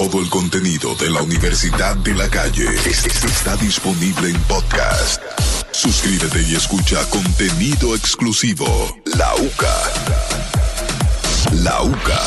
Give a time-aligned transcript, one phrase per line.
[0.00, 5.20] Todo el contenido de la Universidad de la Calle es- es- está disponible en podcast.
[5.72, 8.64] Suscríbete y escucha contenido exclusivo.
[9.18, 9.76] La UCA.
[11.62, 12.18] La UCA.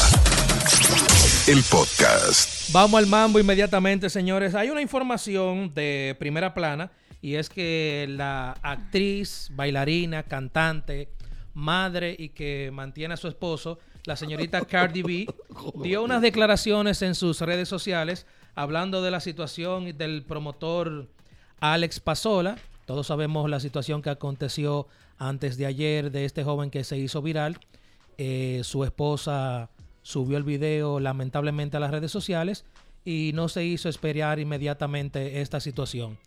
[1.48, 2.70] El podcast.
[2.72, 4.54] Vamos al mambo inmediatamente, señores.
[4.54, 6.92] Hay una información de primera plana
[7.24, 11.10] y es que la actriz, bailarina, cantante,
[11.56, 15.28] madre y que mantiene a su esposo, la señorita Cardi B,
[15.82, 21.10] dio unas declaraciones en sus redes sociales hablando de la situación del promotor
[21.60, 22.58] Alex Pasola.
[22.86, 24.88] Todos sabemos la situación que aconteció
[25.18, 27.58] antes de ayer de este joven que se hizo viral.
[28.18, 29.70] Eh, su esposa
[30.02, 32.66] subió el video lamentablemente a las redes sociales
[33.06, 36.18] y no se hizo esperar inmediatamente esta situación.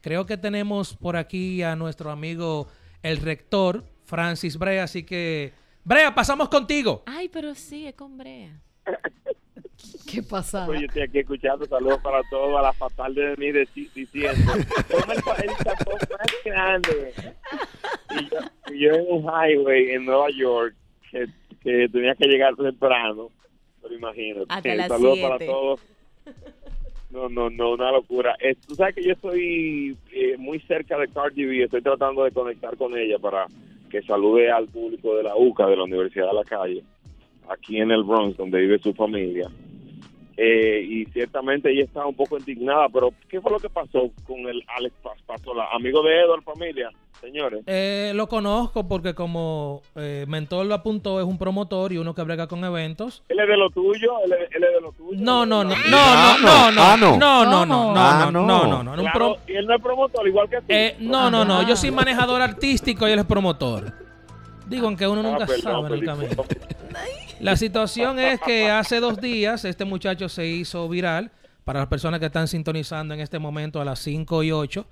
[0.00, 2.68] Creo que tenemos por aquí a nuestro amigo
[3.02, 5.52] el rector Francis Brea, así que
[5.84, 7.02] Brea, pasamos contigo.
[7.06, 8.58] Ay, pero sí, es con Brea.
[10.10, 10.64] ¿Qué pasa?
[10.66, 13.52] Pues yo estoy aquí escuchando saludos para todos, a la fatal de mí
[13.94, 14.52] diciendo,
[14.88, 17.12] toma el, el tapón más grande.
[18.10, 18.38] Y yo,
[18.74, 20.74] y yo en un highway en Nueva York,
[21.10, 21.26] que,
[21.62, 23.30] que tenía que llegar temprano,
[23.82, 24.46] pero imagínate.
[24.48, 25.80] Hasta las saludos para todos.
[27.10, 28.36] No, no, no, una locura.
[28.40, 32.30] Eh, Tú sabes que yo estoy eh, muy cerca de Cardi B, estoy tratando de
[32.30, 33.46] conectar con ella para
[33.94, 36.82] que salude al público de la UCA, de la Universidad de la Calle,
[37.48, 39.48] aquí en el Bronx, donde vive su familia.
[40.36, 44.40] Eh, y ciertamente ella estaba un poco indignada, pero ¿qué fue lo que pasó con
[44.48, 44.94] el Alex
[45.26, 45.68] Pasola?
[45.72, 47.62] Amigo de Edward Familia, señores.
[47.68, 52.22] Eh, lo conozco porque como eh, Mentor lo apuntó, es un promotor y uno que
[52.22, 53.22] brega con eventos.
[53.28, 55.20] Él es de lo tuyo, él es, él es de lo tuyo.
[55.22, 57.16] No, no, no, no, Ah, no, no, no, ah, no.
[57.16, 58.82] no, no, no, no, Ah, no, no.
[58.96, 60.64] no, Claro, y él no es promotor, igual que tú.
[60.68, 61.66] Eh, no, no, no, Ah.
[61.68, 63.92] yo soy manejador artístico y él es promotor.
[64.66, 66.44] Digo, aunque uno Ah, nunca perdón, sabe en el camino.
[67.44, 71.30] La situación es que hace dos días este muchacho se hizo viral.
[71.64, 74.86] Para las personas que están sintonizando en este momento a las 5 y 8,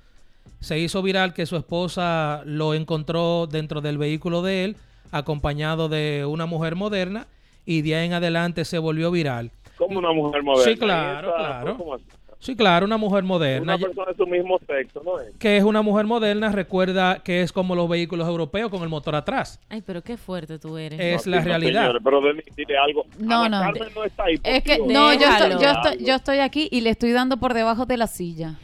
[0.61, 4.77] se hizo viral que su esposa lo encontró dentro del vehículo de él,
[5.11, 7.27] acompañado de una mujer moderna,
[7.67, 9.51] y de ahí en adelante se volvió viral.
[9.77, 10.73] Como una mujer moderna.
[10.73, 12.01] Sí, claro, esa- claro.
[12.42, 13.77] Sí, claro, una mujer moderna.
[13.77, 15.33] Una persona de su mismo sexo, ¿no es?
[15.39, 19.14] que es una mujer moderna, recuerda que es como los vehículos europeos con el motor
[19.14, 19.61] atrás.
[19.69, 20.98] Ay, pero qué fuerte tú eres.
[20.98, 21.83] Es No, la realidad.
[21.83, 23.05] señores, pero Denis, dile algo.
[23.20, 23.73] No, Ana no.
[23.73, 24.39] Carmen no está ahí.
[24.39, 27.36] por Es que no, yo estoy, yo estoy, yo estoy aquí y le estoy dando
[27.36, 28.59] por debajo de la silla.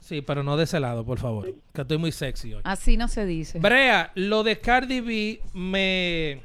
[0.00, 1.54] Sí, pero no de ese lado, por favor.
[1.74, 2.62] Que estoy muy sexy hoy.
[2.64, 3.58] Así no se dice.
[3.58, 6.40] Brea, lo de Cardi B me,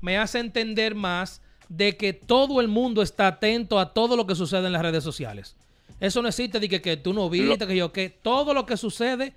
[0.00, 4.36] me hace entender más de que todo el mundo está atento a todo lo que
[4.36, 5.56] sucede en las redes sociales.
[6.00, 8.76] Eso no existe de que, que tú no viste, que yo que todo lo que
[8.76, 9.34] sucede,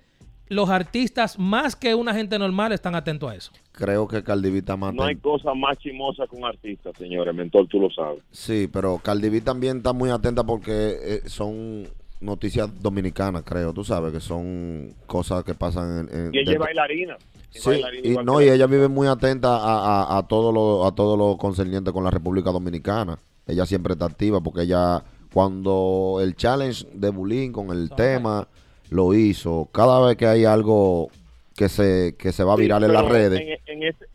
[0.48, 3.52] los artistas más que una gente normal están atentos a eso.
[3.72, 7.34] Creo que está más No hay cosa más chimosa que un artista, señores.
[7.34, 8.22] Mentor, tú lo sabes.
[8.30, 11.88] Sí, pero Cardi B también está muy atenta porque eh, son
[12.20, 13.72] noticias dominicanas, creo.
[13.72, 16.18] Tú sabes que son cosas que pasan en...
[16.26, 17.16] en- Y ella es bailarina.
[17.50, 20.86] Sí, bailarina y, no, y la- ella vive muy atenta a, a, a todo lo
[20.86, 23.18] a todo lo concerniente con la República Dominicana.
[23.46, 25.02] Ella siempre está activa porque ella
[25.36, 28.48] cuando el challenge de bullying con el tema
[28.88, 31.10] lo hizo, cada vez que hay algo
[31.54, 34.06] que se que se va a Sí, viral en las redes, En, en ese,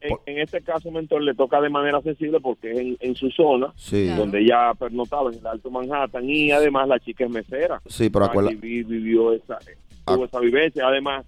[0.00, 3.30] en, en ese caso, Mentor, le toca de manera sensible porque es en, en su
[3.30, 4.22] zona, sí, Claro.
[4.22, 7.80] donde ella pernotaba en el Alto Manhattan, y además la chica es mesera.
[7.86, 9.60] sí, pero acuérdate, vivió esa,
[10.04, 10.26] tuvo Ah.
[10.26, 10.88] esa vivencia.
[10.88, 11.24] Además,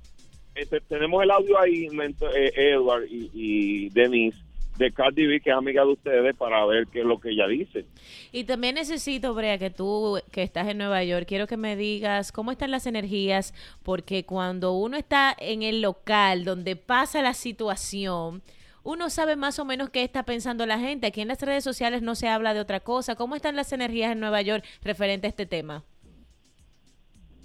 [0.56, 4.38] este, tenemos el audio ahí, Mentor, eh, Edward y, y Denise,
[4.76, 7.46] de Cardi B, que es amiga de ustedes, para ver qué es lo que ella
[7.46, 7.86] dice.
[8.32, 12.32] Y también necesito, Brea, que tú que estás en Nueva York, quiero que me digas
[12.32, 18.42] cómo están las energías, porque cuando uno está en el local donde pasa la situación,
[18.82, 21.06] uno sabe más o menos qué está pensando la gente.
[21.06, 23.14] Aquí en las redes sociales no se habla de otra cosa.
[23.14, 25.84] ¿Cómo están las energías en Nueva York referente a este tema?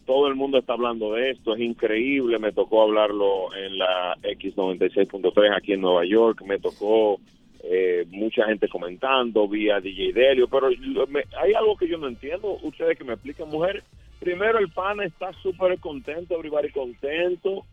[0.10, 5.56] Todo el mundo está hablando de esto, es increíble, me tocó hablarlo en la X96.3
[5.56, 7.20] aquí en Nueva York, me tocó
[7.64, 10.70] eh, mucha gente comentando vía DJ Delio, pero
[11.10, 13.84] me- hay algo que yo no entiendo, ustedes que me expliquen, mujer,
[14.20, 17.66] primero el pana está súper contento, everybody contento,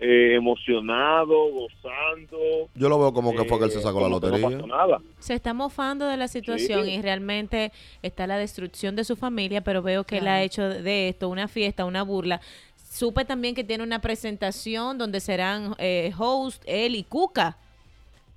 [0.00, 2.38] eh, emocionado, gozando.
[2.74, 4.38] yo lo veo como que fue que él se eh, sacó la lotería.
[4.38, 5.00] No pasó nada.
[5.18, 6.92] Se está mofando de la situación Sí.
[6.92, 7.70] y realmente
[8.02, 11.48] está la destrucción de su familia, pero veo que él ha hecho de esto una
[11.48, 12.40] fiesta, una burla.
[12.90, 17.58] Supe también que tiene una presentación donde serán eh, host él y Cuca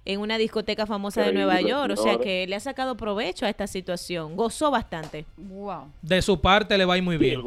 [0.06, 1.94] en una discoteca famosa de Nueva York.
[1.94, 4.36] O sea que le ha sacado provecho a esta situación.
[4.36, 5.26] Gozó bastante.
[5.38, 5.92] Wow.
[6.02, 7.42] De su parte le va a ir muy bien.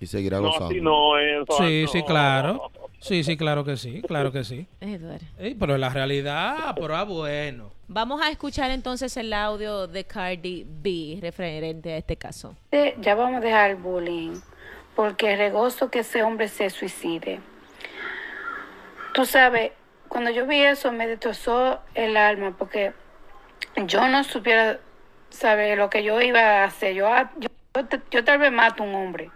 [0.00, 0.66] Y seguirá No, gozando.
[0.66, 1.44] así no es.
[1.58, 1.88] Sí, no.
[1.88, 2.70] sí, claro.
[2.98, 4.66] Sí, sí, claro que sí, claro que sí.
[5.58, 7.70] Pero la realidad, pero ah, bueno.
[7.88, 12.56] Vamos a escuchar entonces el audio de Cardi B referente a este caso.
[12.72, 14.34] Eh, Ya vamos a dejar el bullying,
[14.96, 17.38] porque regozo que ese hombre se suicide.
[19.14, 19.72] Tú sabes,
[20.08, 22.92] cuando yo vi eso me destrozó el alma, porque
[23.86, 24.78] yo no supiera
[25.30, 26.94] saber lo que yo iba a hacer.
[26.94, 27.08] Yo,
[27.38, 27.48] yo,
[28.10, 29.30] yo tal vez mato a un hombre.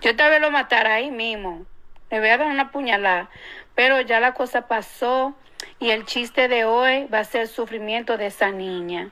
[0.00, 1.66] Yo tal vez lo matara ahí mismo.
[2.10, 3.28] Le voy a dar una puñalada.
[3.74, 5.34] Pero ya la cosa pasó
[5.78, 9.10] y el chiste de hoy va a ser el sufrimiento de esa niña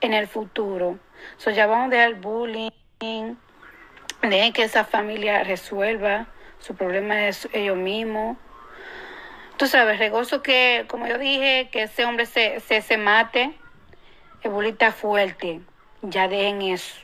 [0.00, 0.98] en el futuro.
[1.36, 2.70] So ya vamos a dejar el bullying.
[4.22, 6.26] Dejen que esa familia resuelva
[6.58, 8.36] su problema de su- ellos mismos.
[9.56, 13.52] Tú sabes, regozo que, como yo dije, que ese hombre se, se, se mate.
[14.42, 15.60] El bullying está fuerte.
[16.02, 17.03] Ya dejen eso.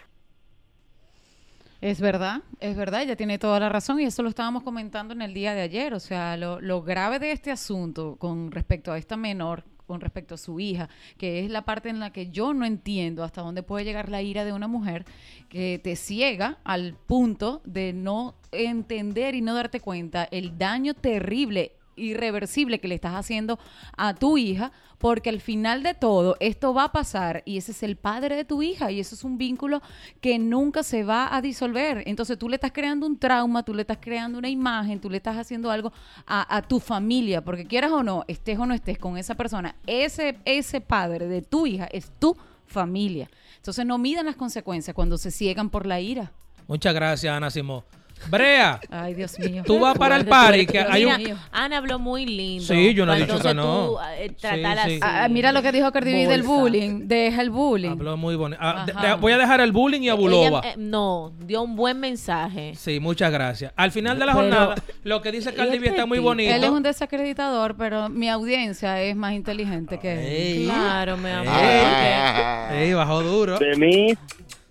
[1.81, 5.23] Es verdad, es verdad, ella tiene toda la razón y eso lo estábamos comentando en
[5.23, 5.95] el día de ayer.
[5.95, 10.39] O sea, lo, grave de este asunto con respecto a esta menor, con respecto a
[10.39, 13.87] su hija, que es la parte en la que yo no entiendo hasta dónde puede
[13.87, 15.07] llegar la ira de una mujer
[15.49, 21.73] que te ciega al punto de no entender y no darte cuenta el daño terrible
[22.01, 23.59] irreversible que le estás haciendo
[23.97, 27.83] a tu hija, porque al final de todo esto va a pasar y ese es
[27.83, 29.81] el padre de tu hija y eso es un vínculo
[30.21, 32.03] que nunca se va a disolver.
[32.07, 35.17] Entonces tú le estás creando un trauma, tú le estás creando una imagen, tú le
[35.17, 35.93] estás haciendo algo
[36.27, 40.37] a, tu familia, porque quieras o no, estés o no estés con esa persona, ese,
[40.45, 42.37] ese padre de tu hija es tu
[42.67, 43.31] familia.
[43.57, 46.33] Entonces no midan las consecuencias cuando se ciegan por la ira.
[46.69, 47.83] Muchas gracias, Ana Simón.
[48.29, 49.63] Brea, Ay, Dios mío.
[49.67, 51.17] tú vas para el party, que hay un...
[51.17, 52.65] Mira, Ana habló muy lindo.
[52.65, 53.87] Sí, yo no he dicho que no.
[53.87, 54.93] tú, eh, Sí, tratar sí.
[54.95, 55.01] así.
[55.03, 57.09] Ah, mira lo que dijo Cardi B del bullying.
[57.09, 57.91] Deja el bullying.
[57.91, 58.61] Habló muy bonito.
[58.63, 60.61] Ah, de- de- voy a dejar el bullying y a Ella, Bulova.
[60.65, 62.75] eh, no, dio un buen mensaje.
[62.77, 63.73] Sí, muchas gracias.
[63.77, 64.75] Al final de la Pero- jornada,
[65.05, 66.55] lo que dice Cardi B está muy bonito.
[66.55, 70.19] Él es un desacreditador, pero mi audiencia es más inteligente que él.
[70.21, 70.65] Ey.
[70.67, 71.47] Claro, mi amor.
[71.49, 72.69] Ah.
[72.75, 73.59] Ey, bajó duro.
[73.59, 74.19] Denise,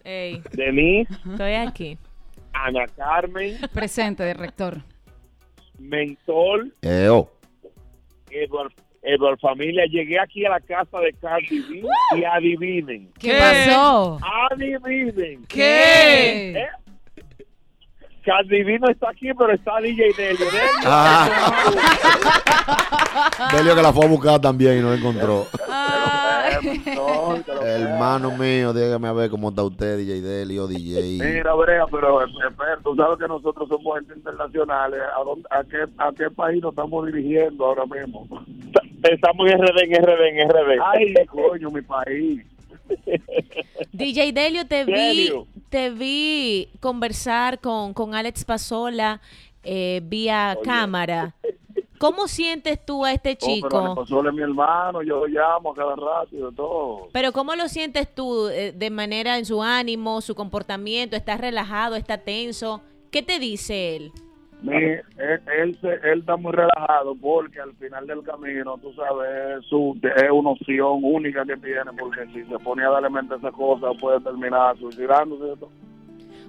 [0.04, 1.98] Ey, Denise, estoy aquí.
[2.66, 4.82] Ana Carmen, Presente de rector.
[5.78, 7.30] Mentol, oh.
[8.30, 9.86] Edward, Edward Familia.
[9.86, 13.12] Llegué aquí a la casa de Cardi B y adivinen.
[13.18, 13.38] ¿Qué, ¿Qué?
[13.40, 14.20] pasó?
[14.52, 15.46] Adivinen.
[15.48, 16.52] ¿Qué?
[16.52, 16.68] ¿Eh?
[18.30, 20.46] Cardi B no está aquí, pero está DJ Delio.
[20.46, 20.62] Delio.
[20.86, 21.30] Ah.
[23.52, 25.48] Delio que la fue a buscar también y no la encontró.
[27.64, 31.18] Hermano mío, dígame a ver cómo está usted, DJ Delio, DJ.
[31.24, 34.94] Mira, Brea, pero espera, tú sabes que nosotros somos gente internacional.
[34.94, 38.28] ¿A, dónde- a, qué, ¿A qué país nos estamos dirigiendo ahora mismo?
[39.04, 40.80] Estamos en RD, en RD, en RD.
[40.86, 42.42] Ay, coño, mi país.
[43.92, 45.32] DJ Delio, te vi,
[45.70, 49.22] te vi conversar con, con Alex Pasola
[49.64, 50.66] eh, vía Oye.
[50.66, 51.36] cámara.
[52.00, 53.96] ¿Cómo sientes tú a este Oh, pero chico?
[53.96, 57.10] Pasole es mi hermano, yo lo llamo a cada rato y de todo.
[57.12, 61.18] Pero ¿cómo lo sientes tú eh, de manera en su ánimo, su comportamiento?
[61.18, 61.98] ¿Estás relajado?
[61.98, 62.82] ¿Está tenso?
[63.12, 64.14] ¿Qué te dice él?
[64.62, 69.60] Mi- él, él, se- él está muy relajado porque al final del camino, tú sabes,
[69.60, 73.36] es, su, es una opción única que tiene porque si se pone a darle mente
[73.36, 75.46] a esa cosa puede terminar suicidándose.
[75.46, 75.70] ¿cierto?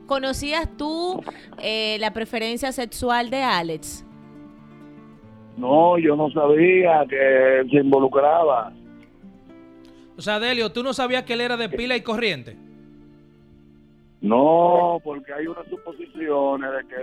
[0.07, 1.23] ¿Conocías tú
[1.63, 4.05] eh, la preferencia sexual de Alex?
[5.57, 8.73] No, yo no sabía que él se involucraba.
[10.17, 12.57] O sea, Delio, ¿tú no sabías que él era de pila y corriente?
[14.23, 16.97] No, porque hay unas suposiciones de que,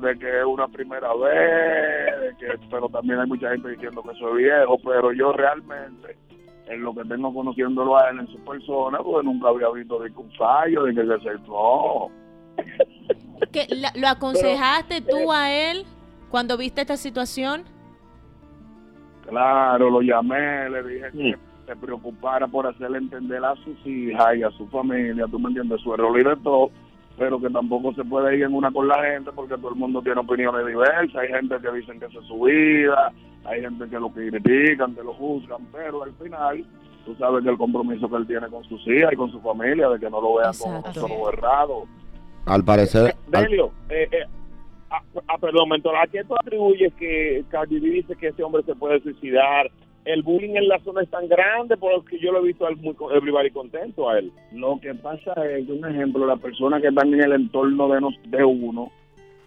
[0.00, 4.34] de es una primera vez, de que, pero también hay mucha gente diciendo que es
[4.34, 6.16] viejo, pero yo realmente,
[6.66, 10.10] en lo que tengo conociéndolo a él en su persona, pues nunca había visto de
[10.12, 12.10] que un fallo, de que se no.
[13.52, 15.84] ¿Que la- ¿Lo aconsejaste tú a él
[16.30, 17.62] cuando viste esta situación?
[19.28, 24.42] Claro, lo llamé, le dije que se preocupara por hacerle entender a sus hijas y
[24.42, 26.70] a su familia, tú me entiendes, su error y de todo,
[27.18, 30.00] pero que tampoco se puede ir en una con la gente porque todo el mundo
[30.02, 33.12] tiene opiniones diversas, hay gente que dicen que esa es su vida,
[33.44, 36.64] hay gente que lo critican, que lo juzgan, pero al final
[37.04, 39.88] tú sabes que el compromiso que él tiene con sus hijas y con su familia,
[39.88, 40.52] de que no lo vean
[41.00, 41.84] como errado.
[42.46, 44.24] Al parecer, al- Delio, eh, eh,
[44.90, 48.62] ah, ah, perdón, mentor, ¿a qué tú atribuyes que Cardi B dice que ese hombre
[48.64, 49.70] se puede suicidar?
[50.06, 52.76] El bullying en la zona es tan grande porque yo lo he visto a él
[52.76, 54.32] muy everybody contento a él.
[54.52, 58.00] Lo que pasa es que, un ejemplo, las personas que están en el entorno de,
[58.00, 58.92] nos, de uno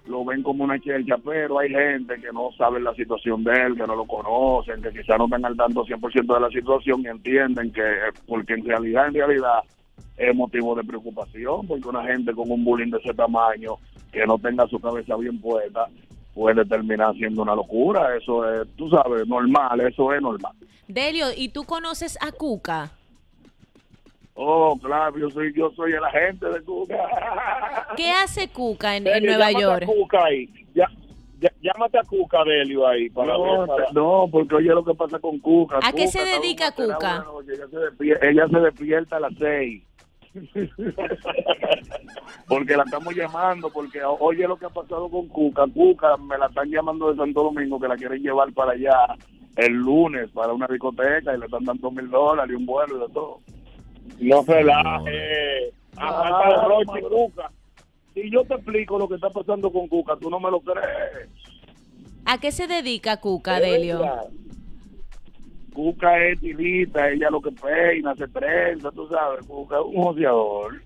[0.09, 3.75] lo ven como una chelcha, pero hay gente que no sabe la situación de él,
[3.75, 7.07] que no lo conocen, que quizás no están al tanto 100% de la situación y
[7.07, 9.59] entienden que, eh, porque en realidad, en realidad,
[10.17, 13.75] es motivo de preocupación, porque una gente con un bullying de ese tamaño,
[14.11, 15.87] que no tenga su cabeza bien puesta,
[16.33, 18.15] puede terminar siendo una locura.
[18.15, 20.53] Eso es, tú sabes, normal, eso es normal.
[20.87, 22.91] Delio, ¿y tú conoces a Cuca?
[24.33, 26.95] Oh, claro, yo soy, yo soy el agente de Cuca.
[27.97, 29.83] ¿Qué hace Cuca en, Nueva York?
[29.83, 30.49] A Cuca ahí.
[30.73, 30.87] Ya,
[31.39, 34.93] ya- llámate a Cuca Delio ahí para No, ver, para- no, porque oye lo que
[34.93, 35.79] pasa con Cuca.
[35.83, 37.25] ¿A qué se Cuca, dedica Cuca?
[37.45, 39.83] se, despierta, ella se despierta a las seis.
[42.47, 45.65] Porque la estamos llamando, porque oye lo que ha pasado con Cuca.
[45.73, 49.15] Cuca me la están llamando de Santo Domingo que la quieren llevar para allá
[49.55, 52.99] el lunes para una discoteca y le están dando mil dólares y un vuelo y
[53.01, 53.39] de todo.
[54.19, 55.73] No relaje.
[55.97, 57.01] Ah, Falta de Roche.
[57.09, 57.51] Cuca.
[58.13, 61.29] Si yo te explico lo que está pasando con Cuca, tú no me lo crees.
[62.25, 64.01] ¿A qué se dedica Cuca, Delio?
[65.79, 69.45] Cuca es ella lo que peina, se trenza, tú sabes.
[69.47, 70.81] Cuca es un joseador.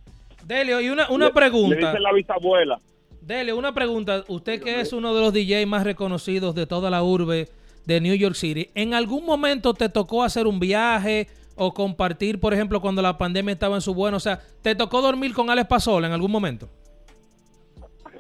[0.46, 1.76] Delio, y una, una Le pregunta.
[1.76, 2.80] dice la bisabuela.
[3.20, 4.24] Delio, una pregunta.
[4.28, 7.48] Usted que es uno de los DJs más reconocidos de toda la urbe
[7.86, 12.54] de New York City, ¿en algún momento te tocó hacer un viaje o compartir, por
[12.54, 14.18] ejemplo, cuando la pandemia estaba en su bueno?
[14.18, 16.70] O sea, ¿te tocó dormir con Alex Pasola en algún momento?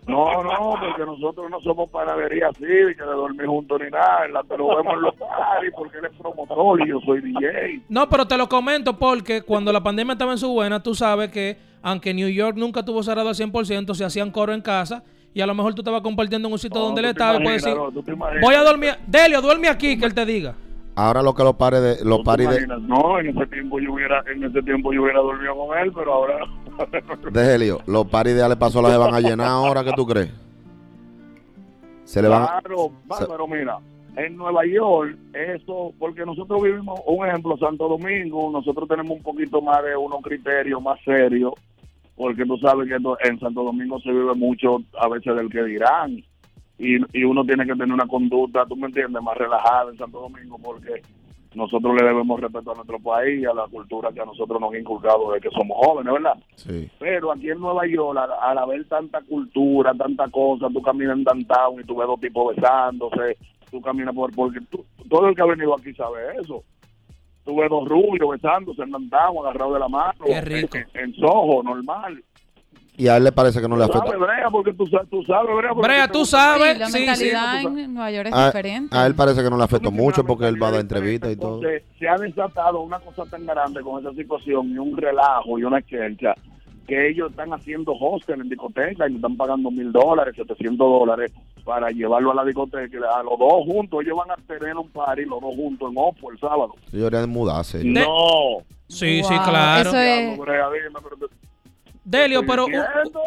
[0.07, 4.27] No, no, porque nosotros no somos panadería cívica de dormir juntos ni nada.
[4.27, 7.83] La te lo vemos en los parties porque él es promotor y yo soy DJ.
[7.89, 11.31] No, pero te lo comento porque cuando la pandemia estaba en su buena, tú sabes
[11.31, 15.41] que aunque New York nunca tuvo cerrado al 100%, se hacían coro en casa y
[15.41, 17.43] a lo mejor tú estabas compartiendo en un sitio No, donde él te estaba y
[17.43, 17.91] puedes decir, no,
[18.41, 18.95] voy a dormir.
[19.07, 20.55] Delio, duerme aquí, que él te diga.
[20.95, 22.67] Ahora lo que los pares de los ¿Tú te paris de?
[22.67, 26.13] No, en ese tiempo yo hubiera, en ese tiempo yo hubiera dormido con él, pero
[26.13, 26.45] ahora
[27.31, 30.31] de Helio, los paris de Ale Pasola se van a llenar ahora, ¿qué tú crees?
[32.03, 33.77] Se le van Claro, se- pero mira,
[34.15, 39.61] en Nueva York, eso, porque nosotros vivimos, un ejemplo, Santo Domingo, nosotros tenemos un poquito
[39.61, 41.53] más de unos criterios más serios,
[42.15, 42.95] porque tú sabes que
[43.27, 46.23] en Santo Domingo se vive mucho a veces del que dirán,
[46.77, 50.19] y, y uno tiene que tener una conducta, tú me entiendes, más relajada en Santo
[50.19, 51.01] Domingo, porque
[51.55, 54.79] nosotros le debemos respeto a nuestro país, a la cultura que a nosotros nos han
[54.81, 56.33] inculcado desde que somos jóvenes, ¿verdad?
[56.55, 56.89] Sí.
[56.99, 61.23] Pero aquí en Nueva York, al, al haber tanta cultura, tanta cosa, tú caminas en
[61.23, 63.37] downtown y tú ves dos tipos besándose,
[63.71, 64.33] tú caminas por...
[64.33, 66.63] Porque tú- todo el que ha venido aquí sabe eso.
[67.45, 70.13] Tú ves dos rubios besándose en downtown, agarrados de la mano.
[70.25, 70.77] Qué rico.
[70.77, 72.23] En, en Soho, normal.
[72.95, 74.11] Y a él le parece que no le Tú afecta.
[74.11, 75.69] sabes, Brea, porque tú, sa- tú sabes, Brea.
[75.73, 76.73] porque Brea, tú sabes.
[76.73, 76.99] Sí, la Sí, sí.
[76.99, 77.65] mentalidad sí.
[77.65, 78.95] en Nueva York es A, diferente.
[78.97, 81.35] a él parece que no le afectó mucho porque él va a dar entrevistas y
[81.35, 81.59] todo.
[81.99, 85.81] Se ha desatado una cosa tan grande con esa situación y un relajo y una
[85.81, 86.35] chelcha
[86.87, 91.31] que ellos están haciendo hostel en discoteca y le están pagando mil dólares, 700 dólares
[91.63, 92.95] para llevarlo a la discoteca.
[92.95, 95.97] y A los dos juntos, ellos van a tener un party, los dos juntos en
[95.97, 96.73] Oppo el sábado.
[96.91, 97.83] Yo debería mudarse.
[97.83, 98.57] No.
[98.87, 99.89] Sí, sí, Wow, claro.
[99.89, 100.37] Eso es-
[102.03, 102.65] Delio, pero.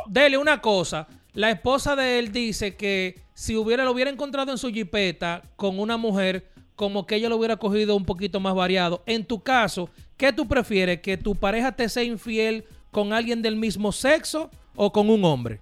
[0.06, 1.06] Delio, una cosa.
[1.33, 5.78] La esposa de él dice que si hubiera lo hubiera encontrado en su jipeta con
[5.78, 9.02] una mujer, como que ella lo hubiera cogido un poquito más variado.
[9.06, 11.00] En tu caso, ¿qué tú prefieres?
[11.00, 15.61] ¿Que tu pareja te sea infiel con alguien del mismo sexo o con un hombre?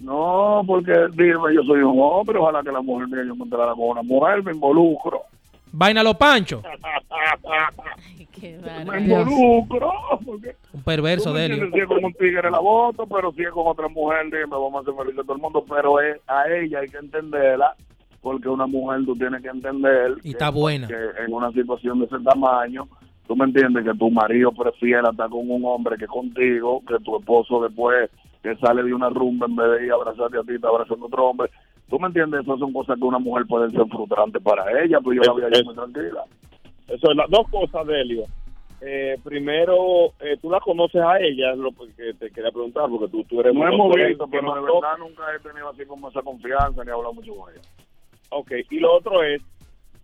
[0.00, 3.72] No, porque dime, yo soy un hombre, ojalá que la mujer mía yo me encontrara
[3.74, 5.22] con una mujer, me involucro.
[5.72, 6.62] Vaina lo pancho.
[8.18, 9.24] Ay, qué Me
[10.24, 11.64] porque Un perverso, me Delio.
[11.64, 14.46] entiendes, Si es con un tigre la voto, pero si es con otra mujer, dime,
[14.50, 15.64] vamos a hacer feliz a todo el mundo.
[15.68, 17.74] Pero es, a ella hay que entenderla,
[18.20, 20.88] porque una mujer tú tienes que entender Y que- está buena.
[20.88, 22.88] que en una situación de ese tamaño,
[23.26, 27.16] tú me entiendes que tu marido prefiera estar con un hombre que contigo, que tu
[27.18, 28.10] esposo después
[28.42, 31.04] que sale de una rumba en vez de ir a abrazarte a ti, te abrazando
[31.04, 31.50] a otro hombre.
[31.90, 35.12] Tú me entiendes, esas son cosas que una mujer puede ser frustrante para ella, pero
[35.14, 36.24] yo la voy a Es- muy tranquila.
[36.88, 38.24] Eso es las dos cosas, Delio.
[38.80, 43.08] Eh, primero, eh, tú la conoces a ella, es lo que te quería preguntar, porque
[43.08, 46.08] tú, tú eres No muy hemos visto, pero de verdad nunca he tenido así como
[46.08, 47.60] esa confianza ni he hablado mucho con ella.
[48.30, 49.42] Ok, y lo otro es,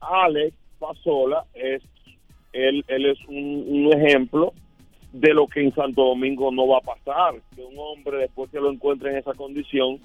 [0.01, 1.83] Alex Pasola es,
[2.53, 4.53] él, él es un, un ejemplo
[5.13, 8.61] de lo que en Santo Domingo no va a pasar, que un hombre después que
[8.61, 9.99] lo encuentre en esa condición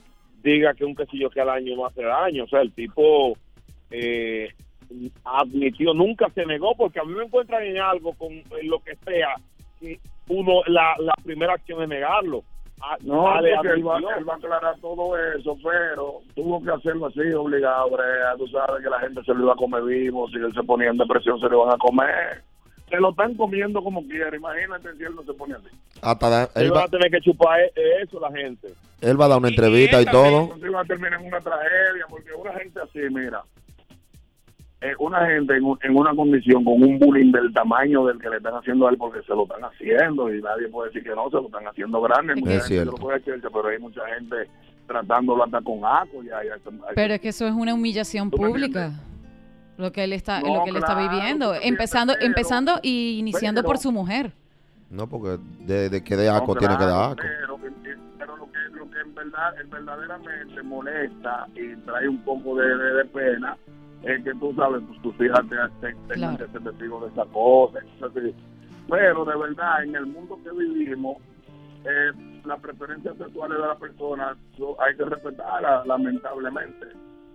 [0.43, 3.33] diga que un quesillo que al año no hace daño, o sea, el tipo
[3.91, 4.49] eh,
[5.23, 8.95] admitió, nunca se negó, porque a mí me encuentran en algo, con en lo que
[8.97, 9.35] sea,
[9.79, 12.43] que uno, la, la primera acción es negarlo.
[12.81, 16.71] A- No, Ale porque él va, él va a aclarar todo eso, pero tuvo que
[16.71, 18.35] hacerlo así, obligado, Brea.
[18.37, 20.89] Tú sabes que la gente se lo iba a comer vivo, si él se ponía
[20.89, 22.41] en depresión se lo iban a comer.
[22.91, 25.67] Se lo están comiendo como quiera, imagínate si él no se pone así.
[26.01, 27.71] Hasta él, van va, a tener que chupar e-
[28.03, 28.67] eso la gente.
[29.01, 30.41] él va a dar una entrevista y todo.
[30.43, 33.41] Entonces iba a terminar en una tragedia, porque una gente así, mira,
[34.81, 38.29] eh, una gente en, un- en una condición con un bullying del tamaño del que
[38.29, 41.15] le están haciendo a él, porque se lo están haciendo y nadie puede decir que
[41.15, 42.35] no, se lo están haciendo grande.
[42.35, 42.91] Mucha Es gente cierto.
[42.91, 44.35] se lo puede echarse, pero hay mucha gente
[44.87, 46.23] tratándolo hasta con asco.
[46.23, 46.55] Ya, ya,
[46.95, 48.91] Pero es que eso es una humillación ¿Tú me pública.
[49.81, 53.63] Lo que él está, No, lo que él está viviendo, empezando, pero- empezando y iniciando
[53.63, 54.31] por su mujer.
[54.89, 57.15] No, porque de, de que de asco No, tiene que dar asco.
[57.21, 57.57] Pero,
[58.17, 62.67] pero lo que, lo que en verdad, en verdaderamente molesta y trae un poco de,
[62.77, 63.57] de- de pena
[64.03, 65.55] es que tú sabes, pues tus hijas te,
[65.87, 66.45] te- tengan Claro.
[66.45, 67.79] que ser testigos de esa cosa.
[67.99, 68.35] cosas así.
[68.89, 71.17] Pero de verdad, en el mundo que vivimos,
[71.85, 72.11] eh,
[72.45, 76.87] las preferencias sexuales de las personas so- hay que respetarlas, lamentablemente.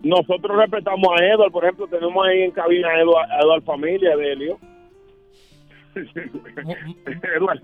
[0.03, 4.17] Nosotros respetamos a Edward, por ejemplo, tenemos ahí en cabina a Edward, a Edward Familia
[4.17, 4.59] de Helio.
[7.37, 7.63] Eduardo,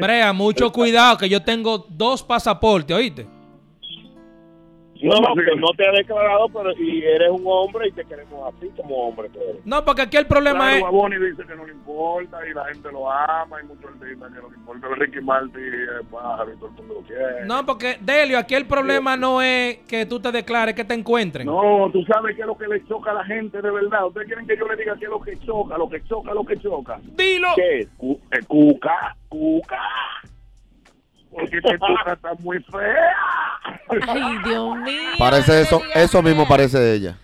[0.00, 3.26] Brea, mucho cuidado que yo tengo dos pasaportes, ¿oíste?
[5.02, 8.54] No, no, que no te ha declarado, pero y eres un hombre y te queremos
[8.54, 9.28] así como hombre.
[9.30, 9.66] que eres.
[9.66, 10.82] No, porque aquí el problema Claro, es...
[10.82, 14.40] Baboni dice que no le importa y la gente lo ama y muchos artistas que
[14.40, 14.88] no le importa.
[14.96, 17.46] Ricky Martin es pájaro y todo el mundo lo quiere.
[17.46, 21.46] No, porque, Delio, aquí el problema no es que tú te declares, que te encuentren.
[21.46, 24.06] No, tú sabes qué es lo que le choca a la gente de verdad.
[24.06, 26.44] Ustedes quieren que yo le diga qué es lo que choca, lo que choca, lo
[26.44, 27.00] que choca.
[27.02, 27.48] Dilo.
[27.56, 27.88] ¿Qué eh,
[28.46, 29.80] cuca, cuca.
[31.30, 33.12] Porque esta cuca está muy fea.
[34.08, 35.00] Ay, Dios mío.
[35.18, 37.16] Parece no eso, eso mismo parece ella.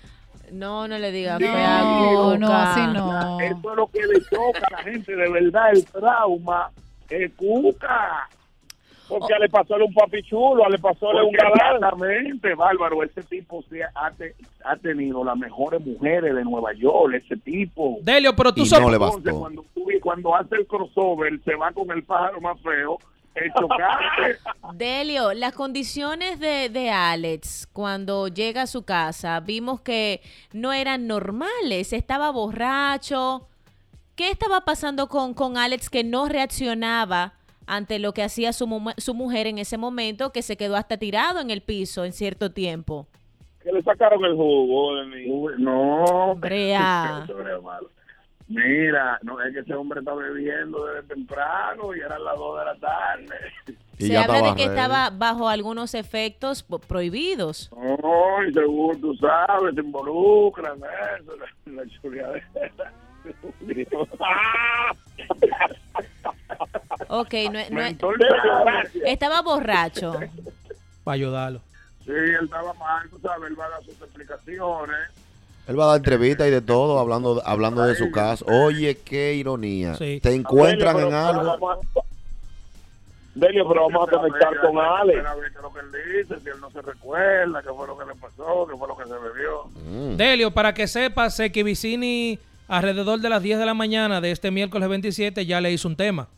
[0.52, 3.40] No, no le digas Sí, fea, No, no, así no.
[3.40, 6.70] Eso es lo que le choca a la gente de verdad, el trauma.
[7.08, 8.28] Es cuca.
[9.08, 11.75] Porque le pasó un papi chulo, le pasó un galán.
[11.76, 13.02] Exactamente, bárbaro.
[13.02, 14.34] Ese tipo se ha, te-
[14.64, 17.14] ha tenido las mejores mujeres de Nueva York.
[17.14, 17.99] Ese tipo.
[18.02, 19.40] Delio, pero tú Y no le Entonces, bastó.
[19.40, 22.99] cuando, tú- cuando hace el crossover, se va con el pájaro más feo.
[23.34, 24.38] El chocante.
[24.74, 30.22] Delio, las condiciones de, de Alex cuando llega a su casa, vimos que
[30.52, 33.48] no eran normales, estaba borracho.
[34.14, 37.32] ¿Qué estaba pasando con, con Alex que no reaccionaba
[37.66, 40.96] ante lo que hacía su, mu- su mujer en ese momento, que se quedó hasta
[40.96, 43.08] tirado en el piso en cierto tiempo?
[43.64, 45.30] Que le sacaron el jugo de.
[45.30, 47.26] Uy, no, Brea.
[48.48, 52.64] Mira, no es que ese hombre está bebiendo desde temprano y eran las 2 de
[52.64, 53.34] la tarde.
[53.96, 54.76] Y se ya habla de que ready.
[54.76, 57.70] estaba bajo algunos efectos prohibidos.
[57.72, 62.92] No, y según tú sabes, se involucran eso, la, la chuleadera.
[67.09, 67.80] Ok, no, es- no
[69.04, 70.14] estaba borracho.
[71.04, 71.61] Para ayudarlo.
[72.04, 74.98] Sí, él estaba mal, tú sabes, él va a dar sus explicaciones.
[75.66, 78.44] Él va a dar entrevistas y de todo, hablando, hablando de su caso.
[78.46, 79.94] Oye, qué ironía.
[79.94, 80.20] Sí.
[80.22, 81.59] Te encuentran Delio, en pero- algo.
[81.59, 82.00] vamos a-
[83.35, 85.27] Delio, pero vamos a conectar con Alex.
[85.27, 87.87] A ver qué es lo que él dice, si él no se recuerda, qué fue
[87.87, 89.64] lo que le pasó, qué fue lo que se bebió.
[89.90, 90.16] Mm.
[90.16, 94.31] Delio, para que sepas, sé que Vicini alrededor de las 10 de la mañana de
[94.31, 96.29] este miércoles 27 ya le hizo un tema.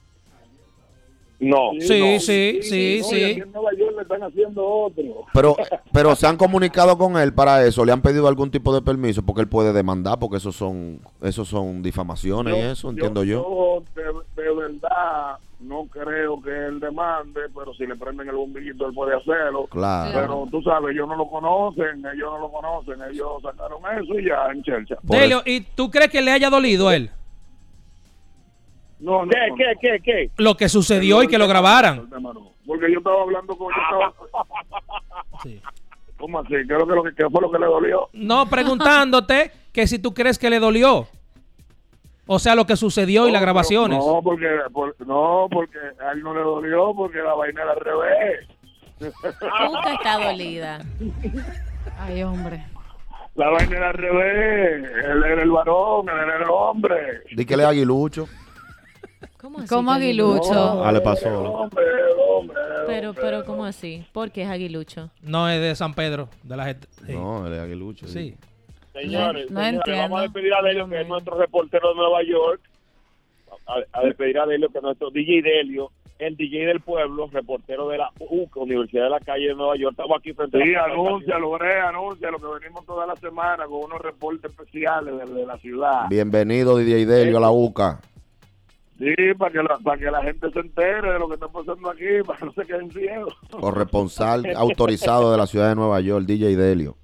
[1.38, 1.72] No.
[1.80, 2.20] Sí, no.
[2.20, 3.24] sí, sí, sí.
[3.24, 5.04] aquí en Nueva York le están haciendo otro.
[5.32, 5.56] Pero,
[5.92, 9.22] pero se han comunicado con él para eso, le han pedido algún tipo de permiso
[9.22, 13.42] porque él puede demandar porque esos son, esos son difamaciones y eso, entiendo yo.
[13.42, 18.86] Yo de, de verdad no creo que él demande, pero si le prenden el bombillito
[18.86, 19.66] él puede hacerlo.
[19.66, 20.12] Claro.
[20.14, 24.26] Pero tú sabes, ellos no lo conocen, ellos no lo conocen, ellos sacaron eso y
[24.26, 24.96] ya en Chelcha.
[25.02, 27.10] Delio, ¿y tú crees que le haya dolido a él
[28.98, 30.30] No, no, ¿Qué, no, qué, qué, qué?
[30.38, 32.08] lo que sucedió y que lo grabaran?
[32.66, 34.44] Porque yo estaba hablando con yo estaba-
[35.42, 35.60] Sí.
[36.18, 36.48] ¿Cómo así?
[36.48, 38.08] ¿Qué, es lo que, lo que- qué fue lo que le dolió?
[38.14, 41.06] No, preguntándote que si tú crees que le dolió.
[42.28, 43.98] O sea, lo que sucedió y las grabaciones.
[43.98, 47.80] No, porque, por- no, porque a él no le dolió porque la vaina era al
[47.80, 48.48] revés.
[48.98, 50.80] Cuca está dolida.
[52.00, 52.64] Ay, hombre.
[53.34, 54.90] La vaina era al revés.
[55.04, 56.96] Él era el varón, él era el hombre.
[57.30, 58.26] Di que le aguilucho.
[59.38, 59.68] ¿Cómo así?
[59.68, 60.84] ¿Cómo aguilucho?
[60.84, 61.28] Ah, le pasó.
[61.28, 63.22] El hombre, el hombre, el Pero, hombre.
[63.24, 64.04] pero, ¿cómo así?
[64.12, 65.10] ¿Por qué es aguilucho?
[65.22, 66.88] No es de San Pedro, de la gente.
[67.06, 67.12] Sí.
[67.12, 68.06] No, él es aguilucho.
[68.06, 68.36] Sí.
[68.92, 70.02] Señores, No señores, entiendo.
[70.02, 72.60] vamos a despedir a Delio, que es nuestro reportero de Nueva York.
[73.66, 77.88] A, a despedir a Delio, que es nuestro DJ Delio, el DJ del pueblo, reportero
[77.88, 79.92] de la UCA, Universidad de la Calle de Nueva York.
[79.98, 83.84] Estamos aquí frente Sí, a la anúncialo, Brea, anúncialo, que venimos toda la semana con
[83.84, 86.06] unos reportes especiales de, de la ciudad.
[86.08, 88.00] Bienvenido, DJ Delio, a la UCA.
[88.98, 91.90] Sí, para que, la, para que la gente se entere de lo que está pasando
[91.90, 93.34] aquí, para que no se queden ciegos.
[93.50, 96.96] Corresponsal autorizado de la ciudad de Nueva York, DJ Delio.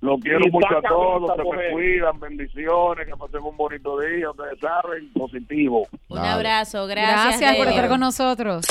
[0.00, 4.30] Lo quiero Y mucho a todos, que me cuidan, bendiciones, que pasen un bonito día,
[4.30, 5.86] ustedes saben, positivo.
[6.08, 6.28] Un Dale.
[6.28, 7.40] abrazo, gracias.
[7.40, 8.66] Gracias por estar con nosotros.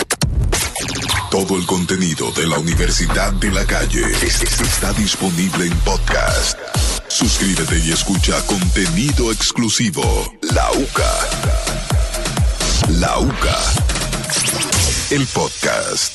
[1.31, 6.59] Todo el contenido de la Universidad de la Calle es- es- está disponible en podcast.
[7.07, 10.03] Suscríbete y escucha contenido exclusivo.
[10.53, 11.13] La UCA.
[12.99, 13.57] La UCA.
[15.11, 16.13] El podcast.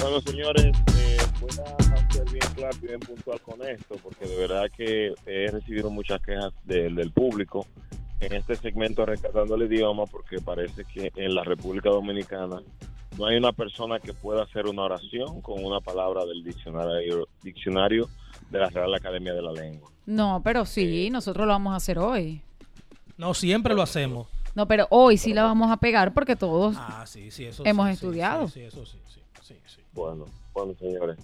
[0.00, 4.36] Bueno, señores, eh, voy a ser bien claro y bien puntual con esto, porque de
[4.36, 7.66] verdad que he recibido muchas quejas del- del público
[8.20, 12.60] en este segmento Rescatando el Idioma, porque parece que en la República Dominicana
[13.18, 18.08] no hay una persona que pueda hacer una oración con una palabra del diccionario, diccionario
[18.50, 19.90] de la Real Academia de la Lengua.
[20.06, 22.42] No, pero sí, nosotros lo vamos a hacer hoy.
[23.16, 24.26] No, siempre lo hacemos.
[24.54, 27.86] No, pero hoy sí la vamos a pegar porque todos Ah, sí, sí, eso hemos
[27.86, 28.46] sí, estudiado.
[28.46, 29.80] Sí, sí, eso sí, sí, sí, sí.
[29.92, 31.18] Bueno, bueno, señores.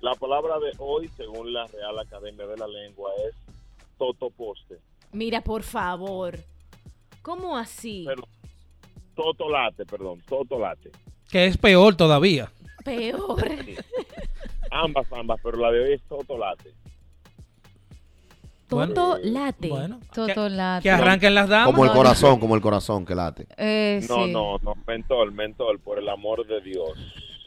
[0.00, 3.34] La palabra de hoy, según la Real Academia de la Lengua, es
[3.98, 4.78] totoposte.
[5.12, 6.38] Mira, por favor.
[7.22, 8.04] ¿Cómo así?
[8.06, 8.22] Pero,
[9.16, 10.90] totolate, perdón, totolate.
[11.30, 12.50] Que es peor todavía.
[12.84, 13.44] Peor.
[14.70, 16.72] Ambas, ambas, pero la de hoy es totolate.
[18.68, 19.68] Bueno, Toto late.
[19.68, 20.82] Bueno, Totolate.
[20.82, 21.66] que arranquen las damas.
[21.72, 23.46] Como el corazón, como el corazón que late.
[23.56, 24.32] Eh, No, sí.
[24.32, 26.90] no, no, mentol, mentol, por el amor de Dios.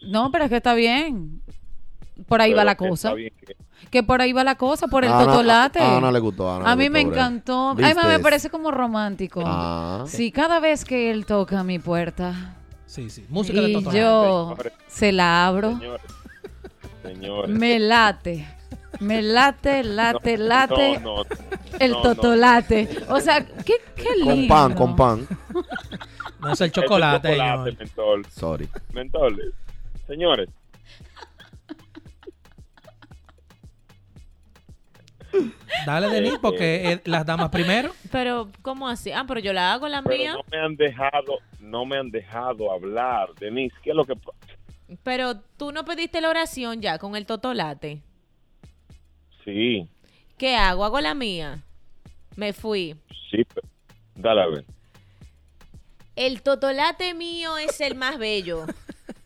[0.03, 1.41] No, pero es que está bien.
[2.27, 3.13] Por ahí va la que cosa.
[3.15, 3.33] que-
[3.91, 5.79] Que por ahí va la cosa, por el Ana- totolate.
[5.79, 6.49] A Ana le gustó.
[6.49, 7.75] a Ana A le mí me gustó, encantó.
[7.75, 9.43] ¿Viste Además, me parece como romántico.
[9.45, 10.05] Ah.
[10.07, 12.55] Sí, cada vez que él toca mi puerta
[12.89, 13.23] Sí, sí.
[13.29, 13.91] Música de y Toto.
[13.91, 14.73] yo Señores.
[14.87, 16.01] se la abro, Señores,
[17.03, 17.49] señores.
[17.55, 18.47] me late.
[18.99, 21.25] Me late, late, late No, no,
[21.79, 22.01] el no, no.
[22.03, 22.89] totolate.
[23.09, 24.33] O sea, qué, qué lindo.
[24.35, 25.27] Con pan, con pan.
[26.41, 27.77] No es el Este chocolate, chocolate, señor.
[27.79, 28.69] mentol, Sorry.
[28.91, 29.53] mentol.
[30.07, 30.49] Señores,
[35.85, 37.91] Dale, Denis, porque eh, las damas primero.
[38.11, 39.11] Pero, ¿cómo así?
[39.11, 40.33] Ah, pero yo la hago la pero mía.
[40.33, 43.29] no me han dejado, no me han dejado hablar.
[43.39, 44.13] Denise, ¿qué es lo que
[45.03, 48.01] Pero tú no pediste la oración ya con el totolate.
[49.45, 49.87] Sí,
[50.37, 50.85] ¿Qué hago?
[50.85, 51.59] ¿Hago la mía?
[52.35, 52.95] Me fui.
[53.29, 53.61] sí, pe-
[54.15, 54.65] dale a ver.
[56.15, 58.65] El totolate mío es el más bello.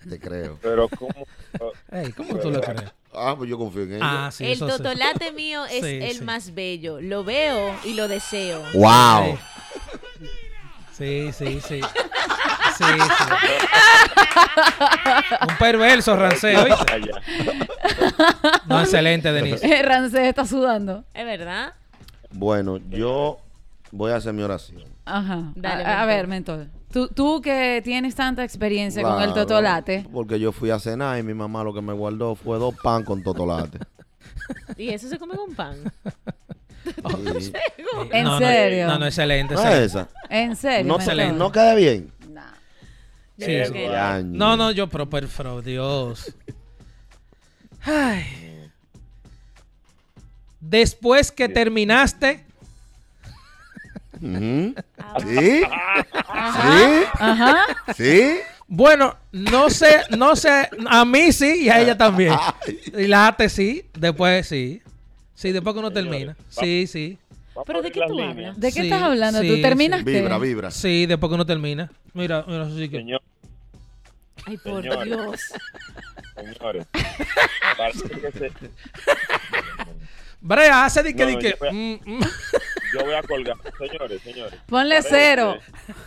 [0.09, 0.59] Te creo.
[0.61, 1.25] Pero cómo
[1.91, 2.91] Ey, ¿Cómo tú lo crees?
[3.15, 4.25] Ah, pues yo confío en ella.
[4.27, 4.77] Ah, sí, el eso sí.
[4.77, 6.23] totolate mío es Sí, el sí.
[6.23, 6.99] más bello.
[7.01, 8.61] Lo veo y lo deseo.
[8.73, 9.37] Wow.
[10.97, 11.81] Sí, sí, sí.
[12.77, 13.33] Sí, sí.
[15.49, 17.21] Un perverso allá.
[18.65, 19.83] No, excelente, Denise.
[19.83, 21.03] Rancés está sudando.
[21.13, 21.73] ¿Es verdad?
[22.31, 23.39] Bueno, yo
[23.91, 24.83] voy a hacer mi oración.
[25.05, 25.51] Ajá.
[25.55, 26.07] Dale, a, a mentor.
[26.07, 26.67] ver, mentor.
[26.93, 30.05] Tú, tú que tienes tanta experiencia con el totolate.
[30.13, 33.03] Porque yo fui a cenar y mi mamá lo que me guardó fue dos pan
[33.03, 33.79] con totolate.
[34.77, 35.75] Y eso se come con pan.
[37.39, 37.53] Sí.
[38.11, 38.87] ¿En No, serio?
[38.87, 39.53] No, no, excelente.
[39.53, 39.85] ¿No es excelente.
[39.99, 40.09] esa?
[40.29, 40.85] En serio.
[40.85, 41.33] No, mentor?
[41.33, 42.11] no queda bien.
[43.37, 46.35] Sí, que- Ya, No, no, yo, pero, pero, pero, Dios.
[47.81, 48.69] Ay.
[50.59, 52.45] Después que terminaste,
[54.19, 54.73] ¿Sí?
[55.23, 55.63] ¿Sí?
[57.19, 57.55] Ajá.
[57.95, 58.35] ¿Sí?
[58.67, 62.33] bueno, no sé, no sé, a mí sí y a ella también.
[62.97, 64.81] Y la ate sí, después sí.
[65.35, 66.35] Sí, después que uno termina.
[66.49, 67.17] Sí, sí.
[67.65, 68.29] ¿Pero de qué tú líneas.
[68.31, 68.59] hablas?
[68.59, 69.41] ¿De qué Sí, estás hablando?
[69.41, 69.61] sí, ¿Tú sí.
[69.61, 70.11] terminaste?
[70.11, 70.71] Vibra, vibra.
[70.71, 71.91] Sí, después que uno termina.
[72.13, 72.89] Mira, mira, que.
[72.97, 73.21] Señor,
[74.45, 75.05] Ay, por Señor.
[75.05, 75.41] Dios.
[76.35, 76.85] señores.
[77.77, 78.51] Parece que se-
[80.45, 81.49] Brea, hace di que, No, di no, que.
[81.49, 82.19] yo voy a- mm, mm.
[82.93, 83.55] Yo voy a colgar.
[83.79, 84.59] Señores, señores.
[84.67, 85.57] Ponle cero.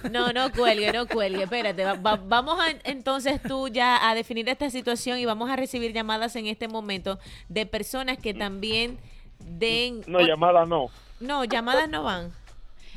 [0.09, 1.42] No, no cuelgue, no cuelgue.
[1.42, 5.57] Espérate, va- va- vamos a entonces tú ya a definir esta situación y vamos a
[5.57, 7.18] recibir llamadas en este momento
[7.49, 8.99] de personas que también
[9.40, 10.03] den...
[10.07, 10.87] No, llamada no.
[11.18, 12.33] No, llamadas no van.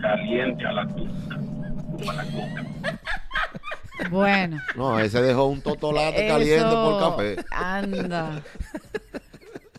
[0.00, 1.38] caliente a la tuca.
[2.04, 2.64] O a la cuca.
[4.10, 4.58] Bueno.
[4.76, 7.36] No, ese dejó un totolate Eso- caliente por café.
[7.50, 8.42] Anda.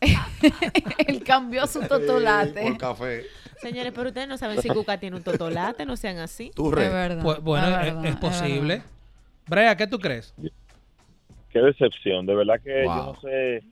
[1.08, 2.62] Él cambió su totolate.
[2.64, 3.26] Por café.
[3.62, 6.52] Señores, pero ustedes no saben si Cuca tiene un totolate, no sean así.
[6.56, 6.90] Tú, Es Rey.
[6.90, 7.22] verdad.
[7.24, 8.74] Pues, bueno, es, es, verdad, es es posible.
[8.78, 8.86] verdad.
[9.48, 10.34] Brea, ¿qué tú crees?
[11.50, 12.96] Qué decepción, de verdad que Wow.
[12.96, 13.64] yo no sé.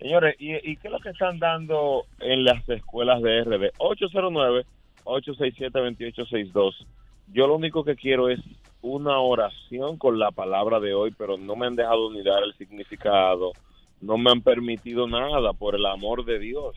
[0.00, 3.70] Señores, ¿y, ¿y qué es lo que están dando en las escuelas de RD?
[3.78, 6.72] 809-867-2862.
[7.28, 8.40] Yo lo único que quiero es
[8.82, 12.54] una oración con la palabra de hoy, pero no me han dejado ni dar el
[12.54, 13.52] significado,
[14.00, 16.76] no me han permitido nada, por el amor de Dios.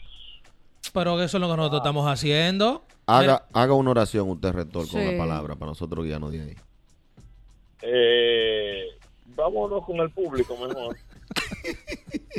[0.94, 2.84] Pero eso es lo que nosotros estamos haciendo.
[3.08, 6.56] Haga, haga una oración usted, rector, con la palabra para nosotros guiarnos de ahí.
[7.82, 8.86] Eh,
[9.36, 10.96] vámonos con el público mejor.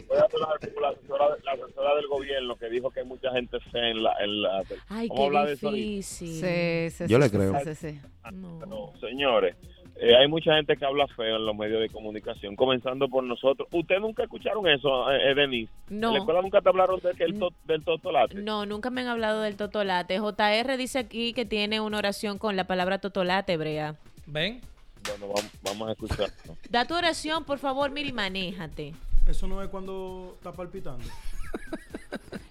[0.09, 3.31] Voy a hablar con la asesora, la asesora del gobierno que dijo que hay mucha
[3.33, 4.13] gente fea en la...
[4.21, 6.03] En la Ay, qué difícil.
[6.03, 7.61] Sí, sí, Yo sí, le sí, creo.
[7.65, 8.01] sí, sí.
[8.33, 8.59] No.
[8.67, 9.57] No, señores,
[9.97, 13.69] eh, hay mucha gente que habla feo en los medios de comunicación, comenzando por nosotros.
[13.73, 15.73] ¿Ustedes nunca escucharon eso, eh, eh, Denise?
[15.89, 16.09] No.
[16.09, 18.35] ¿En la escuela nunca te hablaron de que el to- del totolate?
[18.35, 20.19] No, nunca me han hablado del totolate.
[20.19, 23.95] JR dice aquí que tiene una oración con la palabra totolate, Brea.
[24.27, 24.61] ¿Ven?
[25.09, 26.31] Bueno, vamos, vamos a escuchar.
[26.71, 28.95] Da tu oración, por favor, mira y manéjate.
[29.27, 31.05] Eso no es cuando está palpitando.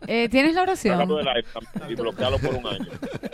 [0.08, 0.98] Eh, ¿Tienes la oración?
[1.00, 1.48] Sácalo del aire
[1.90, 2.86] y bloquealo por un año.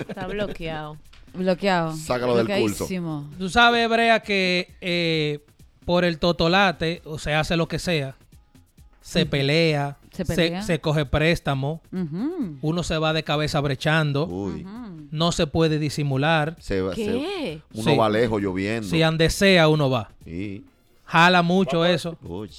[0.08, 0.96] Está bloqueado.
[1.34, 1.94] Bloqueado.
[1.98, 2.86] Sácalo del curso.
[2.88, 3.30] Bloqueadísimo.
[3.38, 5.40] Tú sabes, Brea, que eh,
[5.84, 8.16] por el totolate, o se hace lo que sea,
[9.02, 10.62] se pelea, Se pelea.
[10.62, 11.82] se coge préstamo,
[12.62, 14.66] uno se va de cabeza brechando, Uy.
[15.12, 16.56] No se puede disimular.
[16.60, 17.60] Se, va- se- ¿Qué?
[17.74, 17.98] uno Sí.
[17.98, 18.88] va lejos lloviendo.
[18.88, 20.10] Si ande sea, uno va.
[20.26, 20.64] Sí.
[21.06, 22.18] Jala mucho eso.
[22.24, 22.50] Uy.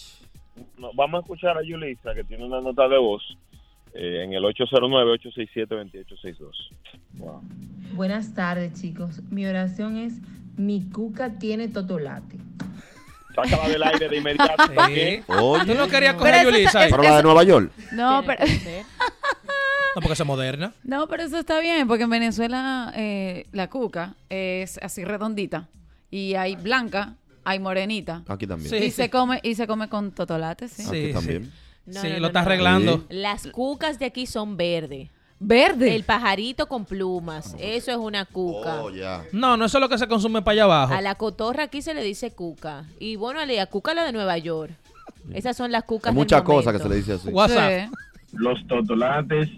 [0.78, 3.22] No, vamos a escuchar a Yulisa, que tiene una nota de voz,
[3.94, 6.50] eh, en el 809-867-2862.
[7.14, 7.40] Wow.
[7.94, 9.20] Buenas tardes, chicos.
[9.30, 10.14] Mi oración es:
[10.56, 12.36] Mi cuca tiene totolate.
[13.34, 15.22] Sácala del aire de inmediato Sí.
[15.26, 15.64] Oye.
[15.66, 16.90] Tú no querías coger eso Yulisa ahí?
[16.90, 17.72] Pero la de Nueva York.
[17.92, 18.44] No, pero.
[19.94, 20.72] No, porque es moderna.
[20.84, 25.68] no, pero eso está bien, porque en Venezuela eh, la cuca es así redondita.
[26.10, 28.22] Y hay blanca, hay morenita.
[28.28, 28.70] Aquí también.
[28.70, 28.76] Sí.
[28.76, 30.82] Y se come, y se come con totolate, sí.
[30.86, 31.52] Aquí Sí, también.
[31.86, 32.46] No, sí, no, lo no, está no.
[32.46, 32.96] arreglando.
[32.98, 33.04] Sí.
[33.10, 35.08] Las cucas de aquí son verdes.
[35.44, 35.96] Verde.
[35.96, 37.56] El pajarito con plumas.
[37.58, 38.82] Eso es una cuca.
[38.82, 38.90] Oh.
[39.32, 40.94] No, no eso es lo que se consume para allá abajo.
[40.94, 42.84] A la cotorra aquí se le dice cuca.
[43.00, 44.72] Y bueno, a la cuca la de Nueva York.
[45.34, 47.28] Esas son las cucas Hay muchas cosas que se le dice así.
[47.30, 47.88] WhatsApp.
[47.88, 47.96] Sí.
[48.34, 49.48] Los totolates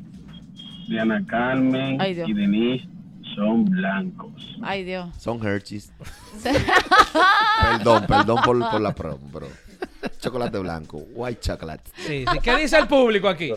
[0.89, 2.87] de Ana Carmen Ay, y Denise
[3.35, 4.57] son blancos.
[4.63, 5.09] Ay, Dios.
[5.19, 5.93] Son Hershey's.
[7.63, 9.49] perdón, perdón por, por la promo, pero.
[10.21, 10.99] Chocolate blanco.
[11.15, 11.91] White chocolate.
[11.97, 12.39] Sí, sí.
[12.43, 13.53] ¿Qué dice el público aquí?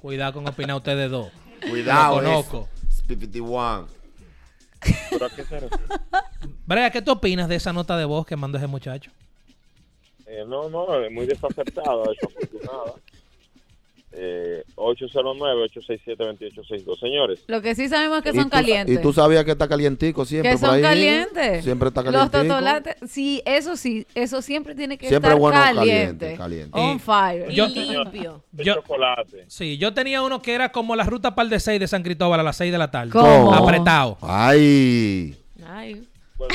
[0.00, 1.28] Cuidado con opinar ustedes dos.
[1.68, 2.68] Cuidado, Lo conozco.
[2.88, 3.88] es 51.
[5.10, 5.84] ¿Pero a qué se refiere?
[6.66, 9.10] Brea, ¿qué tú opinas de esa nota de voz que mandó ese muchacho?
[10.26, 12.94] Eh, no, no, es muy desacertada, desafortunada.
[14.12, 16.98] Eh, 809-867-2862.
[16.98, 18.98] Señores, Lo que sí sabemos es que Y son tú- calientes.
[18.98, 20.82] Y tú sabías que está calientico siempre que por son ahí.
[20.82, 21.64] calientes.
[21.64, 22.42] Siempre está Los calientico.
[22.42, 26.36] totolates, sí, eso sí, eso siempre tiene que Siempre estar bueno caliente.
[26.36, 26.78] caliente, caliente.
[26.78, 27.50] On Y- fire.
[27.50, 28.42] Y Yo- limpio.
[28.52, 29.44] de Yo- chocolate.
[29.48, 32.40] Sí, yo tenía uno que era como la ruta par de 6 de San Cristóbal
[32.40, 33.10] a las 6 de la tarde.
[33.12, 33.54] ¿Cómo?
[33.54, 34.18] Apretado.
[34.22, 35.36] Ay.
[35.66, 36.06] Ay.
[36.36, 36.54] Bueno,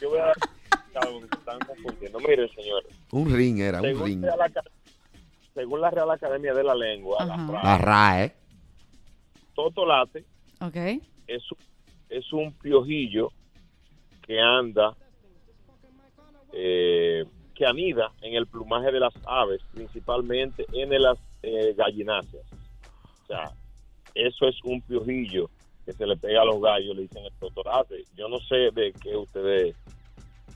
[0.00, 0.32] yo voy a...
[1.40, 2.18] Están confundiendo.
[2.20, 2.90] Miren, señores.
[3.12, 4.24] Un ring era, un ring.
[4.24, 4.62] Aca-
[5.60, 7.46] según la Real Academia de la Lengua, la Ajá.
[7.46, 8.32] frase La RAE.
[9.54, 10.24] totolate
[10.62, 10.76] Ok.
[11.26, 11.58] es, un-
[12.08, 13.30] es un piojillo
[14.22, 14.96] que anda,
[16.52, 22.44] eh, que anida en el plumaje de las aves, principalmente en las eh, gallináceas.
[23.22, 23.52] O sea,
[24.14, 25.50] eso es un piojillo
[25.84, 28.04] que se le pega a los gallos, le dicen el totolate.
[28.14, 29.76] Yo no sé de qué ustedes,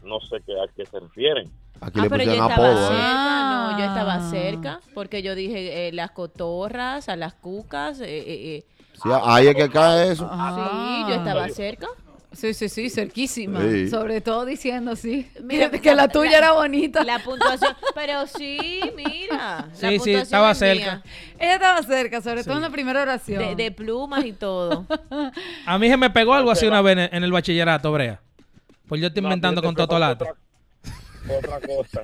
[0.03, 1.51] no sé qué, a qué se refieren.
[1.80, 2.84] Aquí Ah, le pero yo pusieron estaba apodo.
[2.84, 2.88] ¿eh?
[2.88, 4.30] cerca, no, yo estaba Ah.
[4.30, 8.64] cerca, porque yo dije eh, las cotorras, a las cucas, eh.
[9.02, 10.28] Sí, ahí es que cae eso.
[10.30, 11.04] Ah.
[11.06, 11.88] sí, yo estaba cerca.
[12.32, 13.60] Sí, sí, sí, cerquísima.
[13.60, 13.88] Sí.
[13.88, 15.30] Sobre todo diciendo sí.
[15.42, 17.04] Mira, que, que la tuya era bonita.
[17.04, 19.68] La puntuación, pero sí, mira.
[19.68, 20.84] la Sí, sí, estaba es cerca.
[20.96, 21.02] mía.
[21.38, 23.38] Ella estaba cerca, sobre todo en la primera oración.
[23.40, 24.84] De, de plumas y todo.
[25.66, 28.20] A mí se me pegó algo así una vez en, en el bachillerato, Brea.
[28.88, 30.24] Pues yo estoy inventando con totolate.
[31.28, 32.02] Otra, cosa.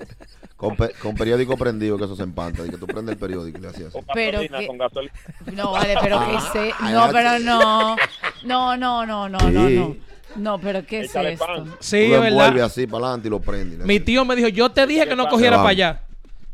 [0.56, 2.64] Con, pe- con periódico prendido, que eso se empanta.
[2.66, 4.06] Y que tú prendes el periódico y le hacías así.
[4.14, 5.12] Pero que- con gasolina.
[5.52, 6.72] No, vale, pero que Ah, sé.
[6.78, 7.96] ay, No, pero no.
[8.44, 9.74] No, no, no, no, no, Sí.
[9.76, 9.96] no.
[10.36, 11.44] No, pero ¿qué es Échale esto?
[11.44, 11.74] pan.
[11.80, 12.66] Sí, tú lo envuelves ¿verdad?
[12.66, 13.40] así para adelante y lo
[13.78, 16.02] le Mi tío me dijo, yo te dije que no cogiera para allá.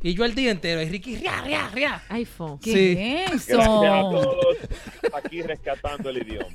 [0.03, 2.03] Y yo el día entero, y Ricky, ria, ria, ria.
[2.25, 2.59] Fo.
[2.63, 2.97] ¿Qué Sí.
[2.99, 4.11] es Gracias a eso?
[4.11, 4.57] todos
[5.15, 6.47] aquí rescatando el idioma.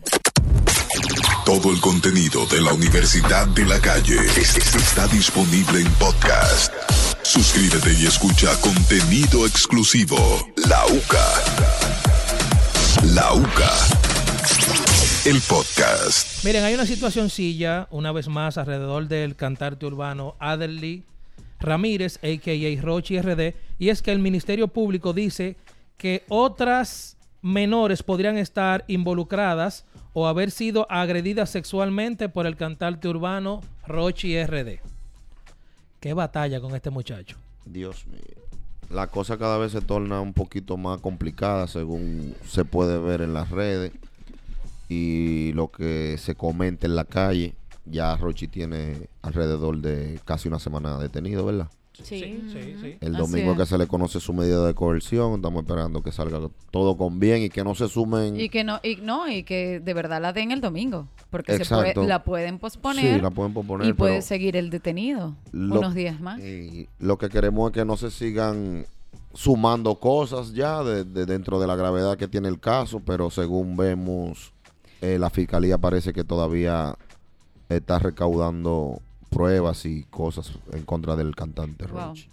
[1.46, 6.74] Todo el contenido de la Universidad de la Calle es- es- está disponible en podcast.
[7.24, 10.18] Suscríbete y escucha contenido exclusivo.
[10.68, 11.28] La UCA.
[13.14, 13.72] La UCA.
[15.26, 16.44] El podcast.
[16.44, 21.04] Miren, hay una situacioncilla, una vez más, alrededor del cantante urbano Adelly
[21.62, 22.82] Ramírez, a.k.a.
[22.82, 25.56] Rochi RD, y es que el Ministerio Público dice
[25.98, 33.62] que otras menores podrían estar involucradas o haber sido agredidas sexualmente por el cantante urbano
[33.88, 34.80] Rochi RD.
[36.00, 37.38] Qué batalla con este muchacho.
[37.66, 38.42] Dios mío.
[38.90, 43.34] La cosa cada vez se torna un poquito más complicada según se puede ver en
[43.34, 43.94] las redes
[44.90, 47.56] y lo que se comenta en la calle.
[47.86, 51.70] Ya Rochi tiene alrededor de casi una semana detenido, ¿verdad?
[52.04, 52.98] Sí, sí, sí.
[53.02, 53.58] El domingo es.
[53.60, 56.40] que se le conoce su medida de coerción, estamos esperando que salga
[56.72, 58.40] todo con bien y que no se sumen.
[58.40, 61.74] Y que no, y no, y que de verdad la den el domingo, porque se
[61.76, 63.16] puede, la pueden posponer.
[63.16, 66.40] Sí, la pueden posponer, Y puede seguir el detenido lo- unos días más.
[66.40, 68.86] Y lo que queremos es que no se sigan
[69.34, 73.78] sumando cosas ya de, de dentro de la gravedad que tiene el caso, pero según
[73.78, 74.52] vemos,
[75.02, 76.96] eh, la fiscalía parece que todavía
[77.70, 79.00] está recaudando
[79.32, 82.10] pruebas y cosas en contra del cantante Wow.
[82.10, 82.28] Rochi.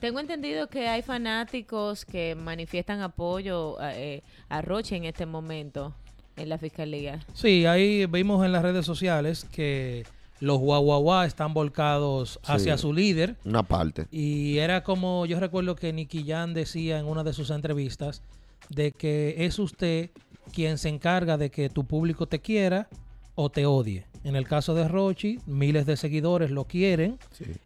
[0.00, 5.94] Tengo entendido que hay fanáticos que manifiestan apoyo a, eh, a Roche en este momento
[6.36, 7.20] en la fiscalía.
[7.32, 10.04] Sí, ahí vimos en las redes sociales que
[10.40, 12.82] los guaguaguá están volcados hacia Sí.
[12.82, 13.36] su líder.
[13.46, 14.06] Una parte.
[14.10, 18.20] Y era como, yo recuerdo que Nicky Jan decía en una de sus entrevistas,
[18.68, 20.10] de que es usted
[20.52, 22.88] quien se encarga de que tu público te quiera
[23.36, 24.04] o te odie.
[24.24, 27.18] En el caso de Rochi, miles de seguidores lo quieren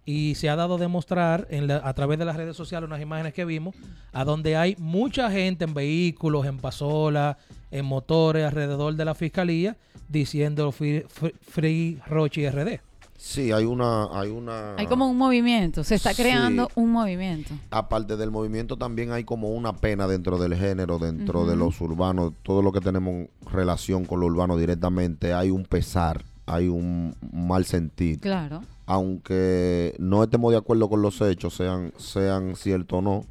[0.05, 3.01] y se ha dado a demostrar en la- a través de las redes sociales unas
[3.01, 3.77] imágenes que vimos,
[4.13, 7.39] a donde hay mucha gente en vehículos, en pasola,
[7.71, 9.77] en motores alrededor de la fiscalía,
[10.09, 12.81] diciendo Free, Free- Free Rochi RD.
[13.17, 14.77] Sí, hay una, hay una.
[14.77, 16.23] Hay como un movimiento, se está Sí.
[16.23, 17.53] creando un movimiento.
[17.71, 22.33] aparte del movimiento también hay como una pena dentro del género, dentro de los urbanos,
[22.45, 27.65] todo lo que tenemos relación con lo urbano directamente, hay un pesar, hay un mal
[27.65, 28.21] sentir.
[28.21, 28.63] Claro.
[28.87, 33.25] Aunque no estemos de acuerdo con los hechos, sean, sean ciertos o no,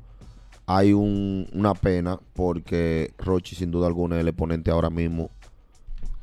[0.65, 5.30] hay un- una pena porque Rochi sin duda alguna es el exponente ahora mismo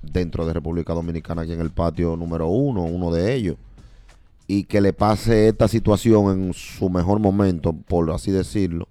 [0.03, 3.57] dentro de República Dominicana aquí en el patio número uno, uno de ellos.
[4.47, 8.87] Y que le pase esta situación en su mejor momento, por así decirlo,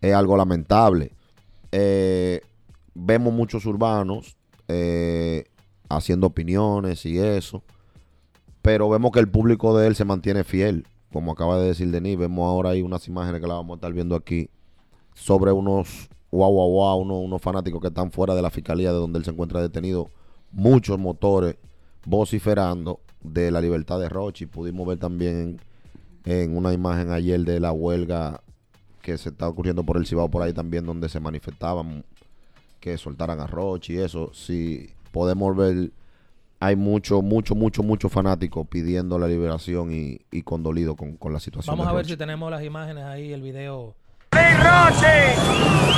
[0.00, 1.10] es algo lamentable.
[1.72, 2.40] Eh,
[2.94, 4.36] vemos muchos urbanos
[4.68, 5.44] eh,
[5.88, 7.62] haciendo opiniones y eso,
[8.62, 10.86] pero vemos que el público de él se mantiene fiel.
[11.12, 13.92] Como acaba de decir Denis, vemos ahora hay unas imágenes que la vamos a estar
[13.92, 14.50] viendo aquí
[15.14, 18.98] sobre unos guau guau guau, unos, unos fanáticos que están fuera de la fiscalía de
[18.98, 20.10] donde él se encuentra detenido.
[20.52, 21.56] Muchos motores
[22.04, 24.46] vociferando de la libertad de Rochi.
[24.46, 25.58] Pudimos ver también
[26.24, 28.42] en, en una imagen ayer de la huelga
[29.02, 32.04] que se está ocurriendo por el Cibao por ahí también donde se manifestaban
[32.80, 34.30] que soltaran a Rochi y eso.
[34.34, 35.90] Si podemos ver,
[36.60, 41.40] hay mucho, mucho, mucho, mucho fanáticos pidiendo la liberación y, y condolido con, con la
[41.40, 41.76] situación.
[41.76, 43.94] Vamos a ver si tenemos las imágenes ahí, el video.
[44.58, 45.34] Roche,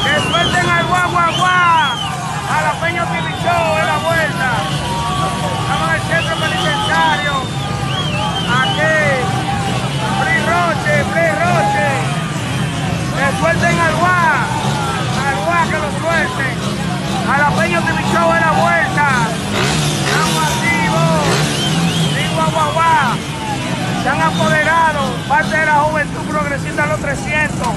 [0.05, 1.91] que suelten al guau guau guau,
[2.55, 4.51] a la Peña TV Show en la vuelta.
[5.65, 7.35] Estamos en el centro penitenciario.
[8.61, 8.97] Aquí,
[10.21, 11.89] Free Roche, Free Roche.
[13.17, 14.45] Que suelten al guau,
[15.25, 16.50] al guau que lo suelten.
[17.31, 19.29] A la Peña TV Show en la vuelta.
[22.35, 23.19] Guau guau guau.
[24.03, 27.69] Se han apoderado parte de la juventud progresista de los 300,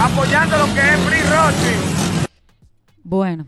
[0.00, 2.26] apoyando lo que es Free Roche.
[3.02, 3.46] Bueno,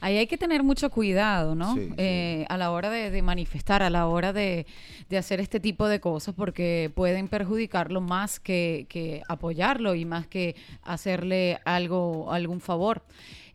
[0.00, 1.74] ahí hay que tener mucho cuidado, ¿no?
[1.74, 1.94] Sí, sí.
[1.98, 4.66] Eh, a la hora de, de manifestar, a la hora de,
[5.10, 10.26] de hacer este tipo de cosas, porque pueden perjudicarlo más que, que apoyarlo y más
[10.26, 13.02] que hacerle algo, algún favor.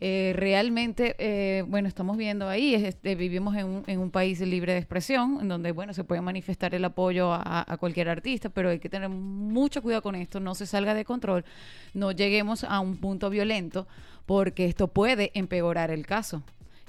[0.03, 4.39] Eh, realmente, eh, bueno, estamos viendo ahí, es- este, vivimos en un, en un país
[4.41, 8.69] libre de expresión, en donde, bueno, se puede manifestar el apoyo a cualquier artista, pero
[8.69, 11.45] hay que tener mucho cuidado con esto, no se salga de control,
[11.93, 13.87] no lleguemos a un punto violento,
[14.25, 16.41] porque esto puede empeorar el caso.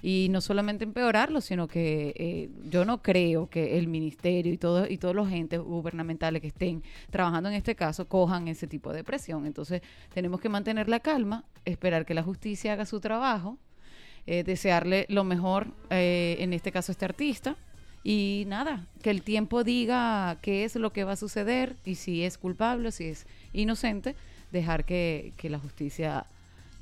[0.05, 4.89] Y no solamente empeorarlo, sino que eh, yo no creo que el ministerio y, todo,
[4.89, 9.05] y todos los entes gubernamentales que estén trabajando en este caso cojan ese tipo de
[9.05, 9.47] presión.
[9.47, 9.81] Entonces
[10.13, 13.59] tenemos que mantener la calma, esperar que la justicia haga su trabajo,
[14.27, 17.57] eh, desearle lo mejor, eh, en este caso a este artista.
[18.03, 22.25] Y nada, que el tiempo diga qué es lo que va a suceder y si
[22.25, 24.17] es culpable, si es inocente,
[24.51, 26.27] dejar que, que la justicia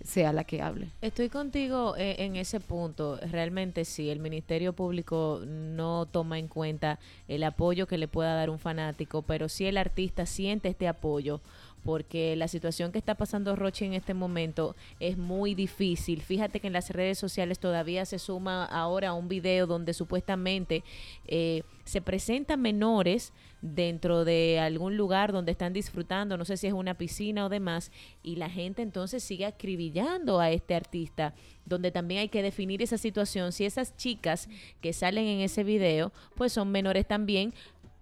[0.03, 0.88] sea la que hable.
[1.03, 3.18] Estoy contigo eh, en ese punto.
[3.30, 6.98] Realmente sí, el Ministerio Público no toma en cuenta
[7.28, 11.40] el apoyo que le pueda dar un fanático, pero sí el artista siente este apoyo
[11.84, 16.22] porque la situación que está pasando Rochi en este momento es muy difícil.
[16.22, 20.84] Fíjate que en las redes sociales todavía se suma ahora un video donde supuestamente
[21.26, 26.72] eh, se presentan menores dentro de algún lugar donde están disfrutando, no sé si es
[26.72, 27.90] una piscina o demás,
[28.22, 31.34] y la gente entonces sigue acribillando a este artista,
[31.66, 34.48] donde también hay que definir esa situación, si esas chicas
[34.80, 37.52] que salen en ese video, pues son menores también,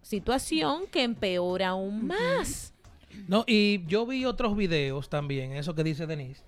[0.03, 2.73] situación que empeora aún más.
[3.27, 6.43] No, y yo vi otros videos también, eso que dice Denise,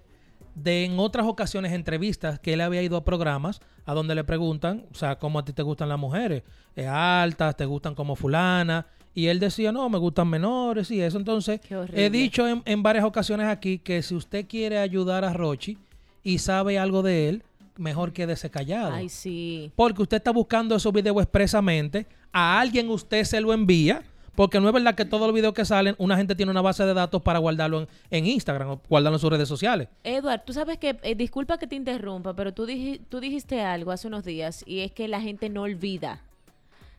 [0.54, 4.86] de en otras ocasiones entrevistas que él había ido a programas a donde le preguntan,
[4.92, 6.42] o sea, cómo a ti te gustan las mujeres,
[6.76, 11.18] eh, altas, te gustan como fulana, y él decía, no, me gustan menores y eso.
[11.18, 11.60] Entonces,
[11.92, 15.78] he dicho en, en varias ocasiones aquí que si usted quiere ayudar a Rochi
[16.22, 17.42] y sabe algo de él,
[17.76, 18.92] mejor quédese callado.
[18.92, 19.72] Ay, sí.
[19.74, 24.02] Porque usted está buscando esos videos expresamente, a alguien usted se lo envía,
[24.34, 26.84] porque no es verdad que todos los videos que salen, una gente tiene una base
[26.84, 29.88] de datos para guardarlo en, en Instagram o guardarlo en sus redes sociales.
[30.04, 33.90] Edward, tú sabes que, eh, disculpa que te interrumpa, pero tú, dij- tú dijiste algo
[33.92, 36.22] hace unos días y es que la gente no olvida.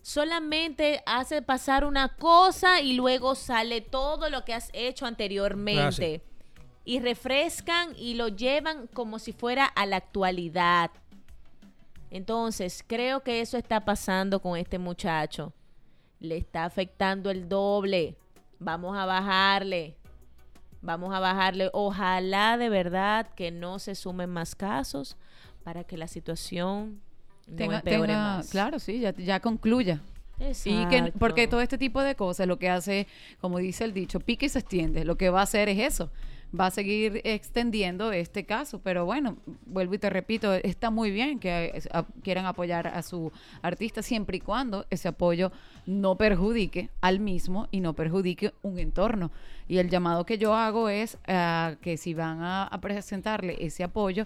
[0.03, 6.21] Solamente hace pasar una cosa y luego sale todo lo que has hecho anteriormente.
[6.84, 10.89] Y refrescan y lo llevan como si fuera a la actualidad.
[12.09, 15.53] Entonces, creo que eso está pasando con este muchacho.
[16.22, 18.15] Le está afectando el doble.
[18.59, 19.95] Vamos a bajarle.
[20.82, 21.69] Vamos a bajarle.
[21.74, 25.17] Ojalá de verdad que no se sumen más casos
[25.63, 27.01] para que la situación
[27.47, 28.49] no Tenga- empeore tenga- más.
[28.49, 29.99] claro, sí, ya, ya concluya.
[30.39, 31.19] Y que, Exacto.
[31.19, 33.07] porque todo este tipo de cosas lo que hace,
[33.41, 35.05] como dice el dicho, pique y se extiende.
[35.05, 36.09] Lo que va a hacer es eso.
[36.58, 38.80] Va a seguir extendiendo este caso.
[38.84, 43.32] Pero bueno, vuelvo y te repito, está muy bien que a- quieran apoyar a su
[43.62, 45.52] artista siempre y cuando ese apoyo
[45.86, 49.32] no perjudique al mismo y no perjudique un entorno.
[49.70, 54.26] Y el llamado que yo hago es ah, que si van a presentarle ese apoyo,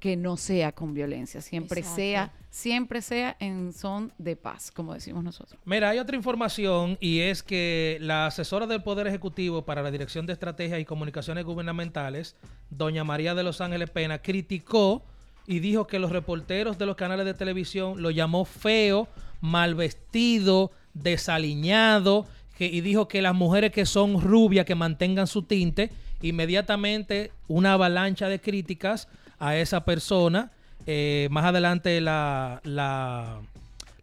[0.00, 1.96] que no sea con violencia, siempre Exacto.
[1.96, 5.60] sea, siempre sea en son de paz, como decimos nosotros.
[5.64, 10.26] Mira, hay otra información y es que la asesora del Poder Ejecutivo para la Dirección
[10.26, 12.34] de Estrategia y Comunicaciones Gubernamentales,
[12.70, 15.04] doña María de Los Ángeles Pena, criticó
[15.46, 19.06] y dijo que los reporteros de los canales de televisión lo llamó feo,
[19.40, 22.26] mal vestido, desaliñado,
[22.56, 25.90] que, y dijo que las mujeres que son rubias, que mantengan su tinte,
[26.22, 29.08] inmediatamente una avalancha de críticas
[29.40, 30.52] a esa persona.
[30.86, 33.40] Eh, más adelante la, la,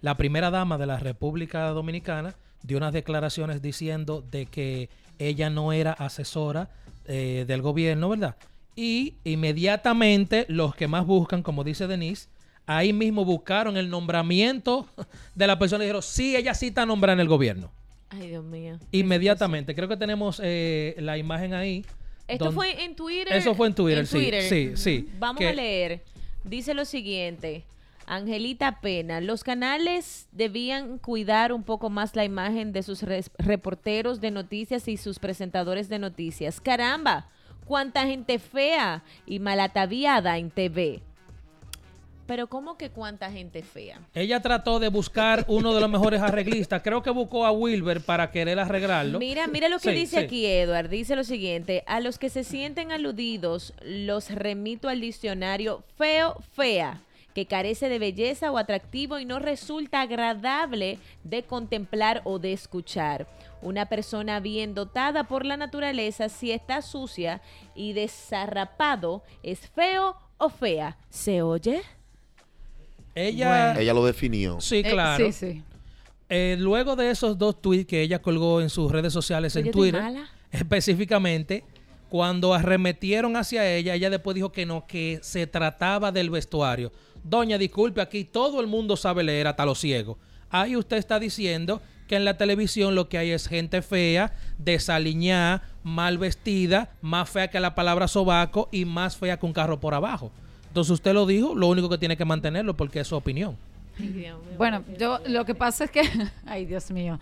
[0.01, 5.71] la primera dama de la República Dominicana dio unas declaraciones diciendo de que ella no
[5.71, 6.69] era asesora
[7.05, 8.35] eh, del gobierno, ¿verdad?
[8.75, 12.29] Y inmediatamente los que más buscan, como dice Denise,
[12.67, 14.87] ahí mismo buscaron el nombramiento
[15.35, 17.71] de la persona y dijeron, sí, ella sí está nombrada en el gobierno.
[18.09, 18.77] Ay, Dios mío.
[18.91, 19.73] Inmediatamente.
[19.73, 21.85] Creo que tenemos eh, la imagen ahí.
[22.27, 23.33] Esto fue en Twitter.
[23.35, 25.09] Eso fue en Twitter, sí, sí, sí.
[25.19, 26.03] Vamos Que- a leer.
[26.43, 27.63] Dice lo siguiente.
[28.09, 33.03] Angelita Pena, los canales debían cuidar un poco más la imagen de sus
[33.37, 36.61] reporteros de noticias y sus presentadores de noticias.
[36.61, 37.29] Caramba,
[37.65, 41.01] cuánta gente fea y malataviada en TV.
[42.27, 44.01] Pero ¿cómo que cuánta gente fea?
[44.13, 46.81] Ella trató de buscar uno de los mejores arreglistas.
[46.83, 49.17] Creo que buscó a Wilber para querer arreglarlo.
[49.17, 50.25] Mira, mira lo que Sí, dice sí.
[50.25, 50.89] aquí Edward.
[50.89, 57.01] Dice lo siguiente: a los que se sienten aludidos, los remito al diccionario feo, fea,
[57.33, 63.25] que carece de belleza o atractivo y no resulta agradable de contemplar o de escuchar.
[63.61, 67.41] Una persona bien dotada por la naturaleza, si está sucia
[67.73, 70.97] y desarrapado, es feo o fea.
[71.09, 71.81] ¿Se oye?
[73.17, 74.61] Ella, Ella lo definió.
[74.61, 75.25] sí, Eh, claro.
[75.25, 75.63] sí, sí.
[76.29, 80.03] Eh, luego de esos dos tweets que ella colgó en sus redes sociales en Twitter,
[80.51, 81.63] específicamente,
[82.09, 86.91] cuando arremetieron hacia ella, ella después dijo que no, que se trataba del vestuario.
[87.23, 90.17] Doña, disculpe, aquí todo el mundo sabe leer, hasta los ciegos.
[90.49, 95.63] Ahí usted está diciendo que en la televisión lo que hay es gente fea, desaliñada,
[95.83, 99.93] mal vestida, más fea que la palabra sobaco y más fea que un carro por
[99.93, 100.31] abajo.
[100.67, 103.57] Entonces usted lo dijo, lo único que tiene que mantenerlo porque es su opinión.
[104.57, 106.01] Bueno, yo lo que pasa es que,
[106.45, 107.19] ay Dios mío,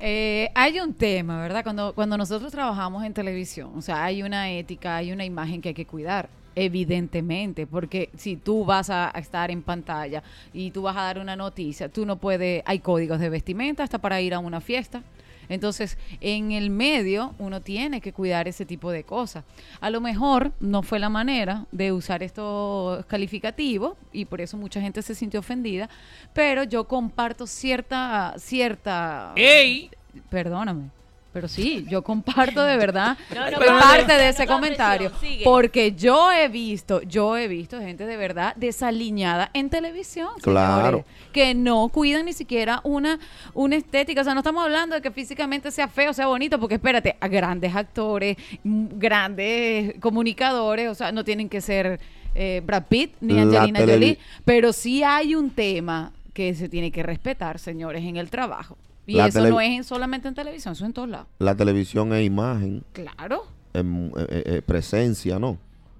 [0.00, 1.62] eh, hay un tema, ¿verdad?
[1.62, 5.70] Cuando, cuando nosotros trabajamos en televisión, o sea, hay una ética, hay una imagen que
[5.70, 10.22] hay que cuidar, evidentemente, porque si tú vas a, a estar en pantalla
[10.52, 13.98] y tú vas a dar una noticia, tú no puedes, hay códigos de vestimenta hasta
[13.98, 15.02] para ir a una fiesta.
[15.48, 19.44] Entonces, en el medio, uno tiene que cuidar ese tipo de cosas.
[19.80, 24.80] A lo mejor no fue la manera de usar estos calificativos y por eso mucha
[24.80, 25.88] gente se sintió ofendida,
[26.32, 29.32] pero yo comparto cierta, cierta...
[29.36, 29.90] ¡Ey!
[30.30, 30.90] Perdóname.
[31.32, 35.12] Pero sí, yo comparto de verdad No, no, parte de ese no comentario.
[35.44, 40.30] Porque yo he visto, yo he visto gente de verdad desaliñada en televisión.
[40.40, 40.84] Claro.
[40.84, 43.18] señores, que no cuidan ni siquiera una,
[43.54, 44.22] una estética.
[44.22, 47.28] O sea, no estamos hablando de que físicamente sea feo, sea bonito, porque espérate, a
[47.28, 52.00] grandes actores, grandes comunicadores, o sea, no tienen que ser
[52.34, 57.02] eh, Brad Pitt ni Angelina Jolie, pero sí hay un tema que se tiene que
[57.02, 58.78] respetar, señores, en el trabajo.
[59.08, 61.26] Y La eso no es en- solamente en televisión, eso es en todos lados.
[61.38, 63.44] La televisión es imagen, Claro,
[63.74, 63.82] eh,
[64.28, 65.58] eh, eh, presencia, ¿no?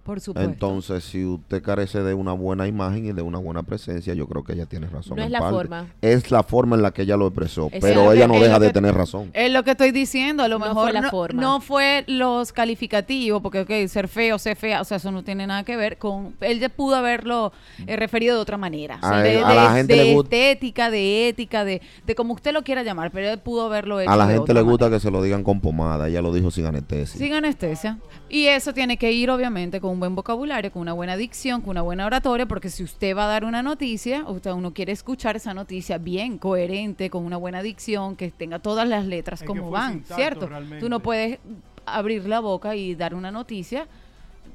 [0.09, 0.51] Por supuesto.
[0.51, 4.43] Entonces, si usted carece de una buena imagen y de una buena presencia, yo creo
[4.43, 5.19] que ella tiene razón.
[5.19, 5.55] No es la parte.
[5.55, 5.87] forma.
[6.01, 8.73] Es la forma en la que ella lo expresó, pero ella no deja de que-
[8.73, 9.29] tener razón.
[9.35, 11.43] Es lo que estoy diciendo, a lo No mejor fue la no, forma.
[11.43, 15.47] no fue los calificativos, porque ok, ser feo, ser fea, o sea, eso no tiene
[15.47, 17.53] nada que ver con, él ya pudo haberlo
[17.87, 20.15] eh, referido de otra manera, o sea, A de, a la de- gente de le
[20.17, 24.01] gust- estética, de ética, de, de como usted lo quiera llamar, pero él pudo haberlo
[24.01, 24.71] hecho A la de gente otra le manera.
[24.71, 27.19] gusta que se lo digan con pomada, ella lo dijo sin anestesia.
[27.19, 27.99] Sin anestesia.
[28.31, 31.71] Y eso tiene que ir, obviamente, con un buen vocabulario, con una buena dicción, con
[31.71, 35.35] una buena oratoria, porque si usted va a dar una noticia, usted uno quiere escuchar
[35.35, 39.71] esa noticia bien, coherente, con una buena dicción, que tenga todas las letras Es como
[39.71, 40.47] van, ¿cierto?
[40.47, 40.79] realmente.
[40.79, 41.41] Tú no puedes
[41.85, 43.89] abrir la boca y dar una noticia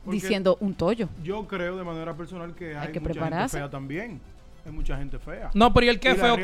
[0.06, 1.10] Porque diciendo un tollo.
[1.22, 3.58] Yo creo de manera personal que hay, que mucha prepararse.
[3.58, 4.22] gente fea también.
[4.66, 5.52] Hay mucha gente fea.
[5.54, 6.42] No, pero ¿y el qué feo qué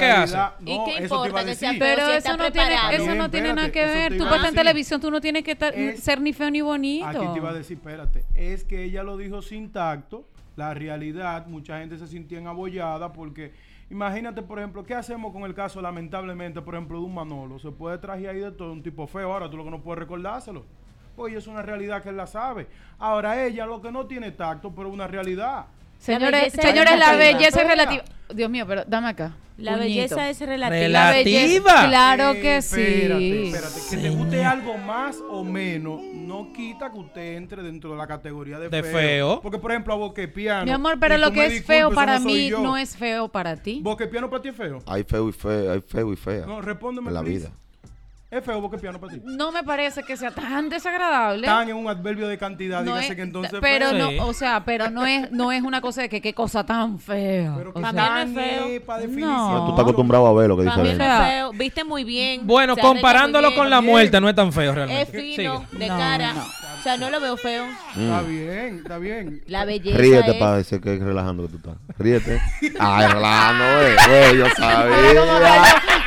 [0.65, 1.83] ¿Y no, qué eso te importa que sea decir.
[1.83, 1.95] feo?
[1.95, 4.09] Pero si eso está no, tiene, eso no tiene nada que ver.
[4.09, 6.51] Tú iba a estás en televisión, tú no tienes que estar- Es- ser ni feo
[6.51, 7.05] ni bonito.
[7.07, 11.47] Aquí te iba a decir, espérate, es que ella lo dijo sin tacto, la realidad,
[11.47, 13.53] mucha gente se sentía abollada porque
[13.89, 17.57] imagínate, por ejemplo, ¿qué hacemos con el caso, lamentablemente, por ejemplo, de un Manolo?
[17.59, 19.99] Se puede traer ahí de todo, un tipo feo, ahora tú lo que no puedes
[19.99, 20.65] recordárselo.
[21.15, 22.67] Oye, es una realidad que él la sabe.
[22.97, 25.65] Ahora ella lo que no tiene tacto, pero es una realidad.
[25.99, 28.03] Señores, señores, la belleza es relativa.
[28.33, 29.35] Dios mío, pero dame acá.
[29.57, 29.89] La puñito.
[29.89, 30.87] belleza es relativa.
[30.87, 31.87] La belleza- ¿Relativa?
[31.89, 33.47] Claro Eh, que Espérate, sí.
[33.47, 33.79] espérate.
[33.89, 38.07] Que te guste algo más o menos no quita que usted entre dentro de la
[38.07, 39.41] categoría de, De feo.
[39.41, 40.63] Porque, por ejemplo, a Boquepiano.
[40.63, 42.59] Mi amor, pero lo que es feo para no mí yo.
[42.61, 43.81] no es feo para ti.
[43.83, 44.81] ¿Boquepiano para ti es feo?
[44.85, 47.09] Hay feo y fea, hay feo y fea No, respóndeme.
[47.09, 47.39] en la please.
[47.39, 47.51] vida.
[48.31, 49.21] ¿Es feo Boquepiano para ti?
[49.25, 51.47] No me parece que sea tan desagradable.
[51.47, 53.57] Tan en un adverbio de cantidad, No dígase es- que entonces.
[53.59, 54.07] pero feo.
[54.07, 54.17] Sí.
[54.17, 56.99] no, o sea, pero no es, no es una cosa de que qué cosa tan
[56.99, 57.55] fea.
[57.57, 58.65] Pero que O sea, tan no es feo.
[58.67, 59.63] es para No.
[59.65, 61.51] Tú estás acostumbrado a ver lo que dice no es feo.
[61.53, 62.45] Viste muy bien.
[62.45, 65.11] Bueno, comparándolo con la muerte, no es tan feo Es realmente.
[65.11, 65.79] fino, Sigue.
[65.79, 66.33] de No, cara.
[66.33, 66.41] no.
[66.41, 67.65] O sea, no lo veo feo.
[67.97, 69.41] Está bien, está bien.
[69.47, 70.37] La belleza Ríete es...
[70.37, 71.75] para decir que es relajando que tú estás.
[71.97, 72.39] Ríete.
[72.79, 73.95] Ay, relajando, eh.
[74.07, 74.95] Güey, yo sabía.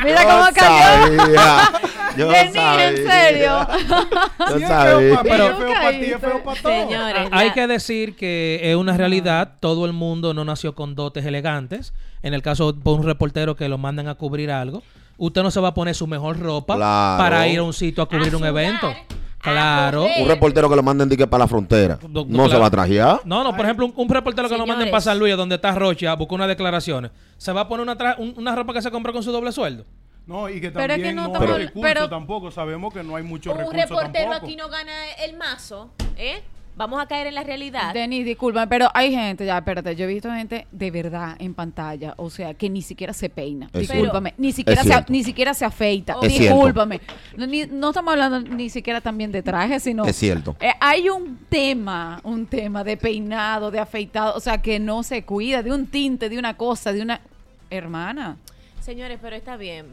[0.03, 1.92] Mira cómo cayó, mira Yo cómo cayó.
[2.17, 2.89] Yo sabía.
[2.89, 3.67] en serio.
[4.59, 5.19] Yo sabía.
[5.23, 6.75] Pero- es feo para ti, es feo para todos.
[6.75, 10.95] Señores, Hay la- que decir que es una realidad, todo el mundo no nació con
[10.95, 11.93] dotes elegantes.
[12.21, 14.81] En el caso de un reportero que lo mandan a cubrir algo,
[15.17, 17.21] usted no se va a poner su mejor ropa Claro.
[17.21, 18.93] para ir a un sitio a cubrir A un evento.
[19.39, 20.05] Claro.
[20.21, 21.99] Un reportero que lo manden dique para la frontera.
[22.07, 23.19] Do- No se va a trajear.
[23.25, 25.73] No, no, por ejemplo, un, un reportero que lo manden para San Luis, donde está
[25.75, 27.11] Rocha, busca unas declaraciones.
[27.37, 29.51] ¿Se va a poner una, tra- un- una ropa que se compró con su doble
[29.51, 29.83] sueldo?
[30.25, 32.49] No, y que Pero es que también no no, estamos- hay recursos pero- tampoco.
[32.51, 34.45] Sabemos que no hay muchos un recursos reportero tampoco.
[34.45, 34.91] aquí no gana
[35.25, 36.41] el mazo, ¿eh?
[36.75, 37.93] Vamos a caer en la realidad.
[37.93, 42.15] Denis, disculpa, pero hay gente, ya, espérate, yo he visto gente de verdad en pantalla,
[42.17, 43.69] o sea, que ni siquiera se peina.
[43.73, 46.15] Es discúlpame, ni siquiera se, ni siquiera se afeita.
[46.23, 46.99] Es discúlpame.
[47.37, 50.55] No, ni- no estamos hablando ni siquiera también de traje, sino Es cierto.
[50.59, 55.23] Eh, hay un tema, un tema de peinado, de afeitado, o sea, que no se
[55.25, 57.21] cuida, de un tinte, de una cosa, de una
[57.69, 58.37] hermana.
[58.79, 59.85] Señores, pero está bien.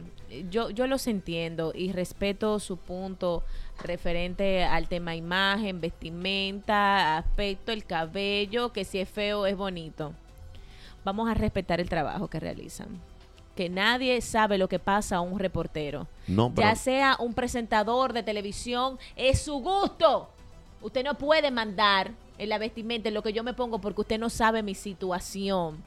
[0.50, 3.42] Yo, yo los entiendo y respeto su punto
[3.82, 10.12] referente al tema imagen, vestimenta, aspecto, el cabello, que si es feo es bonito.
[11.04, 12.88] Vamos a respetar el trabajo que realizan.
[13.56, 16.06] Que nadie sabe lo que pasa a un reportero.
[16.26, 20.30] No, pero Ya sea un presentador de televisión, es su gusto.
[20.82, 24.18] Usted no puede mandar en la vestimenta en lo que yo me pongo porque usted
[24.18, 25.82] no sabe mi situación.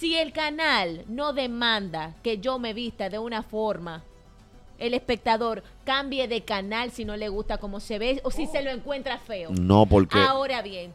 [0.00, 4.02] Si el canal no demanda que yo me vista de una forma,
[4.78, 8.62] el espectador cambie de canal si no le gusta cómo se ve o si se
[8.62, 9.50] lo encuentra feo.
[9.50, 10.94] no porque Ahora bien,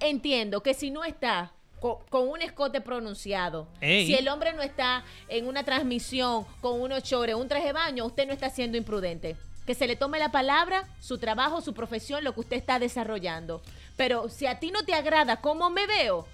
[0.00, 4.06] entiendo que si no está co- con, un escote pronunciado, Ey.
[4.06, 8.04] si el hombre no está en una transmisión con unos chores, un traje de baño,
[8.04, 9.36] usted no está siendo imprudente.
[9.64, 13.62] Que se le tome la palabra, su trabajo, su profesión, lo que usted está desarrollando.
[13.96, 16.26] Pero si a ti no te agrada cómo me veo,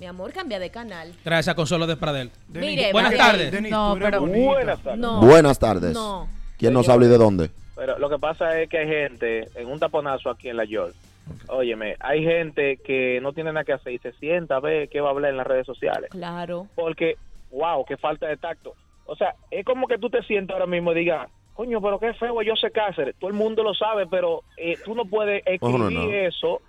[0.00, 1.12] mi amor, cambia de canal.
[1.24, 2.30] Gracias a Consuelo de Pradel.
[2.48, 3.52] Denis, Mire, Buenas tardes.
[3.52, 4.22] Denis, No, pero-.
[4.26, 4.98] Buenas tardes.
[4.98, 5.20] No.
[5.20, 5.92] Buenas tardes.
[5.92, 6.26] No.
[6.58, 7.50] ¿Quién no sabe y de dónde?
[7.76, 10.94] Pero lo que pasa es que hay gente en un taponazo aquí en la York.
[11.48, 15.00] Óyeme, hay gente que no tiene nada que hacer y se sienta a ver qué
[15.02, 16.08] va a hablar en las redes sociales.
[16.10, 16.66] Claro.
[16.74, 17.16] Porque,
[17.50, 18.74] wow, qué falta de tacto.
[19.04, 22.14] O sea, es como que tú te sientas ahora mismo y digas, coño, pero qué
[22.14, 23.16] feo yo sé Cáceres.
[23.18, 26.26] Todo el mundo lo sabe, pero eh, tú no puedes No, no, escribir no.
[26.28, 26.62] eso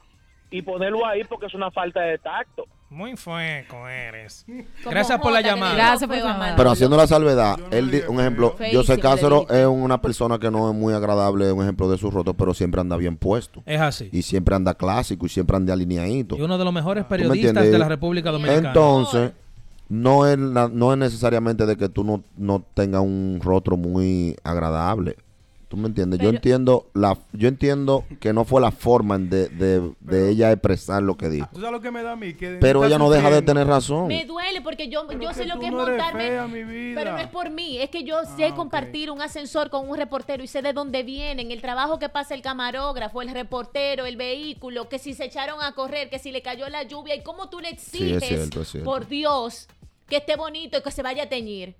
[0.51, 2.65] y ponerlo ahí porque es una falta de tacto.
[2.91, 4.45] Muy fueco eres.
[4.83, 5.75] Gracias por la llamada.
[5.75, 6.39] Gracias por feo a llamar.
[6.39, 6.55] Manuel.
[6.57, 10.69] Pero haciendo la salvedad, él di- un ejemplo, José Cáceres es una persona que no
[10.69, 13.63] es muy agradable, un ejemplo de su roto, pero siempre anda bien puesto.
[13.65, 14.09] Es así.
[14.11, 16.35] Y siempre anda clásico y siempre anda alineadito.
[16.35, 18.67] Y uno de los mejores ¿Tú me periodistas de la República Dominicana.
[18.67, 19.31] Entonces,
[19.87, 24.35] no es, la- no es necesariamente de que tú no, no tengas un rostro muy
[24.43, 25.15] agradable.
[25.71, 26.19] ¿Tú me entiendes?
[26.19, 31.01] yo entiendo la yo entiendo que no fue la forma de, de- de ella expresar
[31.01, 31.47] lo que dijo.
[31.53, 32.33] ¿Tú sabes lo que me da a mí?
[32.33, 34.07] Que Pero ella no deja de tener razón.
[34.09, 36.27] Me duele porque yo, yo que sé lo que es no montarme.
[36.27, 36.99] fea, mi vida.
[36.99, 40.43] Pero no es por mí, es que yo sé compartir un ascensor con un reportero
[40.43, 44.89] y sé de dónde vienen, el trabajo que pasa el camarógrafo, el reportero, el vehículo,
[44.89, 47.61] que si se echaron a correr, que si le cayó la lluvia y cómo tú
[47.61, 48.89] le Sí, exiges, es cierto, es cierto.
[48.89, 49.69] por Dios,
[50.09, 51.75] que esté bonito y que se vaya a teñir.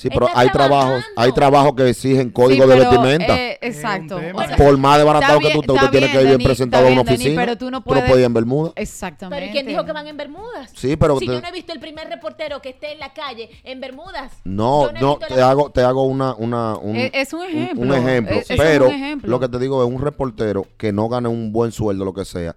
[0.00, 3.36] Sí, pero hay trabajos, hay trabajos que exigen código Sí, de pero, vestimenta.
[3.36, 4.16] eh, exacto.
[4.16, 4.34] Un.
[4.34, 6.32] O sea, Por más desbaratado está que tú bien- estés, usted tiene que bien, ir
[6.32, 7.42] Denis, presentado a está una bien, Denis, oficina.
[7.42, 8.72] pero tú no Tú no puedes- ir en Bermuda.
[8.76, 9.36] Exactamente.
[9.40, 10.70] Pero ¿y quién dijo que van en Bermudas?
[10.74, 13.12] Sí, pero Si te- yo no he visto el primer reportero que esté en la
[13.12, 14.32] calle en Bermudas.
[14.44, 17.82] No, no, te la- hago, te hago una, una, un, Es- es un ejemplo.
[17.86, 18.36] un ejemplo.
[18.36, 19.28] Es- es un pero ejemplo.
[19.30, 22.24] lo que te digo es un reportero que no gane un buen sueldo, lo que
[22.24, 22.56] sea,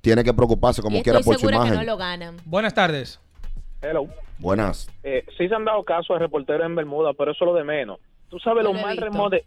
[0.00, 1.74] tiene que preocuparse como y quiera por su segura que imagen.
[1.80, 2.36] no lo ganan.
[2.46, 3.20] Buenas tardes.
[3.82, 4.08] Hello.
[4.38, 4.88] Buenas.
[5.02, 7.64] Eh, sí se han dado casos de reporteros en Bermuda, pero eso es lo de
[7.64, 7.98] menos.
[8.28, 8.98] Tú sabes lo mal,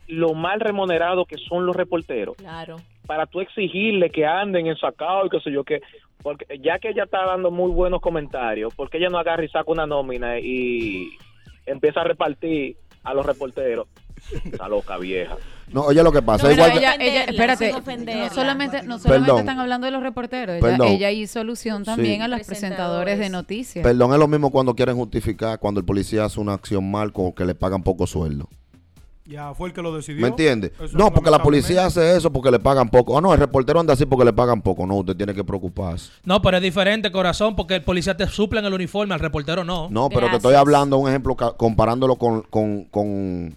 [0.07, 2.35] lo mal remunerados que son los reporteros.
[2.37, 2.77] Claro.
[3.05, 5.81] para tú exigirle que anden en sacado y qué sé yo qué.
[6.23, 9.71] Porque ya que ella está dando muy buenos comentarios, porque ella no agarra y saca
[9.71, 11.09] una nómina y
[11.65, 13.87] empieza a repartir a los reporteros?
[14.45, 15.37] Está loca vieja.
[15.73, 17.79] No, oye lo que pasa, No, igual pero que- ella- Ella, espérate, no
[18.29, 19.39] solamente, no solamente Perdón.
[19.39, 22.21] están hablando de los reporteros, ella, ella hizo alusión también Sí.
[22.21, 23.83] a los presentadores de noticias.
[23.83, 27.31] Perdón, es lo mismo cuando quieren justificar cuando el policía hace una acción mal con
[27.31, 28.47] que le pagan poco sueldo.
[29.23, 30.19] Ya fue el que lo decidió.
[30.21, 30.73] ¿Me entiende?
[30.83, 33.17] Eso No, porque la policía hace eso porque le pagan poco.
[33.17, 34.85] Ah, no, el reportero anda así porque le pagan poco.
[34.85, 36.11] No, usted tiene que preocuparse.
[36.25, 39.63] No, pero es diferente, corazón, porque el policía te suple en el uniforme, al reportero
[39.63, 39.89] no.
[39.89, 43.55] No, pero te estoy hablando un ejemplo comparándolo con, con, con,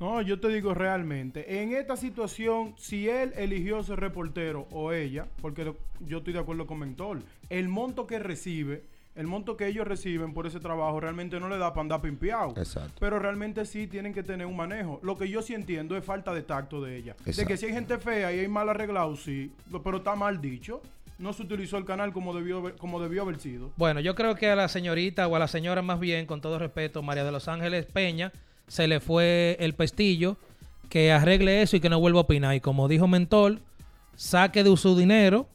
[0.00, 5.26] No, yo te digo realmente, en esta situación, si él eligió ser reportero o ella,
[5.42, 5.76] porque lo-
[6.06, 7.20] yo estoy de acuerdo con Mentor,
[7.50, 8.84] el monto que recibe,
[9.16, 12.50] el monto que ellos reciben por ese trabajo realmente no le da para andar pimpeado.
[12.56, 12.92] Exacto.
[13.00, 15.00] Pero realmente sí tienen que tener un manejo.
[15.02, 17.16] Lo que yo sí entiendo es falta de tacto de ella.
[17.24, 17.48] De Exacto.
[17.48, 19.50] que si hay gente fea y hay mal arreglado, sí,
[19.82, 20.80] pero está mal dicho.
[21.18, 23.72] No se utilizó el canal como debió, haber- como debió haber sido.
[23.76, 26.60] Bueno, yo creo que a la señorita o a la señora más bien, con todo
[26.60, 28.30] respeto, María de los Ángeles Peña,
[28.68, 30.36] se le fue el pestillo,
[30.88, 32.54] que arregle eso y que no vuelva a opinar.
[32.54, 33.60] Y como dijo Mentor,
[34.16, 35.46] saque de su dinero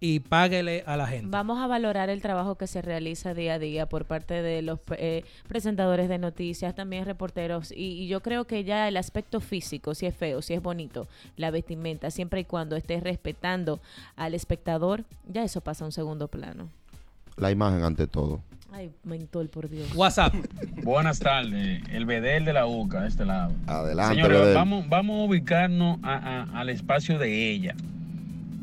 [0.00, 1.28] y páguele a la gente.
[1.30, 4.78] Vamos a valorar el trabajo que se realiza día a día por parte de los
[4.98, 7.72] eh, presentadores de noticias, también reporteros.
[7.72, 11.08] Y, y yo creo que ya el aspecto físico, si es feo, si es bonito,
[11.36, 13.80] la vestimenta, siempre y cuando esté respetando
[14.16, 16.68] al espectador, ya eso pasa a un segundo plano.
[17.36, 18.40] La imagen ante todo.
[18.76, 19.94] Ay, mentol, por Dios.
[19.94, 20.34] WhatsApp.
[20.82, 23.52] Buenas tardes, el Bedel de la UCA, de este lado.
[23.68, 24.54] Adelante, Señores, Bedel.
[24.54, 26.16] vamos, vamos a ubicarnos a-
[26.50, 27.76] a- al espacio de ella.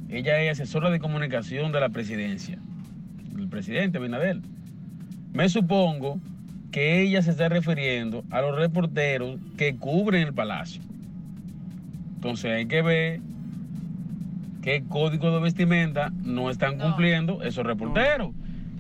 [0.10, 2.58] Ella es asesora de comunicación de la presidencia,
[3.34, 4.40] del presidente Abinader.
[5.32, 6.20] Me supongo
[6.72, 10.82] que ella se está refiriendo a los reporteros que cubren el palacio.
[12.16, 13.22] Entonces hay que ver
[14.62, 18.32] qué código de vestimenta no están cumpliendo esos reporteros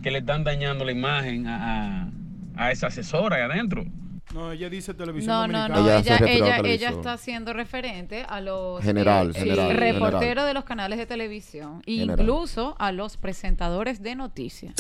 [0.01, 2.11] que le están dañando la imagen a, a-
[2.57, 3.85] a esa asesora ahí adentro.
[4.33, 6.57] No, ella dice televisión No, no, dominicana.
[6.61, 6.65] no.
[6.67, 10.47] Ella está haciendo referente a los General, eh, general, sí, reporteros general.
[10.47, 14.73] de los canales de televisión, incluso a los presentadores de noticias.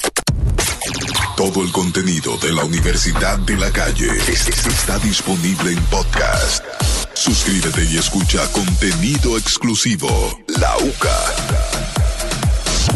[1.35, 6.63] Todo el contenido de la Universidad de la Calle es- es- está disponible en podcast.
[7.13, 10.07] Suscríbete y escucha contenido exclusivo.
[10.59, 11.19] La UCA.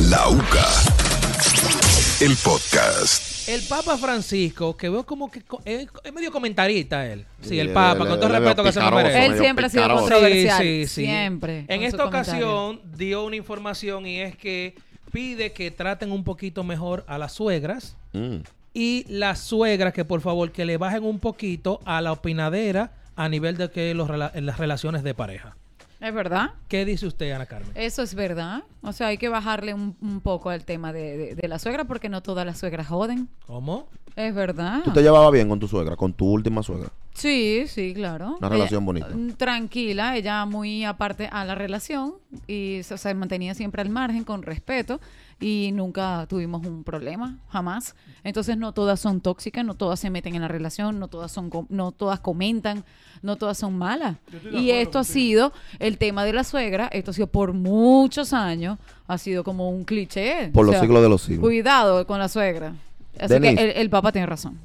[0.10, 1.85] La UCA.
[2.22, 3.50] El podcast.
[3.50, 7.26] El Papa Francisco, que veo como que es, medio comentarista él.
[7.42, 9.26] Sí, el Papa, con todo el es respeto que se nos merece.
[9.26, 10.62] Él siempre ha sido controversial.
[10.62, 11.02] Sí, sí, sí.
[11.06, 11.66] Siempre.
[11.68, 14.76] En esta ocasión dio una información y es que
[15.12, 18.38] pide que traten un poquito mejor a las suegras Mm.
[18.74, 23.28] y las suegras que por favor que le bajen un poquito a la opinadera a
[23.28, 25.58] nivel de que los las relaciones de pareja.
[26.02, 26.52] Es verdad.
[26.68, 27.72] ¿Qué dice usted, Ana Carmen?
[27.76, 28.64] Eso es verdad.
[28.82, 31.86] O sea, hay que bajarle un, un poco al tema de, de- de la suegra
[31.86, 33.30] porque no todas las suegras joden.
[33.48, 33.88] ¿Cómo?
[34.16, 34.82] Es verdad.
[34.84, 36.90] ¿Tú te llevabas bien con tu suegra, con tu última suegra?
[37.14, 38.36] Sí, sí, claro.
[38.40, 39.08] Una relación bonita.
[39.10, 42.16] mm, Tranquila, ella muy aparte a la relación
[42.48, 45.00] y se, se mantenía siempre al margen con respeto
[45.40, 47.96] y nunca tuvimos un problema, jamás.
[48.24, 51.50] Entonces no todas son tóxicas, no todas se meten en la relación, no todas son
[51.50, 52.84] com- no todas comentan,
[53.22, 54.18] no todas son malas.
[54.52, 58.78] Y esto ha sido el tema de la suegra, esto ha sido por muchos años,
[59.08, 60.50] ha sido como un cliché.
[60.54, 61.42] Por los siglos de los siglos.
[61.42, 62.76] Cuidado con la suegra.
[63.20, 63.56] Así Denise.
[63.56, 64.60] que el, el papá tiene razón.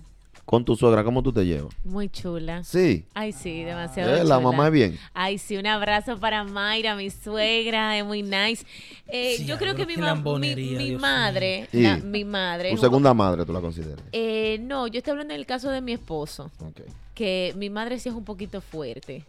[0.44, 1.72] Con tu suegra, ¿cómo tú te llevas?
[1.84, 2.64] Muy chula.
[2.64, 3.05] Sí.
[3.14, 4.40] Ay, sí, demasiado Eh, la chula.
[4.40, 4.98] mamá es bien.
[5.14, 8.66] Ay, sí, un abrazo para Mayra, mi suegra, es muy nice.
[9.07, 12.70] Eh, Sí, yo creo que mi, ma- mi, madre, la- mi madre...
[12.72, 14.01] Tu segunda madre, tú la consideras.
[14.11, 16.80] Eh, no, yo estoy hablando del caso de mi esposo, Ok.
[17.14, 19.22] que mi madre sí es un poquito fuerte,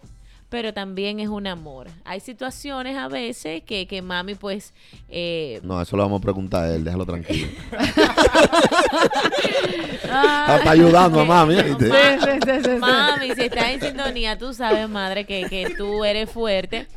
[0.52, 1.88] pero también es un amor.
[2.04, 4.74] Hay situaciones a veces que, que mami pues...
[5.08, 7.48] eh, No, eso lo vamos a preguntar a él, déjalo tranquilo.
[10.14, 11.56] Ah, Está ayudando a mami.
[11.56, 11.62] No.
[11.80, 12.70] Sí, sí, sí, sí, sí.
[12.80, 16.88] Mami, si estás en sintonía, tú sabes, madre, que, que tú eres fuerte.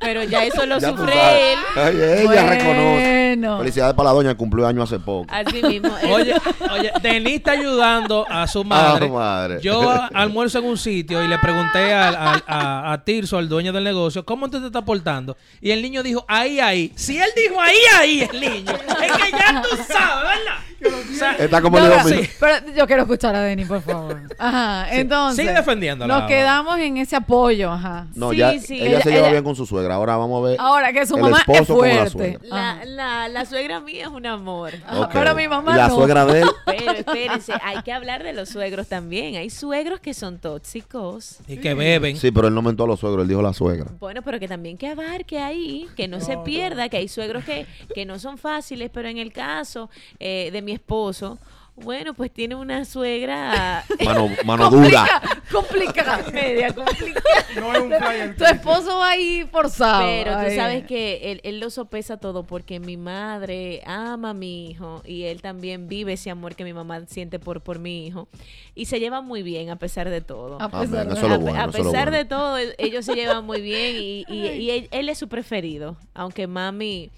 [0.00, 1.58] Pero ya eso lo Ya sufre él.
[1.76, 1.94] Ay,
[2.24, 3.34] ella reconoce.
[3.36, 3.58] Bueno.
[3.58, 5.26] Felicidades para la doña que cumplió años hace poco.
[5.32, 5.90] Así mismo.
[6.10, 6.34] Oye,
[6.72, 9.06] oye, Denis está ayudando a su madre.
[9.06, 9.58] Ah, madre.
[9.60, 13.72] Yo almuerzo en un sitio y le pregunté al- al- a, a Tirso, al dueño
[13.72, 15.36] del negocio, ¿cómo tú te estás portando?
[15.60, 16.92] Y el niño dijo, ahí, ahí.
[16.96, 18.72] Si él dijo ahí, ahí, el niño.
[18.72, 20.58] Es que ya tú sabes, ¿verdad?
[20.82, 22.20] O sea, Está como No, el no, mío.
[22.40, 24.18] Pero yo quiero escuchar a Denny, por favor.
[24.38, 25.44] Ajá, entonces.
[25.44, 28.06] sigue defendiéndola Nos quedamos en ese apoyo, ajá.
[28.14, 28.76] No, Sí, ya, sí.
[28.76, 29.89] ella, Ella- se lleva ella- bien con su suegra.
[29.92, 30.56] Ahora vamos a ver.
[30.60, 32.10] Ahora que su el mamá es esposo con la fuerte.
[32.38, 32.38] suegra.
[32.48, 34.72] la, la, la suegra mía es un amor.
[34.86, 35.10] Ajá, Ok.
[35.12, 35.94] Pero mi mamá la no.
[35.96, 36.48] suegra de él.
[36.66, 39.36] Pero espérense, hay que hablar de los suegros también.
[39.36, 41.38] Hay suegros que son tóxicos.
[41.48, 42.16] y que beben.
[42.16, 43.90] Sí, pero él no mentó a los suegros, él dijo la suegra.
[43.98, 47.66] Bueno, pero que también que abarque ahí, que no, se pierda, que hay suegros que,
[47.94, 51.38] que no son fáciles, pero en el caso eh, de mi esposo,
[51.82, 55.06] bueno, pues tiene una suegra Mano, mano dura.
[55.50, 56.24] Complicada.
[56.32, 57.44] media complicada.
[57.56, 58.36] No es un flyer.
[58.36, 60.02] Tu esposo va ahí forzado.
[60.06, 60.56] Pero tú ahí.
[60.56, 65.24] sabes que él, él lo sopesa todo porque mi madre ama a mi hijo y
[65.24, 68.28] él también vive ese amor que mi mamá siente por, por mi hijo.
[68.74, 70.60] Y se llevan muy bien a pesar de todo.
[70.60, 71.72] A Amén, pesar de- a, bueno.
[71.72, 72.10] pesar bueno.
[72.12, 75.96] de todo, ellos se llevan muy bien y, y- y él, él es su preferido,
[76.14, 77.10] aunque mami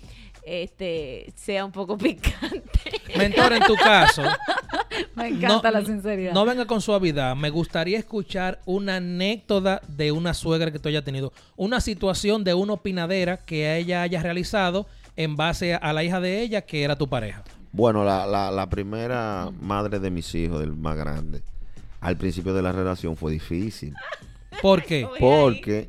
[0.44, 2.62] este sea un poco picante.
[3.16, 4.22] Mentor, en tu caso,
[5.14, 6.32] Me encanta no- la sinceridad.
[6.32, 7.36] no venga con suavidad.
[7.36, 11.32] Me gustaría escuchar una anécdota de una suegra que tú hayas tenido.
[11.56, 14.86] Una situación de una opinadera que ella haya realizado
[15.16, 17.42] en base a la hija de ella, que era tu pareja.
[17.72, 21.42] Bueno, la, la, la primera madre de mis hijos, del más grande,
[22.00, 23.94] al principio de la relación fue difícil.
[24.60, 25.06] ¿Por qué?
[25.18, 25.88] Porque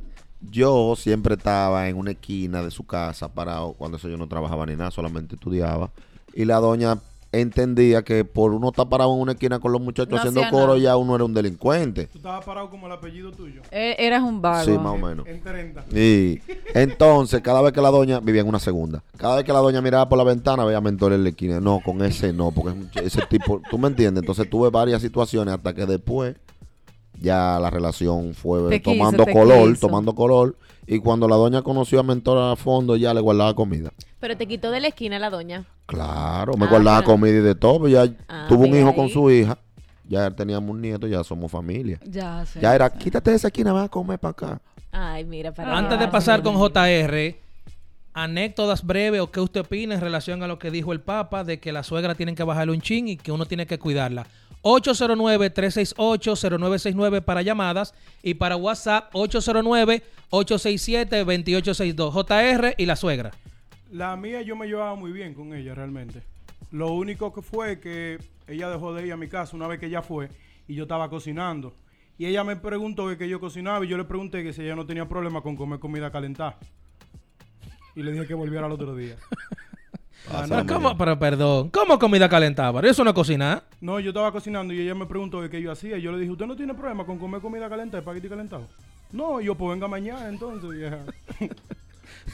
[0.51, 4.65] yo siempre estaba en una esquina de su casa parado, cuando eso yo no trabajaba
[4.65, 5.89] ni nada, solamente estudiaba.
[6.33, 6.97] Y la doña
[7.31, 10.67] entendía que por uno estar parado en una esquina con los muchachos No haciendo coro,
[10.67, 10.77] nada.
[10.79, 12.05] ya uno era un delincuente.
[12.05, 13.61] Tú estabas parado como el apellido tuyo.
[13.71, 14.65] Eh, Eras un vago.
[14.65, 15.25] Sí, más o menos.
[15.25, 15.83] En 30.
[15.97, 16.39] Y
[16.75, 19.81] entonces, cada vez que la doña vivía en una segunda, cada vez que la doña
[19.81, 21.59] miraba por la ventana, veía a Mentor en la esquina.
[21.59, 24.21] No, con ese no, porque ese tipo, tú me entiendes.
[24.21, 26.35] Entonces tuve varias situaciones hasta que después
[27.19, 29.87] ya la relación fue Te tomando color, quiso.
[29.87, 30.57] tomando color.
[30.85, 33.91] Y cuando la doña conoció a Mentor a fondo, ya le guardaba comida.
[34.19, 35.63] Pero te quitó de la esquina la doña.
[35.85, 37.79] Claro, me Ah, guardaba comida y de todo.
[37.79, 39.57] pues Ya Ah, tuvo un hijo con su hija.
[40.05, 41.99] Ya teníamos un nieto, ya somos familia.
[42.05, 42.59] Ya, sí.
[42.61, 44.61] Ya era, quítate de esa esquina, vas a comer para acá.
[44.91, 47.35] Ay, mira, para Antes de pasar con JR,
[48.13, 51.59] anécdotas breves o qué usted opina en relación a lo que dijo el Papa de
[51.59, 54.27] que la suegra tienen que bajarle un chin y que uno tiene que cuidarla.
[54.63, 62.11] 809-368-0969 para llamadas y para WhatsApp 809-867-2862.
[62.11, 63.31] JR y la suegra.
[63.91, 66.23] La mía yo me llevaba muy bien con ella realmente.
[66.71, 69.85] Lo único que fue que ella dejó de ir a mi casa una vez que
[69.85, 70.29] ella fue
[70.67, 71.75] y yo estaba cocinando.
[72.17, 74.75] Y ella me preguntó que, que yo cocinaba y yo le pregunté que si ella
[74.75, 76.59] no tenía problema con comer comida calentada.
[77.95, 79.17] Y le dije que volviera al otro día.
[80.31, 80.97] Ah, no, ¿cómo?
[80.97, 82.71] Pero, perdón, ¿cómo comida calentada?
[82.73, 83.63] Pero Eso no es cocinar.
[83.81, 85.97] No, yo estaba cocinando y ella me preguntó de qué yo hacía.
[85.97, 88.63] Y yo le dije, ¿usted no tiene problema con comer comida calentada, espagueti calentado?
[89.11, 90.69] No, y yo, pues venga mañana entonces.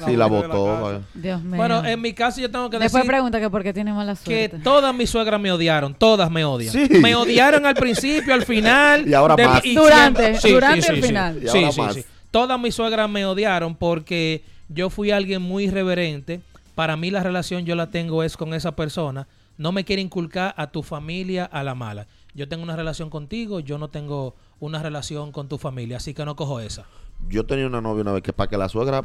[0.06, 1.02] Sí, la mujer de botó.
[1.16, 1.58] Dios mío.
[1.58, 4.14] Bueno, en mi caso yo tengo que Después decir pregunta que por qué tiene mala
[4.16, 4.60] que suerte.
[4.64, 6.72] todas mis suegras me odiaron, todas me odian.
[6.72, 6.88] Sí.
[7.00, 9.08] Me odiaron al principio, al final.
[9.10, 9.64] Y ahora más.
[9.64, 11.38] Durante, siempre- durante el final.
[11.44, 11.96] Y Sí, ahora sí, más.
[11.96, 12.06] sí.
[12.30, 16.42] Todas mis suegras me odiaron porque yo fui alguien muy irreverente.
[16.80, 19.28] Para mí la relación yo la tengo es con esa persona.
[19.58, 22.08] No me quiere inculcar a tu familia a la mala.
[22.34, 26.24] Yo tengo una relación contigo, yo no tengo una relación con tu familia, así que
[26.24, 26.86] no cojo esa.
[27.28, 29.04] Yo tenía una novia una vez que para que la suegra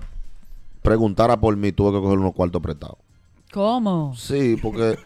[0.83, 2.99] preguntara por mí tuve que coger unos cuartos prestados.
[3.53, 4.15] ¿Cómo?
[4.17, 4.97] Sí, porque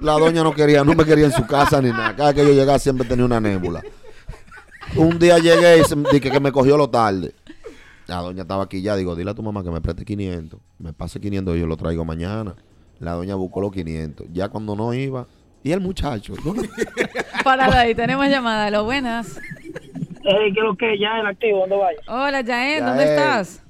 [0.00, 2.14] la doña no quería, no me quería en su casa ni nada.
[2.16, 3.82] Cada que yo llegaba siempre tenía una nébula.
[4.94, 7.32] Un día llegué y se- dije que me cogió lo tarde.
[8.10, 8.96] La doña estaba aquí ya.
[8.96, 10.58] Digo, dile a tu mamá que me preste 500.
[10.80, 12.56] Me pase 500 y yo lo traigo mañana.
[12.98, 14.26] La doña buscó los 500.
[14.32, 15.28] Ya cuando no iba.
[15.62, 16.34] Y el muchacho.
[17.44, 18.68] Para ahí, tenemos llamada.
[18.68, 19.38] Lo buenas.
[20.24, 21.98] Ey, que lo que ya el activo, ¿dónde vaya?
[22.08, 23.16] Hola, Yael, ¿dónde Yael.
[23.16, 23.62] estás?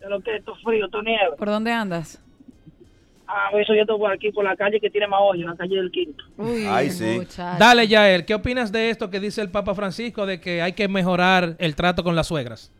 [0.00, 1.36] Que lo que esto frío, esto nieve.
[1.38, 2.20] ¿Por dónde andas?
[3.26, 5.76] Ah, eso yo estoy por aquí, por la calle que tiene más hoyo, la calle
[5.76, 6.22] del Quinto.
[6.36, 7.16] Uy, Ay, sí.
[7.16, 7.58] muchacho.
[7.58, 10.86] Dale, Yael, ¿qué opinas de esto que dice el Papa Francisco de que hay que
[10.88, 12.70] mejorar el trato con las suegras?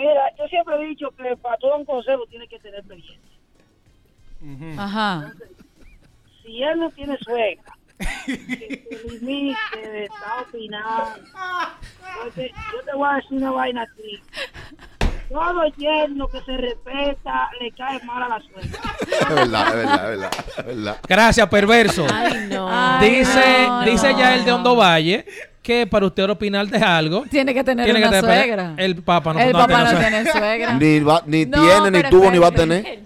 [0.00, 3.18] Mira, yo siempre he dicho que para todo un consejo tiene que tener experiencia.
[4.78, 5.34] Ajá.
[6.42, 7.76] Si él no tiene suegra,
[8.24, 11.20] que se limite de estar opinando.
[12.22, 14.22] Porque yo te voy a decir una vaina aquí.
[15.28, 18.80] Todo yerno que se respeta le cae mal a la suegra.
[19.02, 21.00] Es verdad, es verdad, es verdad, es verdad.
[21.06, 22.06] Gracias, perverso.
[22.10, 22.68] Ay, no.
[22.70, 24.18] Ay, dice no, dice no.
[24.18, 25.26] Yael de Hondo Valle
[25.62, 28.74] que para usted opinar de algo Tiene que tener tiene que una tener- suegra.
[28.78, 30.74] El Papa no, el no papá no tiene tiene suegra.
[30.74, 33.00] Ni, va- ni No, tiene, ni tuvo, ni va a tener.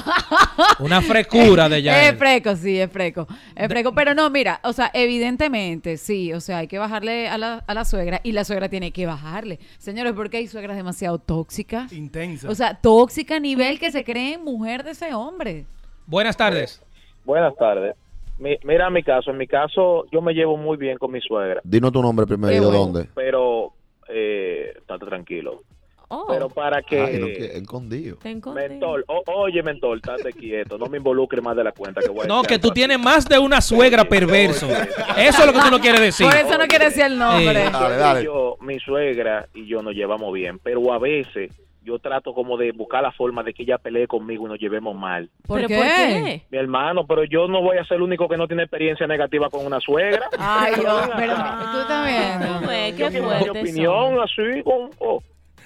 [0.78, 2.16] Una frescura de Es Yael.
[2.16, 3.26] freco, sí, es freco.
[3.54, 3.94] Es freco.
[3.94, 7.74] Pero no, mira, o sea, evidentemente, sí, o sea, hay que bajarle a la, a
[7.74, 9.58] la suegra y la suegra tiene que bajarle.
[9.78, 11.92] Señores, porque hay suegras demasiado tóxicas.
[11.92, 12.48] Intensa.
[12.48, 15.64] O sea, tóxica a nivel que se creen mujer de ese hombre.
[16.06, 16.80] Buenas tardes.
[17.24, 17.94] Buenas tardes.
[18.38, 19.30] Mi- mira mi caso.
[19.30, 22.52] En mi caso, yo me llevo muy bien con mi suegra, Dinos tu nombre primero
[22.52, 22.78] y de bueno.
[22.78, 23.08] dónde.
[23.14, 23.72] pero
[24.08, 25.62] eh, estate tranquilo.
[26.08, 27.00] Oh, Pero para que...
[27.00, 28.16] Ay, no, que escondido.
[28.22, 28.68] te encontré.
[28.68, 32.00] Mentor, o- oye, mentor, estate quieto, no me involucre más de la cuenta.
[32.00, 32.74] Que voy a No, que tú así.
[32.74, 34.68] tienes más de una suegra perverso.
[34.68, 36.24] Eso es lo que tú no quieres decir.
[36.24, 37.64] Por eso no quiere decir el nombre.
[37.72, 38.22] Dale, dale.
[38.24, 41.50] Yo, mi suegra y yo nos llevamos bien, pero a veces
[41.86, 44.94] yo trato como de buscar la forma de que ella pelee conmigo y nos llevemos
[44.96, 45.30] mal.
[45.46, 45.76] ¿Por ¿Pero qué?
[45.76, 46.42] por qué?
[46.50, 49.48] Mi hermano, pero yo no voy a ser el único que no tiene experiencia negativa
[49.48, 50.28] con una suegra.
[50.38, 52.40] Ay, Dios, Venga, pero tú también.
[52.40, 54.90] No, yo qué mi fuerte opinión así con...
[54.98, 55.22] oh.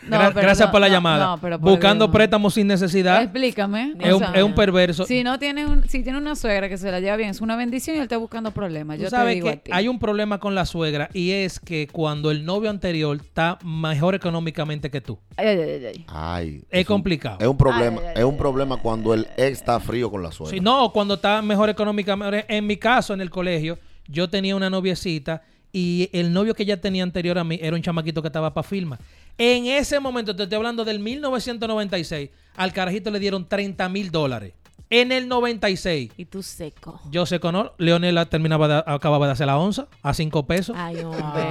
[0.09, 1.27] No, Gra- pero gracias no, por la no, llamada.
[1.27, 2.15] no, pero por Buscando Dios.
[2.15, 3.95] préstamos sin necesidad Explícame.
[4.01, 5.05] es un, es perverso.
[5.05, 7.55] Si no tiene un, si tiene una suegra que se la lleva bien, es una
[7.57, 8.99] bendición y él está buscando problemas.
[8.99, 9.71] Yo te digo a ti.
[9.75, 14.15] hay un problema con la suegra y es que cuando el novio anterior está mejor
[14.15, 16.05] económicamente que tú, Ay, ay, ay, ay.
[16.09, 16.63] Ay.
[16.71, 17.37] es un- complicado.
[17.41, 20.33] Es un problema, Ay, ay, es un problema cuando el ex está frío con la
[20.33, 20.55] suegra.
[20.55, 22.47] Si no, cuando está mejor económicamente.
[22.49, 23.79] En mi caso, en el colegio,
[24.09, 25.43] yo tenía una noviecita
[25.73, 28.67] y el novio que ella tenía anterior a mí era un chamaquito que estaba para
[28.67, 28.99] firma.
[29.43, 34.53] En ese momento, te estoy hablando del 1996, al carajito le dieron 30 mil dólares.
[34.91, 37.01] En el 96, Y tú seco.
[37.11, 40.77] yo sé que no, Leonela terminaba de- acababa de hacer la onza a 5 pesos.
[40.79, 41.43] Ay, hombre.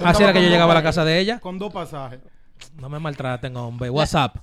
[0.00, 1.38] Así era que yo llegaba a la casa de ella.
[1.40, 2.20] Con dos pasajes.
[2.78, 3.88] No me maltraten, hombre.
[3.88, 4.36] WhatsApp.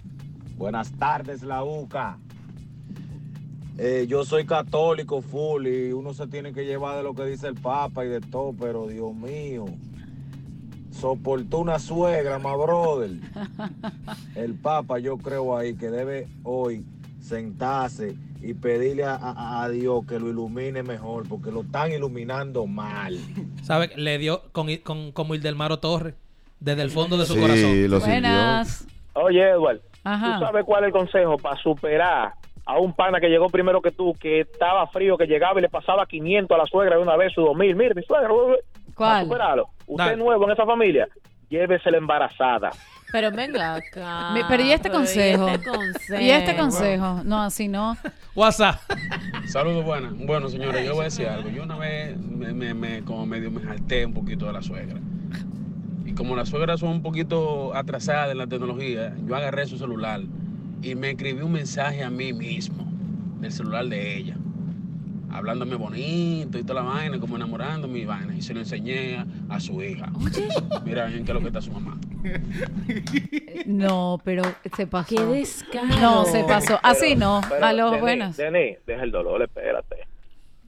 [0.55, 2.17] Buenas tardes, la UCA.
[3.77, 7.45] Eh, yo soy católico full y uno se tiene que llevar de lo que dice
[7.47, 9.65] el Papa y de todo, pero Dios mío,
[10.99, 13.11] soportó una suegra, my brother.
[14.35, 16.83] El Papa, yo creo ahí que debe hoy
[17.21, 22.65] sentarse y pedirle a, a- a Dios que lo ilumine mejor, porque lo están iluminando
[22.67, 23.17] mal.
[23.63, 23.91] ¿Sabe?
[23.95, 26.15] Le dio con, con, como Ildelmaro Torres,
[26.59, 27.89] desde el fondo de su Sí, corazón.
[27.91, 27.99] lo.
[27.99, 28.87] Buenas.
[29.13, 30.39] Oye, Edward, Ajá.
[30.39, 32.33] ¿tú sabes cuál es el consejo para superar
[32.65, 35.69] a un pana que llegó primero que tú, que estaba frío, que llegaba y le
[35.69, 37.75] pasaba 500 a la suegra de una vez, su 2000?
[37.75, 38.29] Mire, mi suegra,
[38.97, 39.23] ¿Cuál?
[39.25, 39.69] superarlo.
[39.85, 40.11] Usted Dale.
[40.13, 41.07] es nuevo en esa familia,
[41.49, 42.71] llévese la embarazada.
[43.11, 44.33] Pero venga acá.
[44.49, 45.47] Pero ¿y este consejo?
[45.47, 46.21] ¿Y este consejo?
[46.21, 47.95] Y este consejo, no, así no.
[48.35, 48.79] WhatsApp.
[49.45, 50.13] Saludos, buenas.
[50.17, 51.49] Bueno, señores, yo voy a decir algo.
[51.49, 54.99] Yo una vez me, me, me- como medio me jalté un poquito de la suegra.
[56.05, 60.21] Y como las suegras son un poquito atrasadas en la tecnología, yo agarré su celular
[60.81, 62.85] y me escribí un mensaje a mí mismo
[63.39, 64.35] del celular de ella.
[65.37, 68.35] Hablándome bonito y toda la vaina, como enamorándome y vaina.
[68.35, 70.11] Y se lo enseñé a, a su hija.
[70.83, 71.97] Mira en qué es lo que está su mamá.
[73.65, 74.43] No, pero
[74.75, 75.15] se pasó.
[75.15, 75.99] Qué descaro.
[75.99, 76.79] No, se pasó.
[76.83, 77.41] Así no.
[77.49, 78.37] Pero, A los Denis, buenos.
[78.37, 80.07] Denis, deja el dolor, espérate.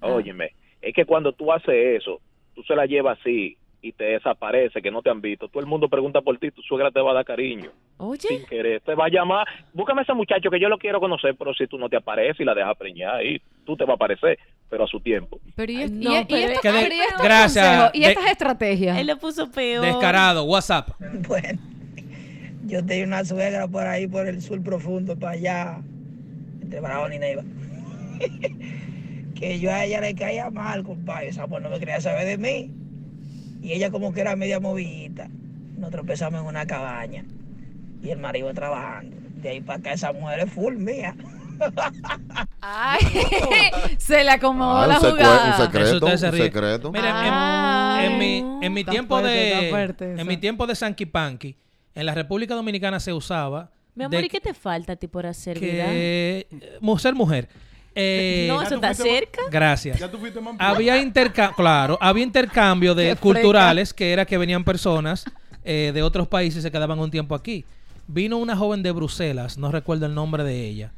[0.01, 0.07] Ah.
[0.07, 0.51] Óyeme,
[0.81, 2.19] es que cuando tú haces eso,
[2.55, 5.47] tú se la llevas así y te desaparece, que no te han visto.
[5.47, 7.71] Todo el mundo pregunta por ti, tu suegra te va a dar cariño.
[7.97, 8.27] Oye.
[8.27, 8.81] sin querer.
[8.81, 11.67] Te va a llamar, búscame a ese muchacho que yo lo quiero conocer, pero si
[11.67, 14.37] tú no te apareces y la dejas preñar ahí, tú te va a aparecer,
[14.69, 15.39] pero a su tiempo.
[15.55, 17.91] Pero y, No, y- pero de- gracias.
[17.93, 18.97] y De- estas estrategias.
[18.97, 19.85] Él lo puso peor.
[19.85, 20.89] Descarado, WhatsApp.
[21.27, 21.59] Bueno,
[22.65, 25.79] yo tenía una suegra por ahí, por el sur profundo, para allá,
[26.61, 27.43] entre Barahona y Neiva.
[29.35, 31.29] que yo a ella le caía mal, compadre.
[31.29, 32.71] Esa mujer no me quería saber de mí.
[33.61, 35.29] Y ella como que era media movidita.
[35.77, 37.25] Nos tropezamos en una cabaña.
[38.03, 39.15] Y el marido trabajando.
[39.41, 41.15] De ahí para acá esa mujer es full mía.
[42.61, 42.99] Ay,
[43.97, 45.57] se le acomodó Ah, un la jugada.
[45.59, 46.93] un secreto, un.
[46.93, 51.55] Mira, en- mi, en mi tiempo fuerte, de fuerte en mi tiempo de Sanky Panky,
[51.95, 55.25] en la República Dominicana se usaba Mi amor, ¿y qué te falta a ti por
[55.25, 55.85] hacer, vida?
[55.85, 56.47] que
[56.81, 57.49] mu- ser mujer.
[57.95, 59.41] Eh, No, eso está cerca.
[59.51, 59.99] Gracias.
[59.99, 64.63] Ya tú fuiste más Había intercambio, claro, había intercambio de culturales que era que venían
[64.63, 65.25] personas
[65.63, 67.65] eh, de otros países y se quedaban un tiempo aquí.
[68.07, 70.91] Vino una joven de Bruselas, no recuerdo el nombre de ella,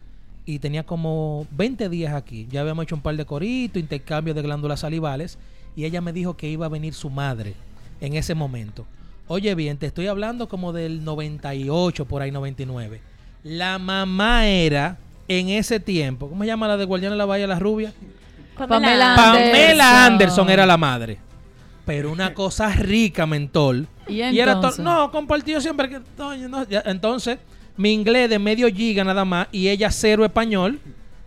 [0.46, 2.48] y tenía como 20 días aquí.
[2.52, 5.38] Ya habíamos hecho un par de coritos, intercambio de glándulas salivales,
[5.76, 7.54] y ella me dijo que iba a venir su madre
[8.00, 8.86] en ese momento.
[9.28, 13.00] Oye bien, te estoy hablando como del 98, por ahí 99.
[13.44, 17.48] La mamá era en ese tiempo, ¿cómo se llama la de Guardián de la Bahía,
[17.48, 17.94] la rubia?
[18.58, 20.14] Pamela Pamela Anderson.
[20.14, 21.18] Anderson era la madre.
[21.86, 23.88] Pero una cosa rica, mentol.
[24.08, 24.84] ¿Y era to- entonces?
[24.86, 26.00] no, compartido siempre que.
[26.18, 27.40] no, no, ya, entonces,
[27.78, 30.80] mi inglés de medio giga nada más y ella cero español.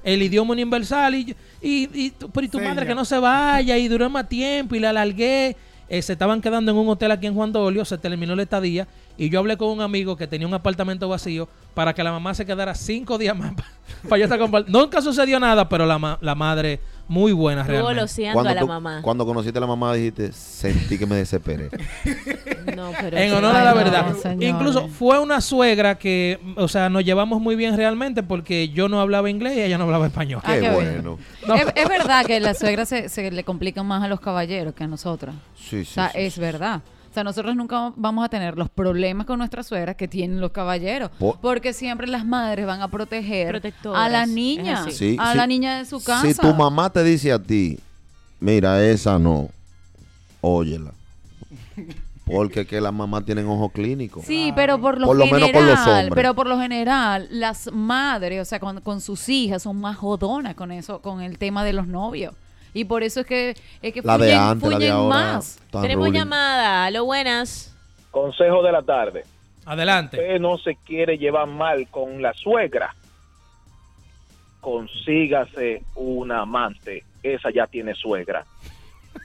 [0.02, 2.70] El idioma universal y, y, y tu- pero y tu Seña.
[2.70, 5.56] madre que no se vaya y duró más tiempo y la alargué.
[5.88, 8.86] Eh, se estaban quedando en un hotel aquí en Juan Dolio, se terminó la estadía
[9.16, 12.34] y yo hablé con un amigo que tenía un apartamento vacío para que la mamá
[12.34, 13.52] se quedara cinco días más
[14.08, 17.76] para yo estar compart- Nunca sucedió nada, pero la, ma- la madre muy buena Estuvo
[17.76, 18.00] realmente.
[18.00, 19.00] loceando a la tú- mamá.
[19.02, 21.68] cuando conociste a la mamá dijiste, sentí que me desesperé.
[22.74, 24.16] No, pero En honor a la no, verdad.
[24.40, 29.00] Incluso fue una suegra que, o sea, nos llevamos muy bien realmente porque yo no
[29.00, 30.40] hablaba inglés y ella no hablaba español.
[30.44, 31.18] Ah, Qué qué bueno.
[31.46, 31.54] No.
[31.54, 34.84] Es, es verdad que la suegra se, se le complica más a los caballeros que
[34.84, 35.34] a nosotras.
[35.56, 36.40] Sí, O sí, sea, sí, es sí.
[36.40, 36.80] verdad.
[37.14, 40.50] O sea, nosotros nunca vamos a tener los problemas con nuestras suegras que tienen los
[40.50, 41.12] caballeros.
[41.16, 43.62] Po- porque siempre las madres van a proteger
[43.94, 44.82] a la niña.
[44.90, 45.36] Sí, a sí.
[45.36, 46.26] la niña de su casa.
[46.26, 47.78] Si tu mamá te dice a ti,
[48.40, 49.48] mira, esa no,
[50.40, 50.90] óyela.
[52.24, 54.20] Porque que las mamás tienen ojo clínico.
[54.26, 56.12] Sí, pero por lo Por lo general, menos con los hombres.
[56.16, 60.56] pero por lo general, las madres, o sea, con, con sus hijas son más jodonas
[60.56, 62.34] con eso, con el tema de los novios.
[62.74, 65.16] Y por eso es que, es que La de fluyen, antes, la de ahora.
[65.16, 65.58] más.
[65.70, 66.18] Tenemos ruling.
[66.18, 66.90] llamada.
[66.90, 67.74] Lo buenas.
[68.10, 69.24] Consejo de la tarde.
[69.64, 70.18] Adelante.
[70.18, 72.94] Usted no se quiere llevar mal con la suegra.
[74.60, 77.04] Consígase una amante.
[77.22, 78.44] Esa ya tiene suegra.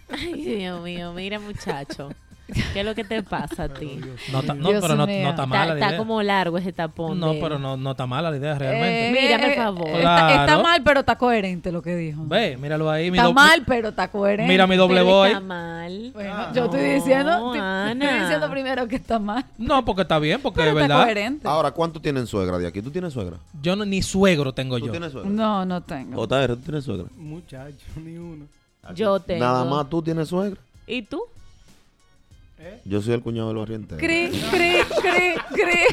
[0.10, 2.10] Ay, Dios mío, mira muchacho.
[2.74, 4.00] ¿Qué es lo que te pasa a ti?
[4.32, 7.20] No, ta- no, pero no, no está Está, mala la está como largo ese tapón.
[7.20, 9.22] No, de- pero no, no está mala la idea Eh, realmente.
[9.22, 9.88] Mírame, eh, favor.
[9.88, 12.22] eh, Está, mal, pero está coherente lo que dijo.
[12.26, 13.12] Ve, míralo ahí.
[13.12, 14.52] mi Está do- mal, pero está coherente.
[14.52, 16.12] Mira mi doble Pero voz está mal.
[16.14, 18.06] Bueno, yo estoy diciendo, No, estoy- Ana.
[18.06, 19.46] estoy diciendo primero que está mal.
[19.58, 21.04] No, porque está bien, porque Pero es está verdad.
[21.04, 21.48] coherente.
[21.48, 22.82] Ahora, ¿cuánto tienen suegra de aquí?
[22.82, 23.38] ¿Tú tienes suegra?
[23.62, 24.92] Yo no, ni suegro tengo ¿Tú yo.
[24.92, 25.30] tienes suegra?
[25.30, 26.16] No, no tengo.
[26.28, 27.06] JR, ¿tú tienes suegra?
[27.18, 28.46] Muchacho, ni uno.
[28.96, 29.40] Yo tengo.
[29.44, 30.60] Nada más tú tienes suegra.
[30.88, 31.22] ¿Y tú?
[32.86, 33.98] Yo soy el cuñado del barrio entero.
[34.00, 35.86] Cri, cri, cri, cri.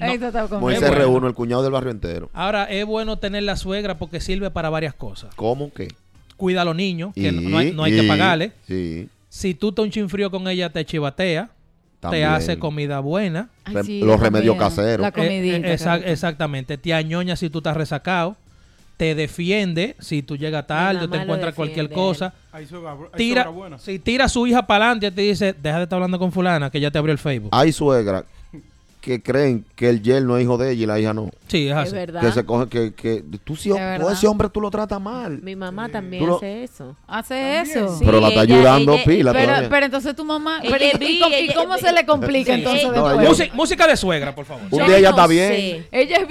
[0.00, 1.26] Esto está con- Moisés bueno.
[1.28, 2.30] el cuñado del barrio entero.
[2.32, 5.34] Ahora, es bueno tener la suegra porque sirve para varias cosas.
[5.34, 5.88] ¿Cómo que?
[6.36, 8.52] Cuida a los niños, que Y- no, no hay, no hay que pagarle.
[8.66, 9.08] Sí.
[9.28, 11.50] Si tú te un chinfrío con ella, te chivatea.
[12.00, 12.22] También.
[12.22, 13.50] Te hace comida buena.
[13.64, 15.02] Ay, Rem- sí, los remedios caseros.
[15.02, 15.56] La Eh, comidita.
[15.68, 16.04] eh, exa- claro.
[16.06, 16.78] exactamente.
[16.78, 18.36] Te añoña si tú estás resacado.
[19.00, 22.34] Te defiende si tú llegas tarde o te encuentras cualquier cosa.
[23.16, 23.78] Tira, buena.
[23.78, 26.30] si tira a su hija para adelante y te dice, deja de estar hablando con
[26.32, 27.48] fulana, que ya te abrió el Facebook.
[27.52, 28.24] Hay suegras
[29.00, 31.30] que creen que el yerno es hijo de ella y la hija no.
[31.48, 31.92] Sí, es Es así.
[31.94, 32.20] verdad.
[32.20, 34.12] Que se coge que, que tú, si, verdad.
[34.12, 35.40] ese hombre tú lo tratas mal.
[35.40, 36.94] Mi mamá también lo- hace eso.
[37.06, 37.96] Hace eso.
[37.98, 39.68] Sí, pero la está ella- ayudando ella- pila Pero, todavía.
[39.70, 40.60] pero entonces tu mamá.
[40.62, 42.58] Ella pero ¿y- cómo- y ella- cómo se le complica Sí.
[42.58, 44.64] entonces no, ella- Música, música de suegra, por favor.
[44.70, 45.48] Un día ella no está bien.
[45.50, 45.88] sé.
[45.90, 46.28] Ella es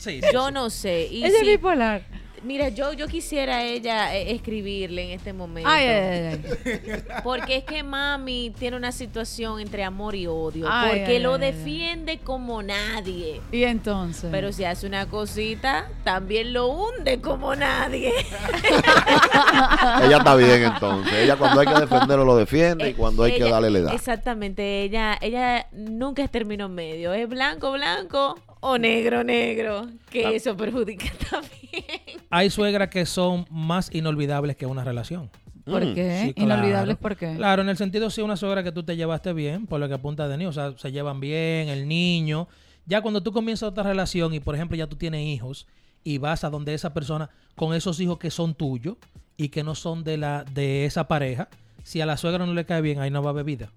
[0.00, 0.52] Sí, sí, Yo sí.
[0.54, 1.08] no sé.
[1.10, 2.02] Y ella es bipolar.
[2.42, 5.68] mira, yo, yo quisiera a ella eh, escribirle en este momento.
[5.68, 7.02] Ay, ay, ay.
[7.22, 10.66] Porque es que mami tiene una situación entre amor y odio.
[10.70, 11.52] Ay, porque ay, lo ay, ay.
[11.52, 13.42] defiende como nadie.
[13.52, 14.30] Y entonces.
[14.30, 18.14] Pero si hace una cosita, también lo hunde como nadie.
[20.02, 21.12] Ella está bien entonces.
[21.12, 23.92] Ella cuando hay que defenderlo lo defiende y cuando hay que darle le da.
[23.92, 30.30] Exactamente, ella, ella nunca es término medio, es blanco, blanco o negro, negro, que Ah.
[30.32, 31.84] eso perjudica también.
[32.30, 35.30] Hay suegras que son más inolvidables que una relación.
[35.64, 36.32] ¿Por qué?
[36.34, 37.00] Sí, Inolvidables, claro.
[37.00, 37.34] ¿por qué?
[37.36, 39.94] Claro, en el sentido sí una suegra que tú te llevaste bien, por lo que
[39.94, 42.48] apunta Denis, o sea, se llevan bien, el niño.
[42.86, 45.68] Ya cuando tú comienzas otra relación y, por ejemplo, ya tú tienes hijos
[46.02, 48.96] y vas a donde esa persona con esos hijos que son tuyos
[49.36, 51.48] y que no son de la de esa pareja,
[51.84, 53.70] si a la suegra no le cae bien, ahí no va bebida.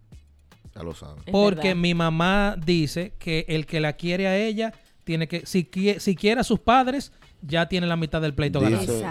[0.75, 1.23] Ya lo saben.
[1.31, 5.69] Porque mi mamá dice que el que la quiere a ella tiene que, si,
[5.99, 7.11] si quiere a sus padres,
[7.41, 8.81] ya tiene la mitad del pleito ganado.
[8.81, 9.05] Dice,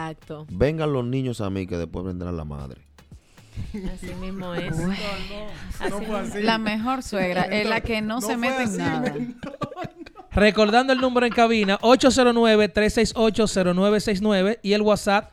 [0.49, 2.83] Vengan los niños a mí que después vendrá la madre.
[3.93, 4.75] Así mismo es.
[5.79, 6.43] Así.
[6.43, 9.15] La mejor suegra es la que no, se mete en nada.
[10.33, 15.33] Recordando el número en cabina, 809-368-0969 y el WhatsApp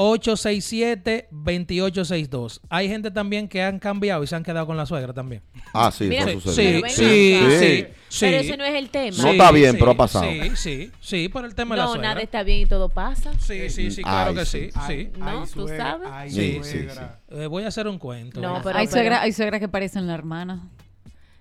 [0.00, 2.60] 809-867-2862.
[2.68, 5.42] Hay gente también que han cambiado y se han quedado con la suegra también.
[5.72, 8.26] Ah, sí, Mira, eso Sí, sí, sí, sí, sí.
[8.26, 9.16] Pero ese no es el tema.
[9.22, 10.24] No está bien, pero ha pasado.
[10.24, 12.08] Sí, sí, sí, por el tema de la No, suegra.
[12.08, 13.32] nada está bien y todo pasa.
[13.38, 14.70] Sí, sí, sí, claro Ay, que sí.
[14.72, 14.80] sí.
[14.86, 15.10] sí.
[15.18, 16.32] No, tú sabes.
[16.32, 16.86] Sí, sí,
[17.30, 18.40] Eh, voy a hacer un cuento.
[18.40, 20.68] No, pero- hay, suegra, hay suegras que parecen la hermana.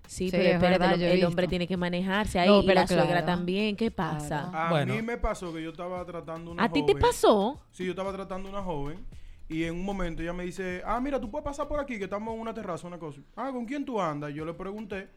[0.10, 2.82] Sí, Sí, pero es espérate, verdad, el- hombre tiene que manejarse ahí No, y pero
[2.82, 3.76] la suegra también.
[3.76, 4.50] ¿Qué pasa?
[4.52, 4.96] A Bueno.
[4.96, 6.96] mí me pasó que yo estaba tratando una ¿A ti joven.
[6.96, 7.62] te pasó?
[7.70, 9.06] Sí, yo estaba tratando una joven
[9.48, 12.06] y en un momento ella me dice, ah, mira, tú puedes pasar por aquí, que
[12.06, 13.22] estamos en una terraza, una cosa.
[13.36, 14.34] Ah, ¿con quién tú andas?
[14.34, 15.10] Yo le pregunté,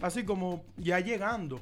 [0.00, 1.60] así como ya llegando.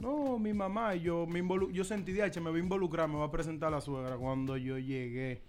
[0.00, 3.14] No, mi mamá, y yo me involu yo sentí, de me voy a involucrar, me
[3.14, 5.40] voy a presentar a la suegra cuando yo llegué.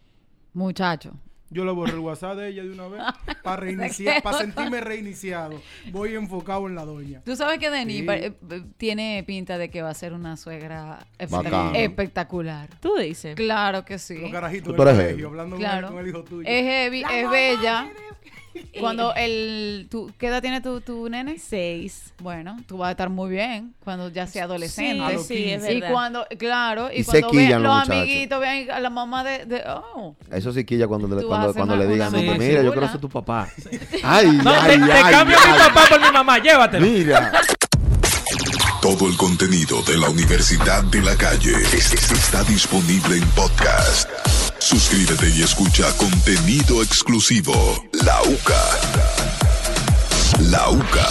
[0.53, 1.13] Muchacho.
[1.49, 3.01] Yo le borré el WhatsApp de ella de una vez
[3.43, 5.61] para reiniciar, para sentirme reiniciado.
[5.91, 7.21] Voy enfocado en la doña.
[7.23, 8.05] Tú sabes que Denis Sí.
[8.09, 11.75] eh, eh, tiene pinta de que va a ser una suegra espectac- Bacano.
[11.75, 12.69] espectacular.
[12.79, 13.35] ¿Tú dices?
[13.35, 14.17] Claro que sí.
[14.17, 15.23] Los carajitos Tú del eres colegio, heavy.
[15.29, 15.87] hablando con Claro.
[15.87, 16.47] el- con el hijo tuyo.
[16.49, 17.87] Es heavy, es bella.
[18.79, 19.87] Cuando el...
[19.89, 21.37] tú- ¿Qué edad tiene tu, tu nene?
[21.39, 22.13] Seis.
[22.19, 25.17] Bueno, tú vas a estar muy bien cuando ya sea adolescente.
[25.19, 25.91] Sí, sí, es y verdad.
[25.91, 28.01] cuando, claro, y, Y se cuando vean quillan los los muchachos.
[28.03, 29.45] amiguitos, vean a la mamá de...
[29.45, 32.53] de- oh, Eso sí quilla cuando, le- cuando, cuando le digan, una "No, mamá mira,
[32.55, 32.71] yo chula".
[32.73, 33.47] quiero ser tu papá.
[34.03, 35.59] Ay, No, ay, te, te ay, cambio a mi ay.
[35.69, 36.85] papá por mi mamá, llévatelo.
[36.85, 37.31] Mira.
[38.81, 44.09] Todo el contenido de la Universidad de la Calle es- es- está disponible en podcast.
[44.63, 47.53] Suscríbete y escucha contenido exclusivo.
[48.05, 48.63] La UCA.
[50.49, 51.09] La UCA.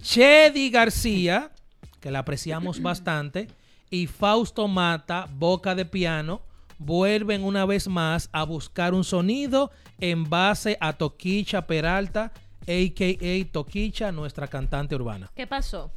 [0.00, 1.50] Chedi García,
[1.98, 3.48] que la apreciamos bastante,
[3.90, 6.42] y Fausto Mata, Boca de Piano,
[6.78, 9.70] vuelven una vez más a buscar un sonido
[10.00, 13.52] en base a Toquicha Peralta, a.k.a.
[13.52, 15.30] Toquicha, nuestra cantante urbana.
[15.34, 15.90] ¿Qué pasó?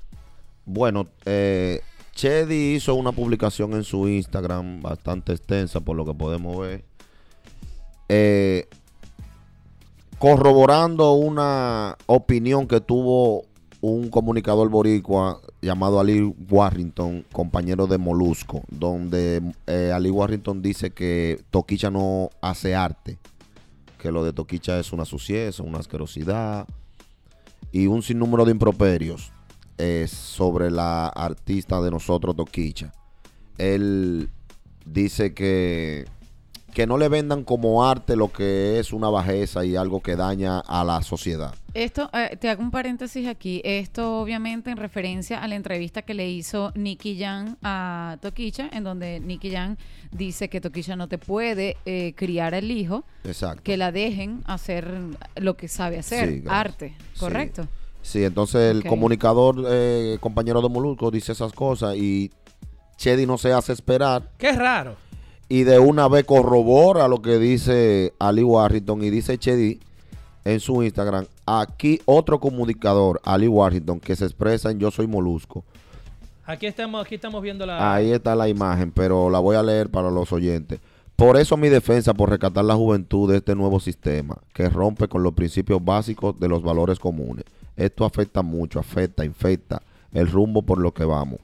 [0.65, 1.81] Bueno, eh,
[2.15, 6.83] Chedi hizo una publicación en su Instagram bastante extensa por lo que podemos ver.
[8.09, 8.67] eh,
[10.19, 13.45] corroborando una opinión que tuvo
[13.81, 21.43] un comunicador boricua llamado Ali Warrington, compañero de Molusco, donde eh, Ali Warrington dice que
[21.51, 23.19] Toquicha no hace arte,
[23.99, 26.67] que lo de Toquicha es una suciedad, una asquerosidad
[27.71, 29.31] y un sinnúmero de improperios
[29.77, 32.91] eh, sobre la artista de nosotros, Toquicha.
[33.57, 34.29] Él
[34.85, 36.05] dice que,
[36.73, 40.59] que no le vendan como arte lo que es una bajeza y algo que daña
[40.59, 41.53] a la sociedad.
[41.73, 43.61] Esto, eh, te hago un paréntesis aquí.
[43.63, 48.83] Esto obviamente en referencia a la entrevista que le hizo Nicky Jan a Toquicha, en
[48.83, 49.77] donde Nicky Jan
[50.11, 53.63] dice que Toquicha no te puede eh, criar al hijo, Exacto.
[53.63, 54.93] que la dejen hacer
[55.35, 57.67] lo que sabe hacer, Sí, arte, ¿correcto?
[58.01, 62.31] Sí, entonces el comunicador, eh, compañero de Molusco, dice esas cosas y
[62.97, 64.95] Chedi no se hace esperar Qué raro.
[65.51, 69.81] Y de una vez corrobora lo que dice Ali Warrington y dice Chedi
[70.45, 71.25] en su Instagram.
[71.45, 75.65] Aquí otro comunicador, Ali Warrington, que se expresa en Yo Soy Molusco.
[76.45, 77.93] Aquí estamos, aquí estamos viendo la...
[77.93, 80.79] Ahí está la imagen, pero la voy a leer para los oyentes.
[81.17, 85.21] Por eso mi defensa por rescatar la juventud de este nuevo sistema, que rompe con
[85.21, 87.43] los principios básicos de los valores comunes.
[87.75, 89.81] Esto afecta mucho, afecta, infecta
[90.13, 91.41] el rumbo por lo que vamos.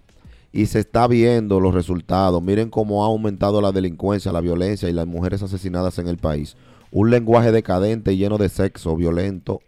[0.52, 2.42] Y se está viendo los resultados.
[2.42, 6.56] Miren cómo ha aumentado la delincuencia, la violencia y las mujeres asesinadas en el país.
[6.92, 9.62] Un lenguaje decadente y lleno de sexo violento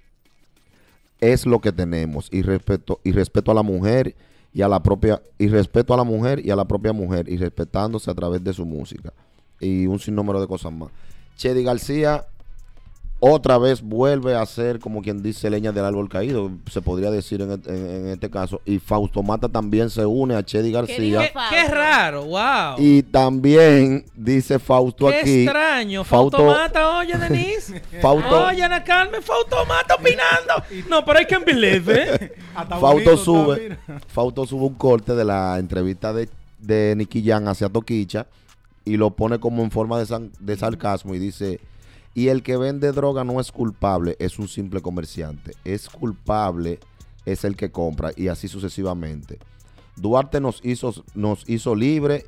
[1.19, 4.15] es lo que tenemos y respeto y respeto a la mujer
[4.53, 7.37] y a la propia y respeto a la mujer y a la propia mujer y
[7.37, 9.13] respetándose a través de su música
[9.59, 10.89] y un sinnúmero de cosas más.
[11.35, 12.25] Chedi García
[13.21, 17.41] otra vez vuelve a ser como quien dice leña del árbol caído, se podría decir
[17.41, 18.61] en, en- en este caso.
[18.65, 21.21] Y Fausto Mata también se une a Chedi García.
[21.21, 22.75] Qué, qué raro, wow.
[22.77, 25.43] Y también dice Fausto Qué aquí.
[25.43, 26.03] extraño.
[26.05, 27.81] Fautomata, oye, Denise.
[28.01, 30.53] Fausto- Oye, Ana Carmen, Fautomata opinando.
[30.89, 32.31] No, pero hay que believe, ¿eh?
[32.79, 33.77] Fausto sube,
[34.07, 36.29] Fausto sube un corte de la entrevista de,
[36.59, 38.27] de Nicky Jam hacia Toquicha
[38.85, 41.59] y lo pone como en forma de, san- de sarcasmo y dice,
[42.13, 45.53] y el que vende droga no es culpable, es un simple comerciante.
[45.63, 46.79] Es culpable,
[47.25, 49.39] es el que compra y así sucesivamente.
[49.95, 52.25] Duarte nos hizo, nos hizo libre,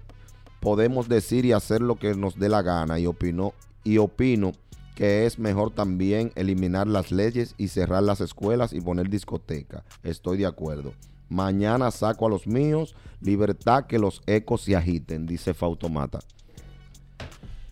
[0.60, 3.54] podemos decir y hacer lo que nos dé la gana y opino,
[3.84, 4.52] y opino
[4.96, 9.84] que es mejor también eliminar las leyes y cerrar las escuelas y poner discoteca.
[10.04, 10.94] Estoy de acuerdo.
[11.30, 16.20] Mañana saco a los míos, libertad que los ecos se agiten, dice Fautomata.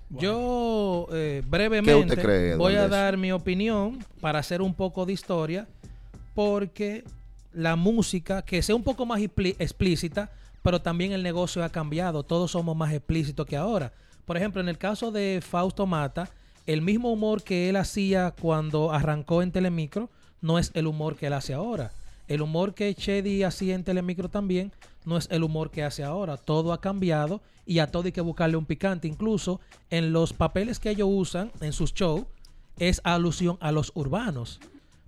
[0.10, 5.14] Yo eh, ¿Qué brevemente cree, voy a dar mi opinión para hacer un poco de
[5.14, 5.68] historia,
[6.34, 7.03] porque
[7.53, 10.31] la música, que sea un poco más explícita,
[10.64, 13.94] pero también el negocio ha cambiado, todos somos más explícitos que ahora.
[14.26, 16.30] Por ejemplo, en el caso de Fausto Mata,
[16.65, 20.10] el mismo humor que él hacía cuando arrancó en Telemicro
[20.41, 21.91] no es el humor que él hace ahora.
[22.27, 24.72] El humor que Chedi hacía en Telemicro también
[25.05, 26.38] no es el humor que hace ahora.
[26.38, 29.07] Todo ha cambiado y a todo hay que buscarle un picante.
[29.07, 29.59] Incluso
[29.89, 32.26] en los papeles que ellos usan en sus shows
[32.77, 34.59] es alusión a los urbanos.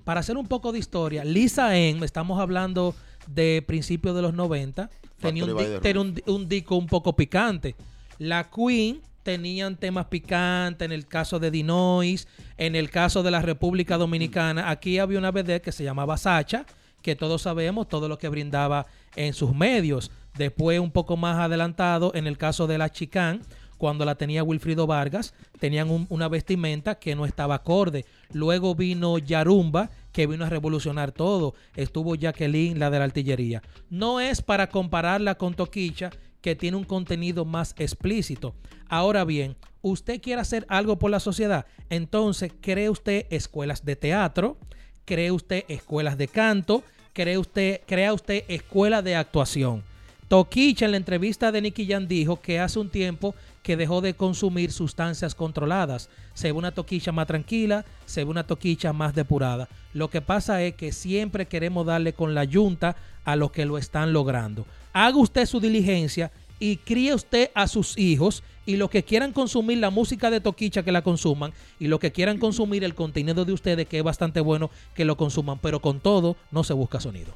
[0.04, 2.96] Para hacer un poco de historia, Lisa En, estamos hablando
[3.28, 4.90] de principios de los 90,
[5.20, 7.76] tenía, un, tenía un, un disco un poco picante.
[8.18, 12.28] La Queen tenían temas picantes en el caso de Dinois,
[12.58, 14.70] en el caso de la República Dominicana.
[14.70, 16.66] Aquí había una vedette que se llamaba Sacha,
[17.02, 18.86] que todos sabemos todo lo que brindaba
[19.16, 20.12] en sus medios.
[20.38, 23.42] Después, un poco más adelantado, en el caso de la Chicán,
[23.78, 28.06] cuando la tenía Wilfrido Vargas, tenían un- una vestimenta que no estaba acorde.
[28.32, 31.56] Luego vino Yarumba, que vino a revolucionar todo.
[31.76, 33.64] Estuvo Jacqueline, la de la artillería.
[33.90, 36.12] No es para compararla con Toquicha,
[36.42, 38.54] que tiene un contenido más explícito.
[38.88, 44.58] Ahora bien, usted quiere hacer algo por la sociedad, entonces cree usted escuelas de teatro,
[45.06, 46.84] cree usted escuelas de canto,
[47.14, 49.84] cree usted, crea usted escuelas de actuación.
[50.28, 54.14] Toquicha en la entrevista de Nicky Jam dijo que hace un tiempo que dejó de
[54.14, 56.10] consumir sustancias controladas.
[56.34, 59.68] Se ve una toquicha más tranquila, se ve una toquicha más depurada.
[59.94, 63.78] Lo que pasa es que siempre queremos darle con la yunta a los que lo
[63.78, 64.66] están logrando.
[64.94, 69.78] Haga usted su diligencia y críe usted a sus hijos y los que quieran consumir
[69.80, 73.54] la música de Toquicha que la consuman y los que quieran consumir el contenido de
[73.54, 77.34] ustedes que es bastante bueno que lo consuman, pero con todo no se busca sonido.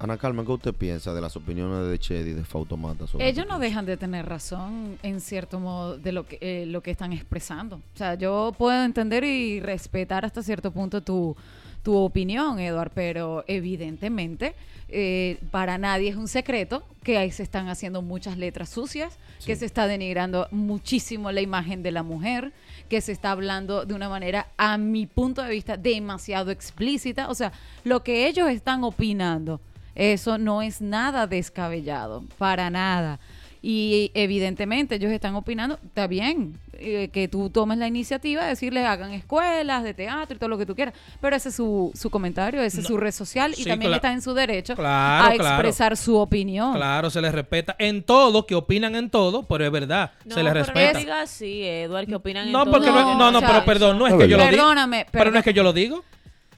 [0.00, 3.46] Ana Carmen, ¿qué usted piensa de las opiniones de Chedi y de Fautomata sobre Ellos
[3.46, 7.12] no dejan de tener razón en cierto modo de lo que, eh, lo que están
[7.12, 7.76] expresando.
[7.76, 11.36] O sea, yo puedo entender y respetar hasta cierto punto tu,
[11.82, 14.54] tu opinión, Eduard, pero evidentemente
[14.92, 19.16] eh, para nadie es un secreto que ahí se están haciendo muchas letras sucias,
[19.46, 22.52] que se está denigrando muchísimo la imagen de la mujer,
[22.88, 27.28] que se está hablando de una manera, a mi punto de vista, demasiado explícita.
[27.30, 27.52] O sea,
[27.84, 29.60] lo que ellos están opinando,
[29.94, 33.20] eso no es nada descabellado, para nada.
[33.62, 38.84] Y evidentemente ellos están opinando, está bien eh, que tú tomes la iniciativa de decirles
[38.86, 42.10] hagan escuelas de teatro y todo lo que tú quieras, pero ese es su, su
[42.10, 45.50] comentario, ese es su red social y también está en su derecho Claro, a claro.
[45.54, 46.74] expresar su opinión.
[46.74, 50.52] Claro, se les respeta en todo, que opinan en todo, pero es verdad, se les
[50.52, 50.92] pero respeta.
[50.94, 52.72] No diga así, Eduard, que opinan en No, todo.
[52.74, 54.56] porque no, no, no, o sea, pero perdón, no es que yo lo digo.
[54.56, 56.04] Perdóname, Pero no es que yo lo digo.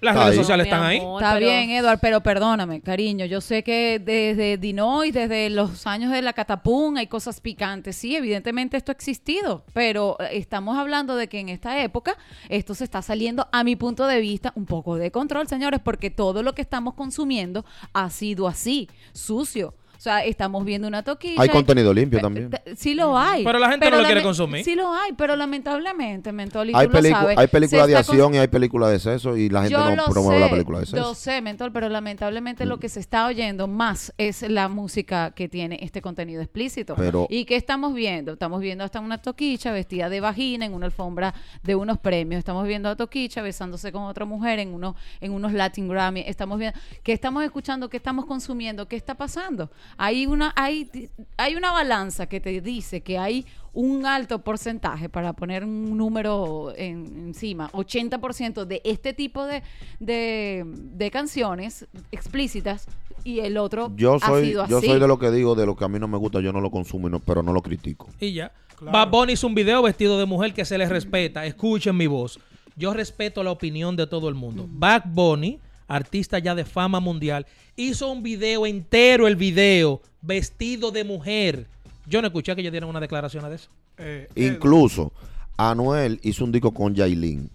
[0.03, 0.37] Las redes ahí.
[0.37, 0.99] sociales están ahí.
[0.99, 3.25] amor, Está pero- bien, Eduard, pero perdóname, cariño.
[3.25, 7.97] Yo sé que desde Dinoy, desde los años de la catapum, hay cosas picantes.
[7.97, 12.17] Sí, evidentemente esto ha existido, pero eh, estamos hablando de que en esta época
[12.49, 16.11] esto se está saliendo, a mi punto de vista, un poco de control, señores, porque
[16.11, 19.75] todo lo que estamos consumiendo ha sido así, sucio.
[20.03, 21.41] O sea, estamos viendo una toquilla.
[21.41, 22.51] Hay y- contenido limpio también.
[22.77, 23.45] Sí lo hay.
[23.45, 24.65] Pero la gente no lo quiere consumir.
[24.65, 28.35] Sí lo hay, pero lamentablemente, Mentol, y Hay, tú lo sabes, hay películas de acción
[28.35, 30.87] y hay películas de sexo y la gente yo no promueve sé, la película de
[30.87, 31.15] Yo sexo.
[31.15, 35.79] sé, Mentol, pero lamentablemente lo que se está oyendo más es la música que tiene
[35.83, 36.97] este contenido explícito.
[36.97, 38.33] Pero- ¿Y qué estamos viendo?
[38.33, 42.41] Estamos viendo hasta una toquicha vestida de vagina en una alfombra de unos premios.
[42.41, 46.25] Estamos viendo a toquicha besándose con otra mujer en, uno, en unos Latin Grammy.
[46.27, 47.89] Estamos viendo, ¿qué estamos escuchando?
[47.89, 48.89] ¿Qué estamos consumiendo?
[48.89, 49.71] ¿Qué está pasando?
[49.97, 50.89] Hay una, hay,
[51.37, 56.73] hay una balanza que te dice que hay un alto porcentaje, para poner un número
[56.77, 59.63] en- encima, 80% de este tipo de,
[59.99, 62.87] de, de canciones explícitas
[63.25, 64.87] y el otro Yo ha soy, sido yo así.
[64.89, 66.61] soy de lo que digo, de lo que a mí no me gusta, yo no
[66.61, 68.09] lo consumo, no- pero no lo critico.
[68.21, 68.53] Y ya.
[68.77, 68.93] Claro.
[68.93, 71.47] Bad Bunny hizo un video vestido de mujer que se les respeta.
[71.47, 72.39] Escuchen mi voz.
[72.75, 74.67] yo respeto la opinión de todo el mundo.
[74.69, 77.47] Back Bunny, artista ya de fama mundial,
[77.77, 81.67] hizo un video entero, el video, vestido de mujer.
[82.07, 83.69] Yo no escuché que ellos dieran una declaración de eso.
[83.99, 85.13] Eh, Incluso,
[85.57, 87.51] Anuel hizo un disco con Yailin,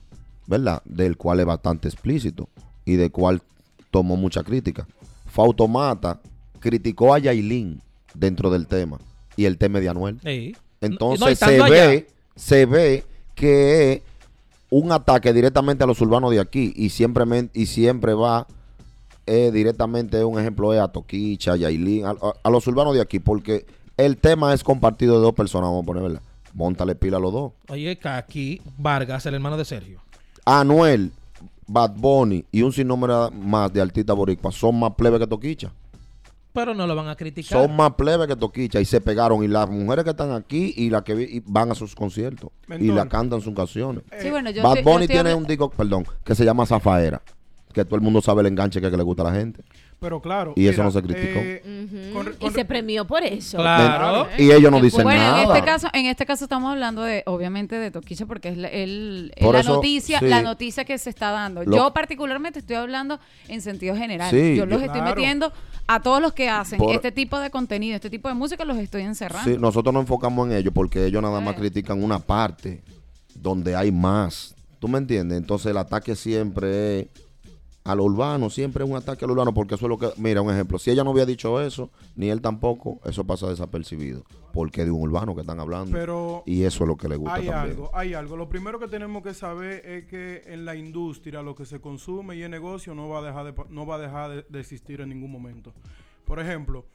[0.46, 0.82] ¿verdad?
[0.86, 2.48] Del cual es bastante explícito
[2.86, 3.42] y del cual
[3.92, 4.88] tomó mucha crítica.
[5.26, 6.20] Fautomata
[6.60, 7.82] criticó a Yailin
[8.14, 9.00] dentro del tema
[9.36, 10.20] y el tema es de Anuel.
[10.24, 10.56] Sí.
[10.82, 11.68] Entonces No, se allá.
[11.70, 13.04] ve, se ve
[13.36, 14.02] que es
[14.70, 17.24] un ataque directamente a los urbanos de aquí y siempre,
[17.54, 18.48] y siempre va
[19.26, 23.02] eh, directamente, un ejemplo es a Toquicha, a Yailin, a, a- a los urbanos de
[23.02, 23.66] aquí, porque
[23.98, 26.22] el tema es compartido de dos personas, vamos a poner, ¿verdad?
[26.54, 27.52] Móntale pila a los dos.
[27.70, 30.00] Oye, que aquí Vargas, el hermano de Sergio.
[30.46, 31.12] Anuel,
[31.68, 35.72] Bad Bunny y un sinnúmero más de artistas boricuas son más plebe que Toquicha.
[36.58, 37.62] Pero no lo van a criticar.
[37.62, 39.44] Son más plebe que Toquicha y se pegaron.
[39.44, 42.50] Y las mujeres que están aquí y las que vi- y van a sus conciertos
[42.80, 44.04] y la cantan sus canciones.
[44.20, 47.22] Sí, bueno, yo Bad yo Bunny tiene un disco, perdón, que se llama Zafaera.
[47.74, 49.62] Que todo el mundo sabe el enganche que, que le gusta a la gente.
[50.00, 50.54] Pero claro.
[50.56, 51.40] Y eso mira, no se criticó.
[51.40, 53.58] eh, con- Y se premió por eso.
[53.58, 54.28] Claro.
[54.38, 55.44] Y ellos no dicen bueno, nada.
[55.44, 58.68] en este caso, en este caso estamos hablando de, obviamente, de Toquicha porque es la,
[58.70, 60.26] el- Por la eso, noticia, sí.
[60.28, 61.64] la noticia que se está dando.
[61.64, 64.32] Lo- Yo particularmente estoy hablando en sentido general.
[64.32, 65.52] Sí, yo los estoy metiendo
[65.88, 68.78] a todos los que hacen Por- este tipo de contenido, este tipo de música, los
[68.78, 69.50] estoy encerrando.
[69.50, 72.82] Sí, nosotros nos enfocamos en ellos porque ellos nada más critican una parte
[73.36, 74.54] donde hay más.
[74.80, 75.38] ¿Tú me entiendes?
[75.38, 77.08] Entonces el ataque siempre es
[77.88, 80.10] a lo urbano, siempre es un ataque a lo urbano porque eso es lo que...
[80.18, 84.24] Mira, un ejemplo, si ella no había dicho eso, ni él tampoco, eso pasa desapercibido.
[84.52, 85.92] Porque de un urbano que están hablando.
[85.92, 87.72] Pero y eso es lo que le gusta hay también.
[87.72, 88.36] algo, hay algo.
[88.36, 92.36] Lo primero que tenemos que saber es que en la industria lo que se consume
[92.36, 95.00] y el negocio no va a dejar de, no va a dejar de, de existir
[95.00, 95.74] en ningún momento.
[96.26, 96.86] Por ejemplo,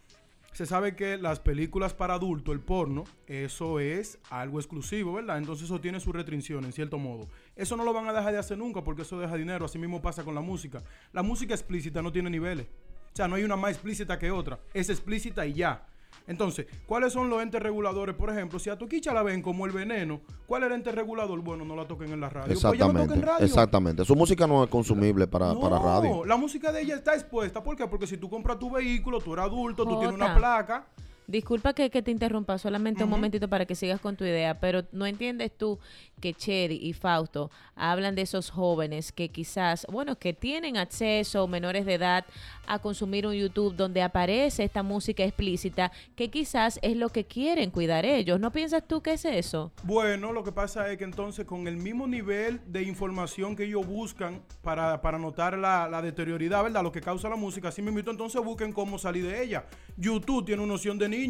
[0.52, 5.38] se sabe que las películas para adultos, el porno, eso es algo exclusivo, ¿verdad?
[5.38, 7.28] Entonces eso tiene su restricción en cierto modo.
[7.56, 9.64] Eso no lo van a dejar de hacer nunca porque eso deja dinero.
[9.64, 10.82] Así mismo pasa con la música.
[11.12, 12.66] La música explícita no tiene niveles.
[13.12, 14.60] O sea, no hay una más explícita que otra.
[14.72, 15.86] Es explícita y ya.
[16.26, 18.14] Entonces, ¿cuáles son los entes reguladores?
[18.14, 21.40] Por ejemplo, si a Toquicha la ven como el veneno, ¿cuál es el ente regulador?
[21.40, 22.46] Bueno, no la toquen en la radio.
[22.46, 23.44] Pues Exactamente, en radio.
[23.44, 24.04] exactamente.
[24.04, 26.24] Su música no es consumible para, para No, radio.
[26.24, 27.62] la música de ella está expuesta.
[27.62, 27.86] ¿Por qué?
[27.86, 30.38] Porque si tú compras tu vehículo, tú eres adulto, tú tienes una Jota.
[30.38, 30.86] placa.
[31.32, 34.84] Disculpa que, que te interrumpa, solamente un momentito para que sigas con tu idea, pero
[34.92, 35.78] ¿no entiendes tú
[36.20, 41.86] que Chedi y Fausto hablan de esos jóvenes que quizás, bueno, que tienen acceso, menores
[41.86, 42.26] de edad,
[42.66, 47.70] a consumir un YouTube donde aparece esta música explícita, que quizás es lo que quieren
[47.70, 48.38] cuidar ellos?
[48.38, 49.72] ¿No piensas tú que es eso?
[49.84, 53.86] Bueno, lo que pasa es que entonces con el mismo nivel de información que ellos
[53.86, 56.82] buscan para, para notar la, la deterioridad, ¿verdad?
[56.82, 59.64] Lo que causa la música, así mismo entonces busquen cómo salir de ella.
[59.96, 61.21] YouTube tiene una noción de niño.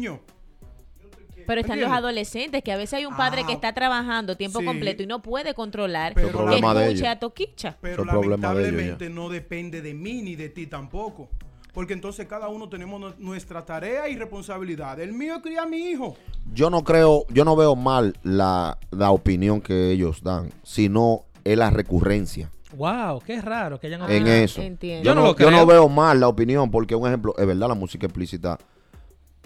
[1.45, 4.59] Pero están los adolescentes, que a veces hay un padre Ah, que está trabajando tiempo
[4.59, 4.65] sí.
[4.65, 7.77] completo y no puede controlar Pero que escuche a Toquicha.
[7.81, 11.29] Pero de lamentablemente no depende de mí ni de ti tampoco.
[11.73, 14.99] Porque entonces cada uno tenemos nu- nuestra tarea y responsabilidad.
[14.99, 16.15] El mío es criar a mi hijo.
[16.53, 21.57] Yo no creo, yo no veo mal la, la opinión que ellos dan, sino es
[21.57, 24.61] la recurrencia Wow, qué raro que hayan en eso.
[24.61, 25.03] entiendo.
[25.03, 27.67] Yo, Yo no no, yo no veo mal la opinión, porque un ejemplo, es verdad,
[27.67, 28.57] la música explícita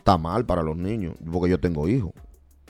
[0.08, 2.12] está mal para los niños, porque yo tengo hijos.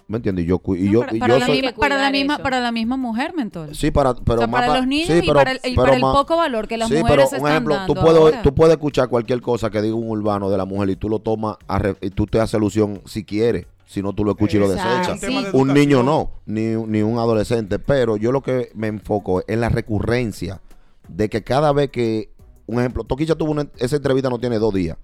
[0.07, 0.45] ¿Me entiendes?
[0.45, 2.37] Y yo, y No, yo, para, y para yo la soy- misma, para la misma,
[2.37, 3.75] para la misma mujer, mentor.
[3.75, 5.75] Sí, para, pero O sea, más para pa- los niños sí, y para el, y
[5.75, 7.93] pero para el más- poco valor que las sí, mujeres pero un están ejemplo, dando
[7.93, 10.95] tú puedes, tú puedes escuchar cualquier cosa que diga un urbano de la mujer y
[10.95, 13.65] tú lo tomas a re- y tú te haces alusión si quieres.
[13.85, 15.07] Si no, tú lo escuchas y lo desechas.
[15.07, 17.77] Es un tema de Un niño no, ni, ni un adolescente.
[17.79, 20.61] Pero yo lo que me enfoco es en la recurrencia
[21.09, 22.29] de que cada vez que,
[22.65, 24.97] un ejemplo, Toquicha tuvo una, esa entrevista no tiene dos días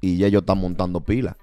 [0.00, 1.36] y ya ellos están montando pilas.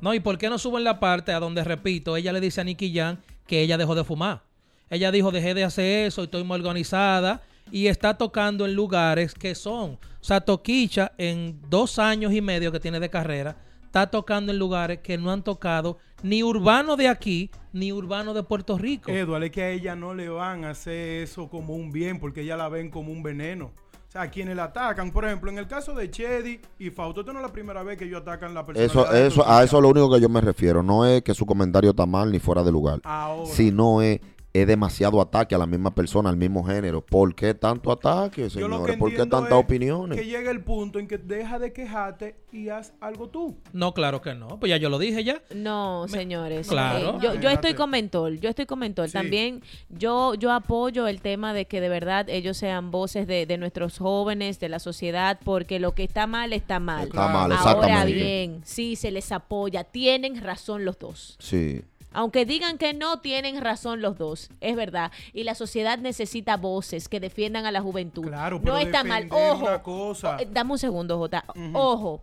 [0.00, 2.64] No, ¿y por qué no suben la parte a donde, repito, ella le dice a
[2.64, 4.42] Nicky Jam que ella dejó de fumar?
[4.88, 9.54] Ella dijo, dejé de hacer eso, estoy muy organizada y está tocando en lugares que
[9.54, 9.92] son.
[9.92, 14.58] O sea, Toquicha en dos años y medio que tiene de carrera, está tocando en
[14.58, 19.10] lugares que no han tocado ni urbano de aquí, ni urbano de Puerto Rico.
[19.10, 22.42] Edward, es que a ella no le van a hacer eso como un bien, porque
[22.42, 23.72] ella la ven como un veneno.
[24.10, 27.32] O sea, quienes la atacan, por ejemplo, en el caso de Chedi y Fausto, esto
[27.32, 28.84] no es la primera vez que ellos atacan la persona.
[28.84, 30.82] Eso, eso, a eso es lo único que yo me refiero.
[30.82, 32.98] No es que su comentario está mal ni fuera de lugar.
[33.04, 33.48] Ahora.
[33.48, 34.18] Sino es,
[34.52, 37.04] es demasiado ataque a la misma persona, al mismo género.
[37.04, 38.96] ¿Por qué tanto ataque, señores?
[38.96, 40.18] ¿Por qué tantas es opiniones?
[40.18, 43.56] Que llega el punto en que deja de quejarte y haz algo tú.
[43.72, 44.58] No, claro que no.
[44.58, 45.40] Pues ya yo lo dije ya.
[45.54, 46.66] No, señores.
[46.66, 47.16] Claro.
[47.16, 49.06] Eh, yo, yo estoy con Mentor, yo estoy con Mentor.
[49.06, 49.12] Sí.
[49.12, 53.56] También yo, yo apoyo el tema de que de verdad ellos sean voces de, de
[53.56, 57.06] nuestros jóvenes, de la sociedad, porque lo que está mal está mal.
[57.06, 58.12] Está mal, Ahora exactamente.
[58.12, 59.84] bien, sí, se les apoya.
[59.84, 61.36] Tienen razón los dos.
[61.38, 61.82] Sí.
[62.12, 64.48] Aunque digan que no, tienen razón los dos.
[64.60, 65.12] Es verdad.
[65.32, 68.26] Y la sociedad necesita voces que defiendan a la juventud.
[68.26, 69.28] Claro, no pero está mal.
[69.30, 69.64] Ojo.
[69.66, 70.36] una cosa.
[70.36, 71.44] o- eh, Dame un segundo, Jota.
[71.74, 72.20] Ojo.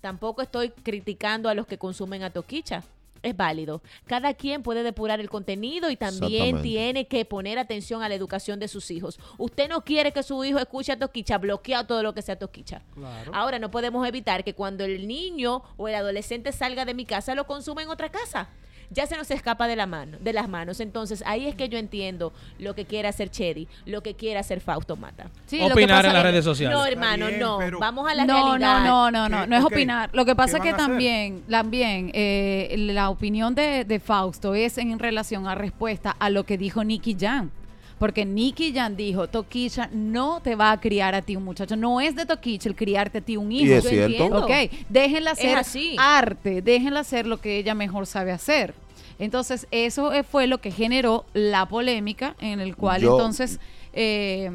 [0.00, 2.82] Tampoco estoy criticando a los que consumen a Toquicha.
[3.20, 3.82] Es válido.
[4.06, 8.60] Cada quien puede depurar el contenido y también tiene que poner atención a la educación
[8.60, 9.18] de sus hijos.
[9.38, 12.80] Usted no quiere que su hijo escuche a Toquicha, bloquea todo lo que sea Toquicha.
[12.94, 13.32] Claro.
[13.34, 17.34] Ahora no podemos evitar que cuando el niño o el adolescente salga de mi casa
[17.34, 18.50] lo consuma en otra casa.
[18.90, 20.80] Ya se nos escapa de la mano, de las manos.
[20.80, 24.60] Entonces, ahí es que yo entiendo lo que quiere hacer Chedi, lo que quiere hacer
[24.60, 25.26] Fausto Mata.
[25.46, 26.76] Sí, lo que Opinar pasa en las es- redes sociales.
[26.78, 27.58] No, hermano, bien, no.
[27.58, 28.84] pero- Vamos a la no, realidad.
[28.84, 29.46] no, no, no, ¿Qué?
[29.46, 30.10] no es opinar.
[30.14, 34.78] Lo que pasa ¿Qué es que también, también eh, la opinión de, de Fausto es
[34.78, 37.50] en relación a respuesta a lo que dijo Nicky Jam.
[37.98, 41.74] Porque Nicky Jam dijo, Toquicha no te va a criar a ti un muchacho.
[41.76, 43.66] No es de Toquicha el criarte a ti un hijo.
[43.66, 44.06] Y es Yo cierto.
[44.12, 44.44] entiendo.
[44.44, 44.50] Ok,
[44.88, 45.96] déjenla hacer así.
[45.98, 48.74] arte, déjenla hacer lo que ella mejor sabe hacer.
[49.18, 53.58] Entonces, eso eh, fue lo que generó la polémica en el cual Yo- entonces
[53.92, 54.48] eh,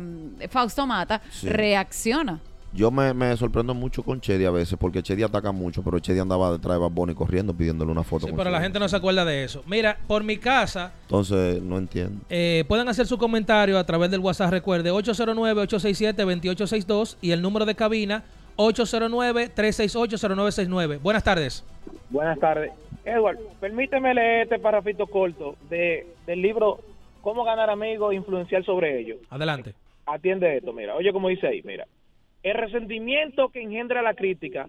[0.49, 1.49] Fausto Mata Sí.
[1.49, 2.39] reacciona.
[2.75, 6.17] Yo me, me sorprendo mucho con Chedi a veces, porque Chedi ataca mucho, pero Chedi
[6.19, 8.25] andaba detrás de Bad Bunny corriendo pidiéndole una foto.
[8.25, 9.61] Sí, con pero la gente no se acuerda de eso.
[9.67, 12.21] Mira, por mi casa, Entonces, no entiendo.
[12.29, 14.49] eh, pueden hacer su comentario a través del WhatsApp.
[14.51, 18.23] Recuerde, 809-867-2862 y el número de cabina,
[18.57, 20.99] 809-368-0969.
[21.01, 21.63] Buenas tardes.
[22.09, 22.71] Buenas tardes.
[23.05, 26.79] Edward, permíteme leer este parrafito corto de, del libro
[27.21, 29.17] Cómo ganar amigos e influenciar sobre ellos.
[29.29, 29.73] Adelante.
[30.05, 30.95] Atiende esto, mira.
[30.95, 31.85] Oye, como dice ahí, mira.
[32.43, 34.67] El resentimiento que engendra la crítica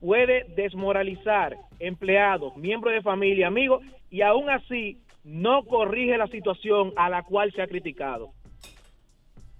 [0.00, 7.08] puede desmoralizar empleados, miembros de familia, amigos, y aún así no corrige la situación a
[7.08, 8.30] la cual se ha criticado.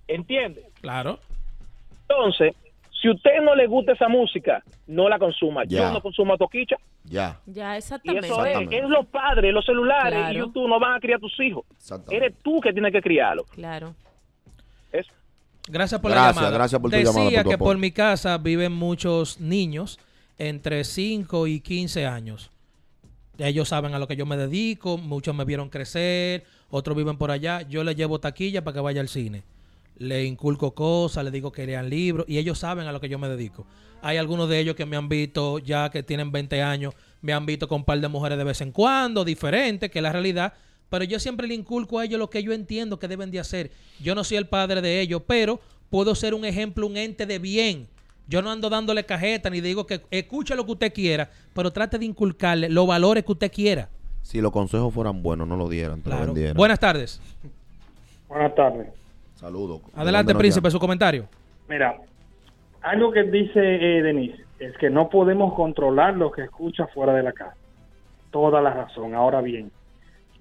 [0.07, 0.65] ¿Entiende?
[0.81, 1.19] Claro.
[2.03, 2.55] Entonces,
[3.01, 5.65] si a usted no le gusta esa música, no la consuma.
[5.65, 5.79] Ya.
[5.81, 6.77] Yo no consumo toquicha.
[7.05, 7.39] Ya.
[7.47, 8.27] Ya, Y exactamente.
[8.27, 8.79] eso es, Exactamente.
[8.85, 10.33] es los padres, los celulares Claro.
[10.35, 11.65] y YouTube no van a criar a tus hijos.
[12.11, 13.47] Eres tú que tienes que criarlos.
[13.51, 13.95] Claro.
[14.93, 15.07] Es-
[15.69, 16.51] Gracias por la llamada.
[16.51, 19.99] gracias por tu Decía llamada, por tu que por mi casa viven muchos niños
[20.39, 22.51] entre 5 y 15 años.
[23.39, 27.31] Ellos saben a lo que yo me dedico, muchos me vieron crecer, otros viven por
[27.31, 27.63] allá.
[27.63, 29.43] Yo les llevo taquilla para que vaya al cine.
[29.97, 33.19] Le inculco cosas, les digo que lean libros y ellos saben a lo que yo
[33.19, 33.67] me dedico.
[34.03, 37.47] Hay algunos de ellos que me han visto ya que tienen 20 años, me han
[37.47, 40.53] visto con un par de mujeres de vez en cuando, diferente, que es la realidad.
[40.95, 43.73] Pero yo siempre le inculco a ellos lo que yo entiendo que deben de hacer.
[44.01, 45.59] Yo no soy el padre de ellos, pero
[45.91, 47.89] puedo ser un ejemplo, un ente de bien.
[48.29, 51.99] Yo no ando dándole cajeta ni digo que escuche lo que usted quiera, pero trate
[51.99, 53.89] de inculcarle los valores que usted quiera.
[54.23, 56.27] Si los consejos fueran buenos, no lo dieran, te lo Claro.
[56.33, 56.57] vendieran.
[56.57, 57.21] Buenas tardes.
[58.29, 58.87] Buenas tardes.
[59.35, 59.81] Saludos.
[59.97, 61.27] Adelante, ¿De dónde nos príncipe, su comentario.
[61.69, 61.97] Mira,
[62.83, 67.25] algo que dice eh, Denise es que no podemos controlar lo que escucha fuera de
[67.25, 67.57] la casa.
[68.31, 69.17] Toda la razón.
[69.17, 69.73] Ahora bien,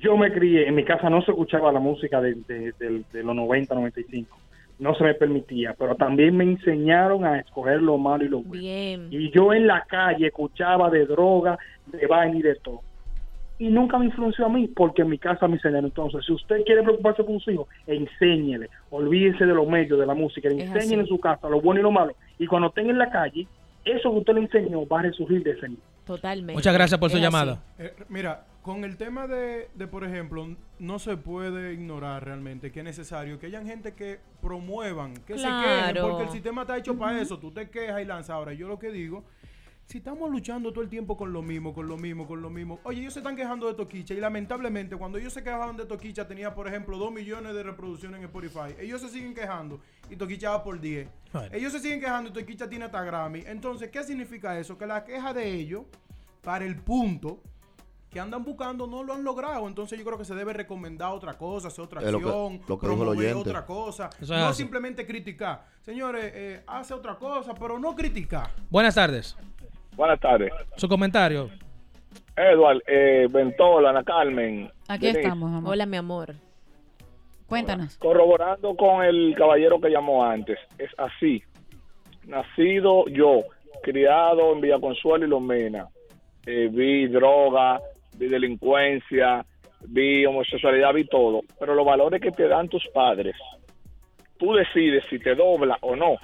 [0.04, 3.24] yo me crié, en mi casa no se escuchaba la música de, de- de- de
[3.24, 4.38] los 90, 95.
[4.80, 8.62] No se me permitía, pero también me enseñaron a escoger lo malo y lo bueno.
[8.62, 9.08] Bien.
[9.12, 11.58] Y yo en la calle escuchaba de droga,
[11.88, 12.82] de vaina y de todo.
[13.60, 15.86] Y nunca me influenció a mí, porque en mi casa me enseñaron.
[15.86, 18.68] Entonces, si usted quiere preocuparse por sus hijos, enséñele.
[18.90, 20.50] Olvídese de los medios, de la música.
[20.50, 22.14] Enséñele en su casa lo bueno y lo malo.
[22.40, 23.48] Y cuando estén en la calle,
[23.86, 25.80] eso que usted le enseñó va a resurgir de ese niño.
[26.06, 26.54] Totalmente.
[26.54, 27.24] Muchas gracias por su así.
[27.24, 27.62] llamada.
[27.80, 30.48] Eh, mira, con el tema de, de, por ejemplo,
[30.80, 35.46] no se puede ignorar realmente que es necesario que hayan gente que promuevan, que se
[35.46, 37.38] quejen, porque el sistema está hecho para eso.
[37.38, 38.30] Tú te quejas y lanzas.
[38.30, 39.26] Ahora, yo lo que digo,
[39.86, 42.80] si estamos luchando todo el tiempo con lo mismo, con lo mismo, con lo mismo.
[42.84, 46.26] Oye, ellos se están quejando de Toquicha y lamentablemente cuando ellos se quejaban de Toquicha
[46.26, 48.76] tenía, por ejemplo, 2 millones de reproducciones en Spotify.
[48.80, 51.10] Ellos se siguen quejando y Toquicha va por 10.
[51.34, 51.50] Bueno.
[51.52, 53.44] Ellos se siguen quejando y Toquicha tiene hasta Grammy.
[53.46, 54.78] Entonces, ¿qué significa eso?
[54.78, 55.84] Que la queja de ellos,
[56.42, 57.42] para el punto
[58.14, 59.68] que andan buscando, no lo han logrado.
[59.68, 62.62] Entonces, yo creo que se debe recomendar otra cosa, hacer otra Es lo que- acción,
[62.68, 63.50] lo que promover oyente.
[63.50, 64.10] otra cosa.
[64.22, 64.62] Es no así.
[64.62, 65.66] simplemente criticar.
[65.82, 68.52] Señores, eh, hace otra cosa, pero no criticar.
[68.70, 69.36] Buenas tardes.
[69.96, 70.52] Buenas tardes.
[70.78, 71.50] Su comentario.
[72.36, 74.72] Edward, eh, Ventola, Ana Carmen.
[74.88, 75.72] Aquí Denise, estamos, amor.
[75.74, 76.36] Hola, mi amor.
[77.48, 77.98] Cuéntanos.
[77.98, 81.44] Corroborando con el caballero que llamó antes, es así.
[82.26, 83.42] Nacido yo,
[83.84, 85.88] criado en Villaconsuelo y Los Mena,
[86.46, 87.80] eh, vi droga,
[88.18, 89.46] vi delincuencia,
[89.88, 91.42] vi homosexualidad, vi todo.
[91.60, 93.36] Pero los valores que te dan tus padres,
[94.38, 96.16] tú decides si te dobla o no.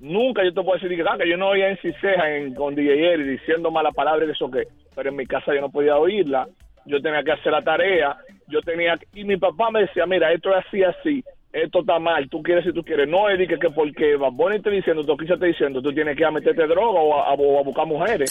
[0.00, 3.16] Nunca yo te puedo decir ah, que yo no oía en Ciseja en, con DJ
[3.18, 4.64] diciendo malas palabras y eso que,
[4.94, 6.46] pero en mi casa yo no podía oírla.
[6.86, 8.14] Yo tenía que hacer la tarea,
[8.46, 12.28] yo tenía y mi papá me decía, mira, esto es así, así, esto está mal,
[12.28, 13.08] tú quieres si tú quieres.
[13.08, 16.22] No de que, que porque Bad Bunny te diciendo, Toquicha te diciendo, tú tienes que
[16.22, 18.30] ir a meterte droga o a, a buscar mujeres.